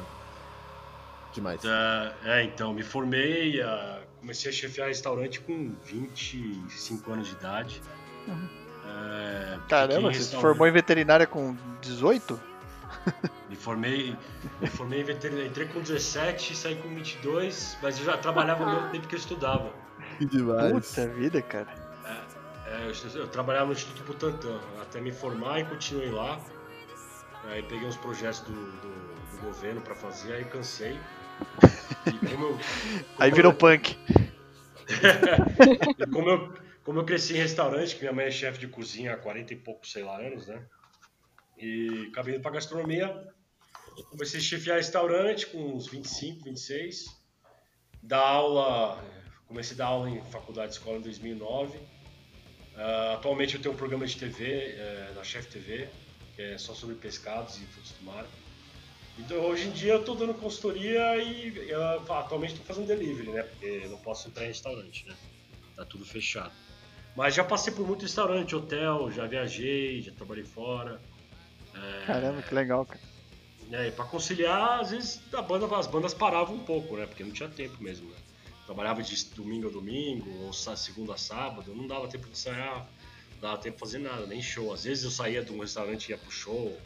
Demais. 1.33 1.61
tá, 1.61 2.13
é, 2.25 2.43
então, 2.43 2.73
me 2.73 2.83
formei, 2.83 3.61
ah, 3.61 3.99
comecei 4.27 4.51
a 4.51 4.53
chefiar 4.53 4.87
restaurante 4.87 5.39
com 5.39 5.73
25 5.85 7.13
anos 7.13 7.29
de 7.29 7.33
idade. 7.35 7.81
É, 8.27 9.51
fiquei 9.53 9.67
Caramba, 9.69 10.13
você 10.13 10.21
se 10.21 10.35
formou 10.35 10.67
em 10.67 10.71
veterinária 10.71 11.25
com 11.25 11.55
18? 11.81 12.37
Me 13.49 13.55
formei, 13.55 14.15
me 14.59 14.67
formei 14.67 14.99
em 14.99 15.03
veterinária. 15.05 15.47
Entrei 15.47 15.67
com 15.67 15.79
17, 15.79 16.55
saí 16.55 16.75
com 16.75 16.89
22, 16.89 17.77
mas 17.81 17.97
eu 17.97 18.05
já 18.05 18.17
trabalhava 18.17 18.65
ao 18.65 18.75
mesmo 18.75 18.89
tempo 18.89 19.07
que 19.07 19.15
eu 19.15 19.19
estudava. 19.19 19.71
Que 20.17 20.25
demais. 20.25 20.73
Puta 20.73 21.07
vida, 21.07 21.41
cara. 21.41 21.67
É, 22.65 22.89
eu, 22.89 23.21
eu 23.21 23.27
trabalhava 23.29 23.67
no 23.67 23.71
Instituto 23.71 24.03
Butantan 24.03 24.59
até 24.81 24.99
me 24.99 25.13
formar 25.13 25.61
e 25.61 25.65
continuei 25.65 26.11
lá. 26.11 26.39
Aí 27.45 27.63
peguei 27.63 27.87
uns 27.87 27.95
projetos 27.95 28.41
do, 28.41 28.51
do, 28.53 29.37
do 29.37 29.41
governo 29.41 29.79
pra 29.79 29.95
fazer, 29.95 30.33
aí 30.33 30.45
cansei. 30.45 30.99
Como 32.29 32.45
eu, 32.45 32.51
como 32.51 32.59
Aí 33.19 33.31
virou 33.31 33.51
eu- 33.51 33.57
punk. 33.57 33.95
Como 36.13 36.29
eu, 36.29 36.53
como 36.83 36.99
eu 36.99 37.05
cresci 37.05 37.33
em 37.33 37.37
restaurante, 37.37 37.93
que 37.95 38.01
minha 38.01 38.13
mãe 38.13 38.25
é 38.27 38.31
chefe 38.31 38.59
de 38.59 38.67
cozinha 38.67 39.13
há 39.13 39.17
40 39.17 39.53
e 39.53 39.57
poucos, 39.57 39.91
sei 39.91 40.03
lá, 40.03 40.17
anos, 40.17 40.47
né? 40.47 40.63
E 41.57 42.07
acabei 42.11 42.35
indo 42.35 42.41
pra 42.41 42.51
gastronomia. 42.51 43.27
Comecei 44.09 44.39
a 44.39 44.43
chefiar 44.43 44.75
restaurante 44.77 45.47
com 45.47 45.75
uns 45.75 45.87
25, 45.87 46.45
26. 46.45 47.05
Dar 48.01 48.19
aula, 48.25 49.03
comecei 49.47 49.75
a 49.75 49.77
dar 49.79 49.85
aula 49.87 50.09
em 50.09 50.23
faculdade 50.31 50.69
de 50.71 50.77
escola 50.77 50.97
em 50.97 51.01
2009. 51.01 51.77
Ah, 52.77 53.15
atualmente 53.15 53.55
eu 53.55 53.61
tenho 53.61 53.73
um 53.73 53.77
programa 53.77 54.05
de 54.05 54.15
TV 54.15 54.45
eh, 54.77 55.11
na 55.15 55.23
Chef 55.23 55.47
TV, 55.49 55.89
que 56.35 56.41
é 56.41 56.57
só 56.57 56.73
sobre 56.73 56.95
pescados 56.95 57.57
e 57.57 57.65
frutos 57.65 57.91
do 57.99 58.05
mar. 58.05 58.25
Então 59.17 59.39
hoje 59.41 59.67
em 59.67 59.71
dia 59.71 59.93
eu 59.93 60.03
tô 60.03 60.13
dando 60.13 60.33
consultoria 60.33 61.17
e 61.17 61.69
eu, 61.69 61.83
atualmente 62.13 62.53
estou 62.53 62.65
fazendo 62.65 62.87
delivery, 62.87 63.31
né? 63.31 63.43
Porque 63.43 63.65
eu 63.83 63.89
não 63.89 63.97
posso 63.97 64.27
entrar 64.27 64.45
em 64.45 64.49
restaurante, 64.49 65.07
né? 65.07 65.15
Tá 65.75 65.83
tudo 65.85 66.05
fechado. 66.05 66.53
Mas 67.15 67.33
já 67.33 67.43
passei 67.43 67.73
por 67.73 67.85
muito 67.85 68.03
restaurante, 68.03 68.55
hotel, 68.55 69.11
já 69.11 69.25
viajei, 69.25 70.01
já 70.01 70.11
trabalhei 70.11 70.45
fora. 70.45 71.01
Caramba, 72.05 72.41
que 72.41 72.53
legal, 72.53 72.85
cara. 72.85 73.01
É, 73.71 73.87
e 73.87 73.91
pra 73.91 74.05
conciliar, 74.05 74.79
às 74.79 74.91
vezes 74.91 75.21
a 75.33 75.41
banda, 75.41 75.65
as 75.75 75.87
bandas 75.87 76.13
paravam 76.13 76.55
um 76.55 76.63
pouco, 76.63 76.95
né? 76.95 77.05
Porque 77.05 77.23
não 77.23 77.31
tinha 77.31 77.49
tempo 77.49 77.81
mesmo, 77.83 78.09
né? 78.09 78.17
Trabalhava 78.65 79.01
de 79.01 79.25
domingo 79.33 79.67
a 79.67 79.71
domingo, 79.71 80.29
ou 80.43 80.53
segunda 80.53 81.13
a 81.13 81.17
sábado, 81.17 81.73
não 81.75 81.87
dava 81.87 82.07
tempo 82.07 82.25
de 82.25 82.31
ensaiar, 82.31 82.87
não 83.33 83.41
dava 83.41 83.57
tempo 83.57 83.75
de 83.75 83.79
fazer 83.79 83.99
nada, 83.99 84.25
nem 84.25 84.41
show. 84.41 84.73
Às 84.73 84.83
vezes 84.83 85.03
eu 85.03 85.11
saía 85.11 85.43
de 85.43 85.51
um 85.51 85.59
restaurante 85.59 86.07
e 86.07 86.11
ia 86.11 86.17
pro 86.17 86.31
show, 86.31 86.77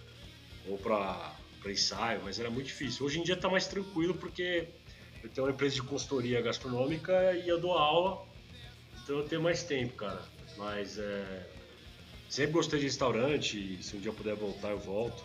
ou 0.67 0.77
pra, 0.77 1.36
pra 1.62 1.72
ensaio, 1.72 2.22
mas 2.24 2.39
era 2.39 2.49
muito 2.49 2.68
difícil. 2.68 3.05
Hoje 3.05 3.20
em 3.20 3.24
dia 3.24 3.36
tá 3.36 3.49
mais 3.49 3.68
tranquilo 3.68 4.16
porque 4.16 4.68
eu 5.24 5.30
tenho 5.30 5.45
uma 5.47 5.53
empresa 5.53 5.76
de 5.76 5.84
consultoria 5.84 6.41
gastronômica 6.41 7.34
e 7.34 7.47
eu 7.47 7.59
dou 7.59 7.74
aula, 7.78 8.26
então 9.03 9.18
eu 9.18 9.28
tenho 9.28 9.41
mais 9.41 9.64
tempo, 9.64 9.93
cara. 9.95 10.22
Mas 10.57 10.97
é. 10.97 11.47
Sempre 12.30 12.53
gostei 12.53 12.80
de 12.80 12.86
restaurante, 12.86 13.78
se 13.82 13.95
um 13.95 13.99
dia 13.99 14.09
eu 14.09 14.14
puder 14.14 14.36
voltar, 14.36 14.70
eu 14.70 14.80
volto. 14.80 15.22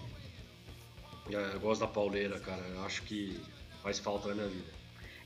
É, 1.31 1.55
Eu 1.55 1.61
gosto 1.61 1.81
da 1.81 1.87
pauleira, 1.87 2.39
cara. 2.41 2.63
Eu 2.75 2.85
acho 2.85 3.03
que 3.03 3.41
faz 3.83 3.99
falta 3.99 4.29
na 4.29 4.35
minha 4.35 4.49
vida. 4.49 4.77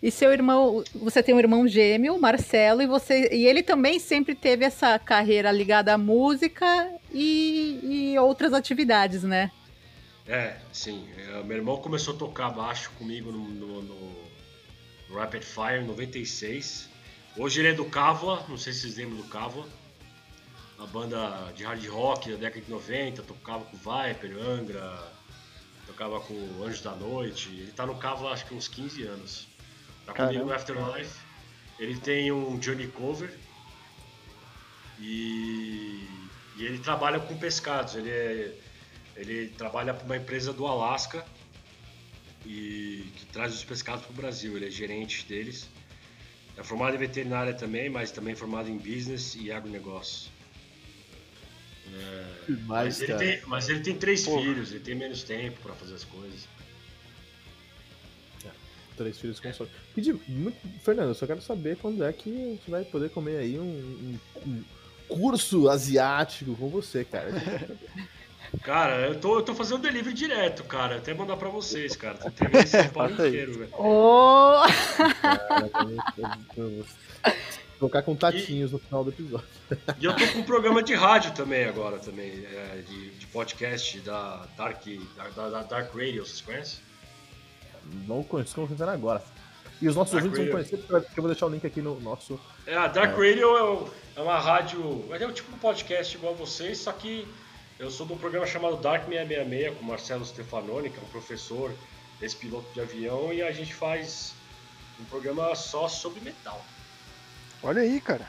E 0.02 0.10
seu 0.10 0.32
irmão, 0.32 0.82
você 0.94 1.22
tem 1.22 1.34
um 1.34 1.38
irmão 1.38 1.66
gêmeo, 1.68 2.18
Marcelo, 2.18 2.80
e 2.80 2.86
você 2.86 3.28
e 3.32 3.46
ele 3.46 3.62
também 3.62 3.98
sempre 3.98 4.34
teve 4.34 4.64
essa 4.64 4.98
carreira 4.98 5.52
ligada 5.52 5.92
à 5.92 5.98
música 5.98 6.90
e, 7.12 7.80
e 7.82 8.18
outras 8.18 8.54
atividades, 8.54 9.22
né? 9.22 9.50
É, 10.30 10.56
sim. 10.72 11.08
É, 11.16 11.42
meu 11.42 11.56
irmão 11.56 11.76
começou 11.78 12.14
a 12.14 12.18
tocar 12.18 12.50
baixo 12.50 12.90
comigo 12.92 13.32
no, 13.32 13.48
no- 13.48 13.82
no- 13.82 14.30
Rapid 15.12 15.42
Fire 15.42 15.82
em 15.82 15.86
96. 15.86 16.88
Hoje 17.36 17.60
ele 17.60 17.68
é 17.68 17.72
do 17.72 17.84
Cava, 17.86 18.44
não 18.48 18.56
sei 18.56 18.72
se 18.72 18.82
vocês 18.82 18.96
lembram 18.96 19.16
do 19.16 19.24
Cava. 19.28 19.66
A 20.78 20.86
banda 20.86 21.52
de 21.56 21.64
hard 21.64 21.84
rock 21.88 22.30
da 22.30 22.36
década 22.36 22.64
de 22.64 22.70
90, 22.70 23.22
tocava 23.24 23.64
com 23.64 23.76
Viper, 23.76 24.36
Angra, 24.40 25.12
tocava 25.86 26.20
com 26.20 26.34
Anjos 26.64 26.80
da 26.80 26.92
Noite. 26.94 27.48
Ele 27.48 27.72
tá 27.72 27.84
no 27.84 27.96
Cava 27.96 28.30
acho 28.30 28.46
que 28.46 28.54
uns 28.54 28.68
15 28.68 29.02
anos. 29.02 29.48
Tá 30.06 30.12
comigo 30.28 30.44
no 30.46 30.52
Afterlife. 30.54 31.18
Ele 31.78 31.98
tem 31.98 32.30
um 32.30 32.56
Johnny 32.58 32.86
Cover. 32.86 33.36
E, 35.00 36.06
e 36.56 36.64
ele 36.64 36.78
trabalha 36.78 37.18
com 37.20 37.36
pescados. 37.36 37.96
Ele 37.96 38.10
é, 38.10 38.54
ele 39.20 39.48
trabalha 39.48 39.92
para 39.94 40.04
uma 40.04 40.16
empresa 40.16 40.52
do 40.52 40.66
Alasca 40.66 41.24
e 42.44 43.04
que 43.16 43.26
traz 43.26 43.54
os 43.54 43.64
pescados 43.64 44.02
para 44.04 44.12
o 44.12 44.14
Brasil. 44.16 44.56
Ele 44.56 44.66
é 44.66 44.70
gerente 44.70 45.24
deles. 45.26 45.68
É 46.56 46.62
formado 46.62 46.94
em 46.94 46.98
veterinária 46.98 47.54
também, 47.54 47.88
mas 47.88 48.10
também 48.10 48.34
formado 48.34 48.68
em 48.68 48.76
business 48.76 49.34
e 49.34 49.50
agronegócio. 49.52 50.30
Demais, 52.46 52.98
Mas 52.98 53.00
ele, 53.00 53.14
tem, 53.14 53.40
mas 53.46 53.68
ele 53.68 53.80
tem 53.80 53.96
três 53.96 54.24
Porra. 54.24 54.42
filhos, 54.42 54.70
ele 54.70 54.80
tem 54.80 54.94
menos 54.94 55.22
tempo 55.24 55.60
para 55.60 55.74
fazer 55.74 55.94
as 55.94 56.04
coisas. 56.04 56.46
Três 58.96 59.18
filhos 59.18 59.40
com 59.40 59.52
sorte. 59.52 59.72
Pedi, 59.94 60.12
muito, 60.28 60.58
Fernando, 60.84 61.08
eu 61.08 61.14
só 61.14 61.26
quero 61.26 61.40
saber 61.40 61.78
quando 61.78 62.04
é 62.04 62.12
que 62.12 62.30
a 62.30 62.48
gente 62.50 62.70
vai 62.70 62.84
poder 62.84 63.08
comer 63.10 63.38
aí 63.38 63.58
um, 63.58 63.62
um- 63.62 64.18
um 64.46 64.64
curso 65.08 65.68
asiático 65.70 66.54
com 66.54 66.68
você, 66.68 67.02
cara. 67.04 67.30
Cara, 68.62 69.06
eu 69.06 69.14
tô, 69.20 69.36
eu 69.38 69.42
tô 69.42 69.54
fazendo 69.54 69.78
delivery 69.82 70.12
direto, 70.14 70.64
cara. 70.64 70.96
Até 70.96 71.14
mandar 71.14 71.36
para 71.36 71.48
vocês, 71.48 71.94
cara. 71.96 72.14
Tô 72.18 72.30
terminando 72.30 72.64
esse 72.64 72.76
São 72.82 72.88
Paulo 72.90 73.12
inteiro, 73.12 73.52
velho. 73.58 73.70
Oh! 73.78 74.64
Eu- 76.56 76.64
eu- 76.78 76.86
Colocar 77.78 78.02
com 78.02 78.14
tatinhos 78.14 78.72
no 78.72 78.78
final 78.78 79.02
do 79.04 79.08
episódio. 79.10 79.46
E 79.98 80.04
eu 80.04 80.14
tô 80.14 80.26
com 80.32 80.38
um 80.40 80.42
programa 80.42 80.82
de 80.82 80.94
rádio 80.94 81.32
também 81.32 81.64
agora, 81.64 81.98
também, 81.98 82.44
é, 82.44 82.82
de, 82.86 83.10
de 83.12 83.26
podcast 83.28 83.98
da 84.00 84.46
Dark, 84.54 84.84
da, 85.34 85.48
da 85.48 85.62
Dark 85.62 85.94
Radio, 85.94 86.26
vocês 86.26 86.42
conhecem? 86.42 86.80
Não 88.06 88.22
conheço, 88.22 88.50
estamos 88.50 88.68
começando 88.68 88.90
agora. 88.90 89.22
E 89.80 89.88
os 89.88 89.96
nossos 89.96 90.12
Dark 90.12 90.26
ouvintes 90.26 90.44
vão 90.44 90.52
conhecer, 90.52 90.76
porque 90.76 91.18
eu 91.18 91.22
vou 91.22 91.30
deixar 91.32 91.46
o 91.46 91.48
link 91.48 91.66
aqui 91.66 91.80
no 91.80 91.98
nosso. 92.00 92.38
É, 92.66 92.76
a 92.76 92.86
Dark 92.86 93.16
Radio 93.16 93.56
é, 94.16 94.20
é 94.20 94.22
uma 94.22 94.38
rádio, 94.38 95.06
é 95.10 95.26
um 95.26 95.32
tipo 95.32 95.50
de 95.50 95.58
podcast 95.58 96.14
igual 96.14 96.34
a 96.34 96.36
vocês, 96.36 96.76
só 96.76 96.92
que 96.92 97.26
eu 97.80 97.90
sou 97.90 98.06
de 98.06 98.12
um 98.12 98.18
programa 98.18 98.46
chamado 98.46 98.76
Dark 98.76 99.06
666 99.06 99.76
com 99.76 99.84
o 99.84 99.88
Marcelo 99.88 100.24
Stefanoni, 100.24 100.90
que 100.90 100.98
é 100.98 101.02
um 101.02 101.06
professor, 101.06 101.72
ex-piloto 102.20 102.70
de 102.74 102.80
avião, 102.80 103.32
e 103.32 103.42
a 103.42 103.50
gente 103.50 103.74
faz 103.74 104.34
um 105.00 105.04
programa 105.06 105.54
só 105.54 105.88
sobre 105.88 106.20
metal. 106.20 106.62
Olha 107.62 107.80
aí, 107.82 108.00
cara. 108.00 108.28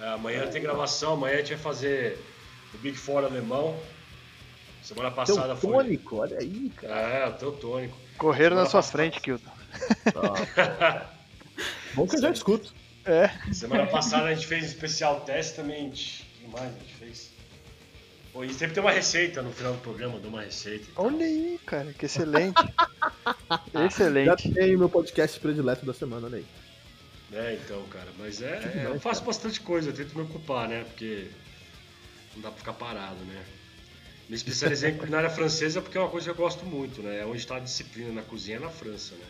É, 0.00 0.08
amanhã 0.08 0.46
tem 0.48 0.60
gravação, 0.60 1.12
amanhã 1.12 1.36
a 1.36 1.38
gente 1.38 1.50
vai 1.54 1.58
fazer 1.58 2.18
o 2.74 2.78
Big 2.78 2.96
Four 2.96 3.24
alemão. 3.24 3.78
Semana 4.82 5.10
passada 5.10 5.54
foi. 5.54 5.70
Teutônico, 5.70 6.16
olha 6.16 6.38
aí, 6.38 6.70
cara. 6.76 7.00
É, 7.00 7.28
o 7.28 7.32
Teutônico. 7.34 7.96
Correram 8.18 8.56
na 8.56 8.66
Semana 8.66 8.70
sua 8.70 8.80
passada- 8.80 8.92
frente, 8.98 9.20
Kilton. 9.20 9.50
Bom 11.94 12.06
que 12.08 12.16
eu 12.16 12.20
já 12.20 12.30
escuto. 12.30 12.74
É. 13.04 13.28
Semana 13.52 13.86
passada 13.86 14.24
a 14.26 14.34
gente 14.34 14.46
fez 14.46 14.64
especial 14.64 15.20
Testament. 15.20 15.92
O 15.92 16.40
que 16.40 16.48
mais 16.50 16.74
a 16.74 16.78
gente 16.78 16.94
fez? 16.94 17.30
Pô, 18.32 18.44
e 18.44 18.54
sempre 18.54 18.74
tem 18.74 18.82
uma 18.82 18.92
receita 18.92 19.42
no 19.42 19.50
final 19.52 19.72
do 19.72 19.80
programa, 19.80 20.20
dou 20.20 20.30
uma 20.30 20.42
receita. 20.42 20.86
Olha 20.96 21.24
aí, 21.24 21.58
cara, 21.66 21.92
que 21.92 22.06
excelente. 22.06 22.54
Já 23.74 23.86
excelente. 23.86 24.52
tem 24.52 24.76
meu 24.76 24.88
podcast 24.88 25.38
predileto 25.40 25.84
da 25.84 25.92
semana, 25.92 26.26
olha 26.26 26.38
aí. 26.38 26.46
É, 27.32 27.54
então, 27.54 27.82
cara, 27.88 28.08
mas 28.18 28.40
é. 28.40 28.58
demais, 28.58 28.94
eu 28.94 29.00
faço 29.00 29.24
bastante 29.24 29.60
coisa, 29.60 29.90
eu 29.90 29.94
tento 29.94 30.16
me 30.16 30.22
ocupar, 30.22 30.68
né? 30.68 30.84
Porque 30.84 31.28
não 32.34 32.42
dá 32.42 32.50
pra 32.50 32.58
ficar 32.58 32.72
parado, 32.74 33.24
né? 33.24 33.44
Me 34.28 34.36
especializei 34.36 34.90
em 34.90 34.96
culinária 34.96 35.28
francesa 35.28 35.80
porque 35.80 35.98
é 35.98 36.00
uma 36.00 36.08
coisa 36.08 36.26
que 36.26 36.30
eu 36.30 36.44
gosto 36.44 36.64
muito, 36.64 37.02
né? 37.02 37.20
É 37.20 37.26
onde 37.26 37.38
está 37.38 37.56
a 37.56 37.60
disciplina 37.60 38.12
na 38.12 38.22
cozinha 38.22 38.58
é 38.58 38.60
na 38.60 38.70
França, 38.70 39.14
né? 39.16 39.26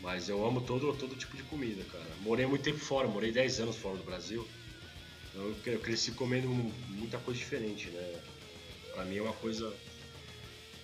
Mas 0.00 0.28
eu 0.28 0.46
amo 0.46 0.62
todo, 0.62 0.94
todo 0.94 1.14
tipo 1.14 1.36
de 1.36 1.42
comida, 1.42 1.84
cara. 1.84 2.06
Morei 2.22 2.46
muito 2.46 2.62
tempo 2.62 2.78
fora, 2.78 3.06
morei 3.06 3.30
10 3.30 3.60
anos 3.60 3.76
fora 3.76 3.98
do 3.98 4.02
Brasil. 4.02 4.46
Então 5.40 5.48
eu 5.48 5.54
cre- 5.62 5.74
eu 5.74 5.80
cresci 5.80 6.12
comendo 6.12 6.48
muita 6.48 7.16
coisa 7.18 7.38
diferente, 7.40 7.88
né? 7.88 8.20
Pra 8.92 9.04
mim 9.06 9.16
é 9.16 9.22
uma 9.22 9.32
coisa 9.32 9.72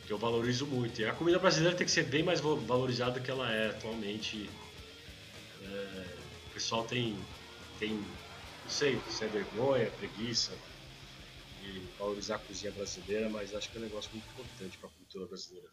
que 0.06 0.12
eu 0.12 0.16
valorizo 0.16 0.66
muito. 0.66 0.98
E 1.00 1.04
a 1.04 1.12
comida 1.12 1.38
brasileira 1.38 1.76
tem 1.76 1.84
que 1.84 1.92
ser 1.92 2.04
bem 2.04 2.22
mais 2.22 2.40
val- 2.40 2.56
valorizada 2.56 3.12
do 3.12 3.20
que 3.20 3.30
ela 3.30 3.52
é 3.52 3.68
atualmente. 3.70 4.48
É, 5.62 6.06
o 6.48 6.54
pessoal 6.54 6.84
tem, 6.84 7.18
tem, 7.78 7.90
não 7.90 8.70
sei 8.70 8.98
se 9.10 9.24
é 9.24 9.28
vergonha, 9.28 9.90
preguiça 9.90 10.52
de 11.62 11.80
valorizar 11.98 12.36
a 12.36 12.38
cozinha 12.38 12.72
brasileira, 12.72 13.28
mas 13.28 13.54
acho 13.54 13.70
que 13.70 13.76
é 13.76 13.80
um 13.80 13.84
negócio 13.84 14.10
muito 14.12 14.26
importante 14.30 14.78
para 14.78 14.88
a 14.88 14.92
cultura 14.92 15.26
brasileira. 15.26 15.68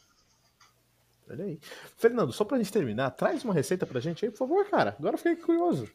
Olha 1.29 1.45
aí. 1.45 1.59
Fernando, 1.97 2.33
só 2.33 2.43
pra 2.43 2.57
gente 2.57 2.71
terminar, 2.71 3.11
traz 3.11 3.45
uma 3.45 3.53
receita 3.53 3.85
pra 3.85 4.01
gente 4.01 4.25
aí, 4.25 4.31
por 4.31 4.39
favor, 4.39 4.69
cara. 4.69 4.93
Agora 4.99 5.13
eu 5.13 5.17
fiquei 5.17 5.37
curioso. 5.37 5.89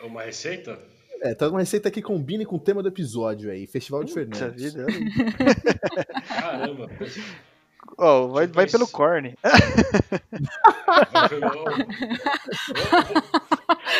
É 0.00 0.02
uma 0.02 0.22
receita? 0.22 0.82
É, 1.22 1.34
traz 1.34 1.50
uma 1.52 1.60
receita 1.60 1.90
que 1.90 2.02
combine 2.02 2.44
com 2.44 2.56
o 2.56 2.60
tema 2.60 2.82
do 2.82 2.88
episódio 2.88 3.50
aí, 3.50 3.66
Festival 3.66 4.04
de 4.04 4.12
Fernandes. 4.12 4.74
vida. 4.74 4.86
Caramba! 6.28 6.90
Ó, 7.96 8.26
vai, 8.28 8.46
vai 8.46 8.66
pelo 8.66 8.86
corne. 8.88 9.34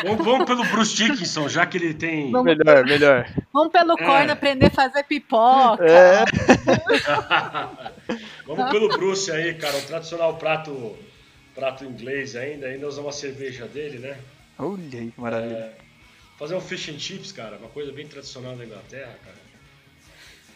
Vamos, 0.03 0.25
vamos 0.25 0.47
pelo 0.47 0.65
Bruce 0.67 0.95
Dickinson, 0.97 1.49
já 1.49 1.65
que 1.67 1.79
ele 1.79 1.95
tem. 1.95 2.31
Vamos- 2.31 2.57
Melhor, 2.57 2.85
melhor. 2.85 3.29
Vamos 3.53 3.73
pelo 3.73 3.93
É. 3.99 4.05
corno 4.05 4.33
aprender 4.33 4.67
a 4.67 4.71
fazer 4.71 5.03
pipoca. 5.05 5.85
É. 5.85 6.25
Vamos 8.47 8.71
pelo 8.71 8.89
Bruce 8.89 9.31
aí, 9.31 9.55
cara. 9.55 9.77
O 9.79 9.83
tradicional 9.83 10.37
prato, 10.37 10.97
prato 11.55 11.85
inglês 11.85 12.37
ainda. 12.37 12.67
Ainda 12.67 12.87
usa 12.89 13.01
uma 13.01 13.13
cerveja 13.13 13.67
dele, 13.67 13.99
né? 13.99 14.17
Olha 14.59 15.01
aí 15.01 15.11
que 15.11 15.21
maravilha. 15.21 15.73
Fazer 16.39 16.55
um 16.55 16.61
fish 16.61 16.89
and 16.89 16.99
chips, 16.99 17.33
cara, 17.33 17.57
uma 17.57 17.69
coisa 17.69 17.93
bem 17.93 18.07
tradicional 18.07 18.57
da 18.57 18.65
Inglaterra, 18.65 19.19
cara. 19.25 19.37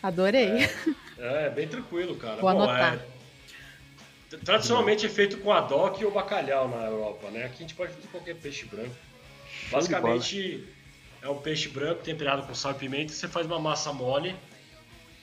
Adorei. 0.02 0.68
É, 1.18 1.46
é 1.46 1.50
bem 1.50 1.66
tranquilo, 1.66 2.16
cara. 2.16 2.40
Vou 2.40 2.52
Bom, 2.52 2.62
anotar. 2.62 2.94
é, 2.94 4.36
tradicionalmente 4.44 5.04
é 5.06 5.08
feito 5.08 5.38
com 5.38 5.52
adoc 5.52 6.00
ou 6.04 6.12
bacalhau 6.12 6.68
na 6.68 6.84
Europa, 6.84 7.30
né? 7.30 7.46
Aqui 7.46 7.56
a 7.56 7.60
gente 7.60 7.74
pode 7.74 7.92
fazer 7.92 8.06
qualquer 8.08 8.36
peixe 8.36 8.64
branco. 8.66 8.94
Basicamente 9.70 10.64
é 11.20 11.28
um 11.28 11.38
peixe 11.38 11.68
branco 11.68 12.02
temperado 12.02 12.46
com 12.46 12.54
sal 12.54 12.72
e 12.72 12.74
pimenta. 12.76 13.12
Você 13.12 13.26
faz 13.26 13.46
uma 13.46 13.58
massa 13.58 13.92
mole 13.92 14.36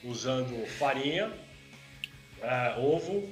usando 0.04 0.68
farinha, 0.68 1.32
é, 2.42 2.76
ovo 2.78 3.30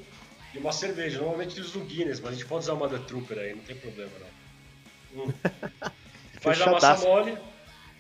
e 0.53 0.57
uma 0.57 0.71
cerveja. 0.71 1.19
Normalmente 1.19 1.57
eles 1.57 1.69
usam 1.69 1.86
Guinness, 1.86 2.19
mas 2.19 2.32
a 2.32 2.36
gente 2.36 2.45
pode 2.45 2.63
usar 2.63 2.74
uma 2.74 2.88
da 2.88 2.99
Trooper 2.99 3.38
aí, 3.38 3.53
não 3.53 3.63
tem 3.63 3.76
problema 3.76 4.11
não. 4.19 5.26
Hum. 5.26 5.34
Faz 6.43 6.61
a 6.61 6.69
massa 6.69 6.97
mole, 6.97 7.37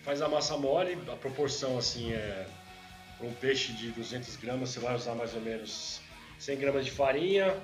faz 0.03 0.21
a 0.21 0.27
massa 0.27 0.57
mole, 0.57 0.97
a 1.11 1.15
proporção 1.15 1.77
assim 1.77 2.11
é 2.11 2.45
para 3.17 3.25
um 3.25 3.33
peixe 3.33 3.71
de 3.71 3.89
200 3.91 4.35
gramas 4.35 4.69
você 4.69 4.81
vai 4.81 4.93
usar 4.93 5.15
mais 5.15 5.33
ou 5.33 5.39
menos 5.39 6.01
100 6.39 6.57
gramas 6.57 6.83
de 6.83 6.91
farinha, 6.91 7.55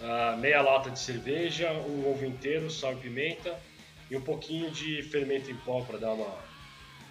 ah, 0.00 0.36
meia 0.38 0.62
lata 0.62 0.88
de 0.88 1.00
cerveja, 1.00 1.72
um 1.72 2.08
ovo 2.08 2.24
inteiro, 2.24 2.70
sal 2.70 2.92
e 2.92 2.96
pimenta 2.96 3.58
e 4.08 4.16
um 4.16 4.20
pouquinho 4.20 4.70
de 4.70 5.02
fermento 5.02 5.50
em 5.50 5.56
pó 5.56 5.80
para 5.80 5.98
dar 5.98 6.12
uma 6.12 6.32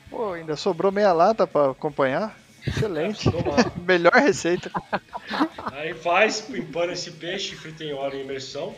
Pô, 0.09 0.31
ainda 0.31 0.55
sobrou 0.55 0.91
meia 0.91 1.11
lata 1.11 1.45
pra 1.45 1.71
acompanhar. 1.71 2.37
Excelente. 2.65 3.27
Melhor 3.83 4.13
receita. 4.13 4.71
Aí 5.71 5.93
faz, 5.93 6.47
empana 6.49 6.93
esse 6.93 7.11
peixe, 7.11 7.55
frita 7.55 7.83
em 7.83 7.93
óleo 7.93 8.19
em 8.19 8.21
imersão. 8.21 8.73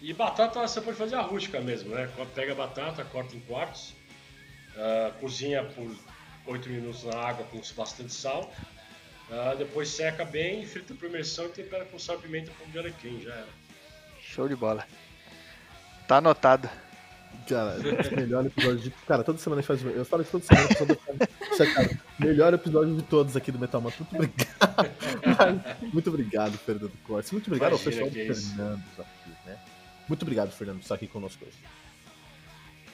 E 0.00 0.12
batata 0.14 0.60
você 0.60 0.80
pode 0.80 0.96
fazer 0.96 1.16
a 1.16 1.20
rústica 1.20 1.60
mesmo, 1.60 1.94
né? 1.94 2.08
Pega 2.34 2.52
a 2.52 2.54
batata, 2.54 3.04
corta 3.04 3.36
em 3.36 3.40
quartos, 3.40 3.94
ah, 4.76 5.12
cozinha 5.20 5.62
por 5.64 5.94
8 6.46 6.68
minutos 6.70 7.04
na 7.04 7.18
água 7.18 7.44
com 7.46 7.60
bastante 7.76 8.12
sal. 8.12 8.50
ah, 9.30 9.54
depois 9.56 9.88
seca 9.88 10.24
bem, 10.24 10.64
frita 10.64 10.94
por 10.94 11.08
imersão 11.08 11.46
e 11.46 11.48
tempera 11.50 11.84
com 11.84 11.98
sal 11.98 12.16
e 12.16 12.22
pimenta 12.22 12.50
com 12.58 12.70
de 12.70 12.78
alecrim, 12.78 13.20
já 13.20 13.34
era. 13.34 13.48
Show 14.22 14.48
de 14.48 14.56
bola. 14.56 14.86
Tá 16.08 16.16
anotado. 16.16 16.68
Cara, 17.46 17.76
melhor 18.16 18.46
episódio 18.46 18.78
de. 18.78 18.90
Cara, 19.06 19.22
toda 19.22 19.38
semana 19.38 19.60
a 19.60 19.62
gente 19.62 19.80
faz. 19.80 19.96
Eu 19.96 20.04
falo 20.04 20.22
isso 20.22 20.32
toda 20.32 20.44
semana. 20.44 20.68
Toda 20.74 20.94
semana. 20.94 21.28
Isso 21.52 21.62
é, 21.62 21.74
cara, 21.74 22.00
melhor 22.18 22.54
episódio 22.54 22.96
de 22.96 23.02
todos 23.02 23.36
aqui 23.36 23.52
do 23.52 23.58
Metal 23.58 23.80
Mantra. 23.80 24.06
Muito 24.10 24.16
obrigado. 24.16 25.64
Muito 25.92 26.10
obrigado, 26.10 26.58
Fernando 26.58 26.92
Cortes. 27.04 27.32
Muito 27.32 27.46
obrigado 27.48 27.70
Imagina 27.70 28.02
ao 28.02 28.08
pessoal 28.08 28.08
do 28.08 28.14
que 28.14 28.20
é. 28.20 28.34
Fernando 28.34 28.82
né? 28.98 29.04
Muito 30.10 30.22
obrigado, 30.22 30.50
Fernando, 30.50 30.78
por 30.78 30.82
estar 30.82 30.96
aqui 30.96 31.06
conosco 31.06 31.44
hoje. 31.44 31.56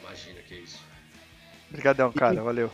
Imagina 0.00 0.42
que 0.42 0.52
é 0.52 0.58
isso. 0.58 0.78
Obrigadão, 1.70 2.12
cara. 2.12 2.42
Valeu. 2.42 2.70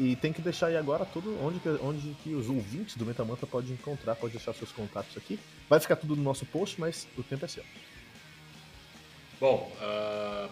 E 0.00 0.16
tem 0.16 0.32
que 0.32 0.40
deixar 0.40 0.68
aí 0.68 0.76
agora 0.78 1.04
tudo 1.04 1.38
onde 1.44 1.60
que, 1.60 1.68
onde 1.68 2.14
que 2.22 2.34
os 2.34 2.48
ouvintes 2.48 2.96
do 2.96 3.04
Metal 3.04 3.26
Mantra 3.26 3.46
podem 3.46 3.72
encontrar, 3.72 4.16
pode 4.16 4.32
deixar 4.32 4.54
seus 4.54 4.72
contatos 4.72 5.14
aqui. 5.18 5.38
Vai 5.68 5.78
ficar 5.80 5.96
tudo 5.96 6.16
no 6.16 6.22
nosso 6.22 6.46
post, 6.46 6.80
mas 6.80 7.06
o 7.18 7.22
tempo 7.22 7.44
é 7.44 7.48
seu. 7.48 7.62
Bom, 9.38 9.70
ah, 9.82 10.48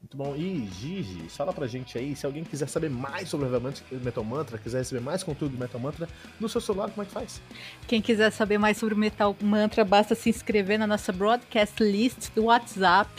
Muito 0.01 0.15
bom. 0.15 0.33
E 0.35 0.65
Gigi, 0.67 1.27
fala 1.29 1.51
pra 1.51 1.67
gente 1.67 1.97
aí, 1.97 2.15
se 2.15 2.25
alguém 2.25 2.43
quiser 2.43 2.69
saber 2.69 2.89
mais 2.89 3.27
sobre 3.27 3.47
o 3.47 3.99
Metal 3.99 4.23
Mantra, 4.23 4.57
quiser 4.57 4.77
receber 4.79 5.01
mais 5.01 5.23
conteúdo 5.23 5.51
do 5.51 5.59
Metal 5.59 5.79
Mantra 5.79 6.07
no 6.39 6.47
seu 6.47 6.61
celular, 6.61 6.89
como 6.89 7.03
é 7.03 7.05
que 7.05 7.11
faz? 7.11 7.41
Quem 7.85 8.01
quiser 8.01 8.31
saber 8.31 8.57
mais 8.57 8.77
sobre 8.77 8.95
o 8.95 8.97
Metal 8.97 9.35
Mantra, 9.41 9.83
basta 9.83 10.15
se 10.15 10.29
inscrever 10.29 10.79
na 10.79 10.87
nossa 10.87 11.11
broadcast 11.11 11.83
list 11.83 12.31
do 12.33 12.45
WhatsApp. 12.45 13.11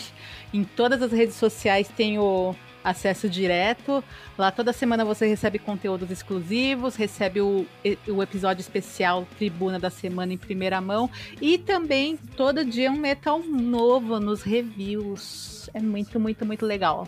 Em 0.55 0.65
todas 0.65 1.03
as 1.03 1.13
redes 1.13 1.37
sociais 1.37 1.87
tem 1.89 2.19
o 2.19 2.57
acesso 2.83 3.29
direto. 3.29 4.03
Lá 4.37 4.51
toda 4.51 4.73
semana 4.73 5.05
você 5.05 5.27
recebe 5.27 5.59
conteúdos 5.59 6.11
exclusivos, 6.11 6.97
recebe 6.97 7.41
o, 7.41 7.67
o 8.09 8.23
episódio 8.23 8.61
especial 8.61 9.27
Tribuna 9.39 9.79
da 9.79 9.91
Semana 9.91 10.33
em 10.33 10.39
primeira 10.39 10.81
mão 10.81 11.11
e 11.41 11.59
também 11.59 12.17
todo 12.37 12.65
dia 12.65 12.91
um 12.91 12.97
metal 12.97 13.41
novo 13.41 14.19
nos 14.19 14.43
reviews. 14.43 15.69
É 15.75 15.81
muito, 15.81 16.19
muito, 16.19 16.45
muito 16.47 16.67
legal. 16.67 17.07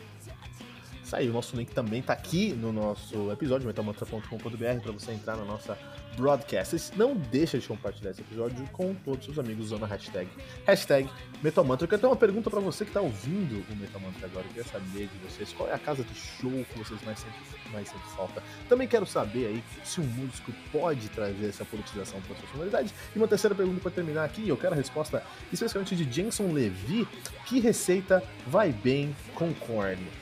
Aí, 1.13 1.29
o 1.29 1.33
nosso 1.33 1.57
link 1.57 1.71
também 1.73 2.01
tá 2.01 2.13
aqui 2.13 2.53
no 2.53 2.73
nosso 2.73 3.31
episódio, 3.31 3.67
metalmantra.com.br, 3.67 4.83
para 4.83 4.93
você 4.93 5.13
entrar 5.13 5.37
na 5.37 5.45
nossa 5.45 5.77
broadcast. 6.17 6.93
Não 6.97 7.15
deixa 7.15 7.59
de 7.59 7.67
compartilhar 7.67 8.11
esse 8.11 8.21
episódio 8.21 8.65
com 8.73 8.95
todos 8.95 9.21
os 9.21 9.35
seus 9.35 9.39
amigos 9.39 9.67
usando 9.67 9.85
a 9.85 9.87
hashtag, 9.87 10.29
hashtag 10.67 11.09
Metalmantra. 11.43 11.85
Eu 11.85 11.89
quero 11.89 12.01
ter 12.01 12.07
uma 12.07 12.17
pergunta 12.17 12.49
para 12.51 12.61
você 12.61 12.85
que 12.85 12.91
tá 12.91 13.01
ouvindo 13.01 13.65
o 13.71 13.77
Metal 13.77 14.01
Mantra 14.01 14.27
agora. 14.27 14.47
Eu 14.47 14.55
quero 14.55 14.69
saber 14.69 15.09
de 15.09 15.19
vocês 15.29 15.53
qual 15.53 15.69
é 15.69 15.75
a 15.75 15.79
casa 15.79 16.03
de 16.03 16.15
show 16.15 16.51
que 16.51 16.79
vocês 16.79 17.03
mais 17.05 17.19
sentem, 17.19 17.73
mais 17.73 17.89
sentem 17.89 18.09
falta. 18.17 18.43
Também 18.69 18.89
quero 18.89 19.07
saber 19.07 19.47
aí 19.47 19.65
se 19.85 20.01
um 20.01 20.05
músico 20.05 20.53
pode 20.71 21.09
trazer 21.11 21.49
essa 21.49 21.65
politização 21.65 22.21
para 22.23 22.37
sua 22.37 22.49
sonoridade. 22.49 22.93
E 23.15 23.19
uma 23.19 23.29
terceira 23.29 23.55
pergunta 23.55 23.81
para 23.81 23.91
terminar 23.91 24.25
aqui, 24.25 24.49
eu 24.49 24.57
quero 24.57 24.75
a 24.75 24.77
resposta 24.77 25.23
especialmente 25.53 25.97
de 25.97 26.11
Jenson 26.11 26.53
Levy. 26.53 27.07
Que 27.47 27.61
receita 27.61 28.23
vai 28.47 28.73
bem 28.73 29.15
com 29.35 29.53
corn? 29.55 30.22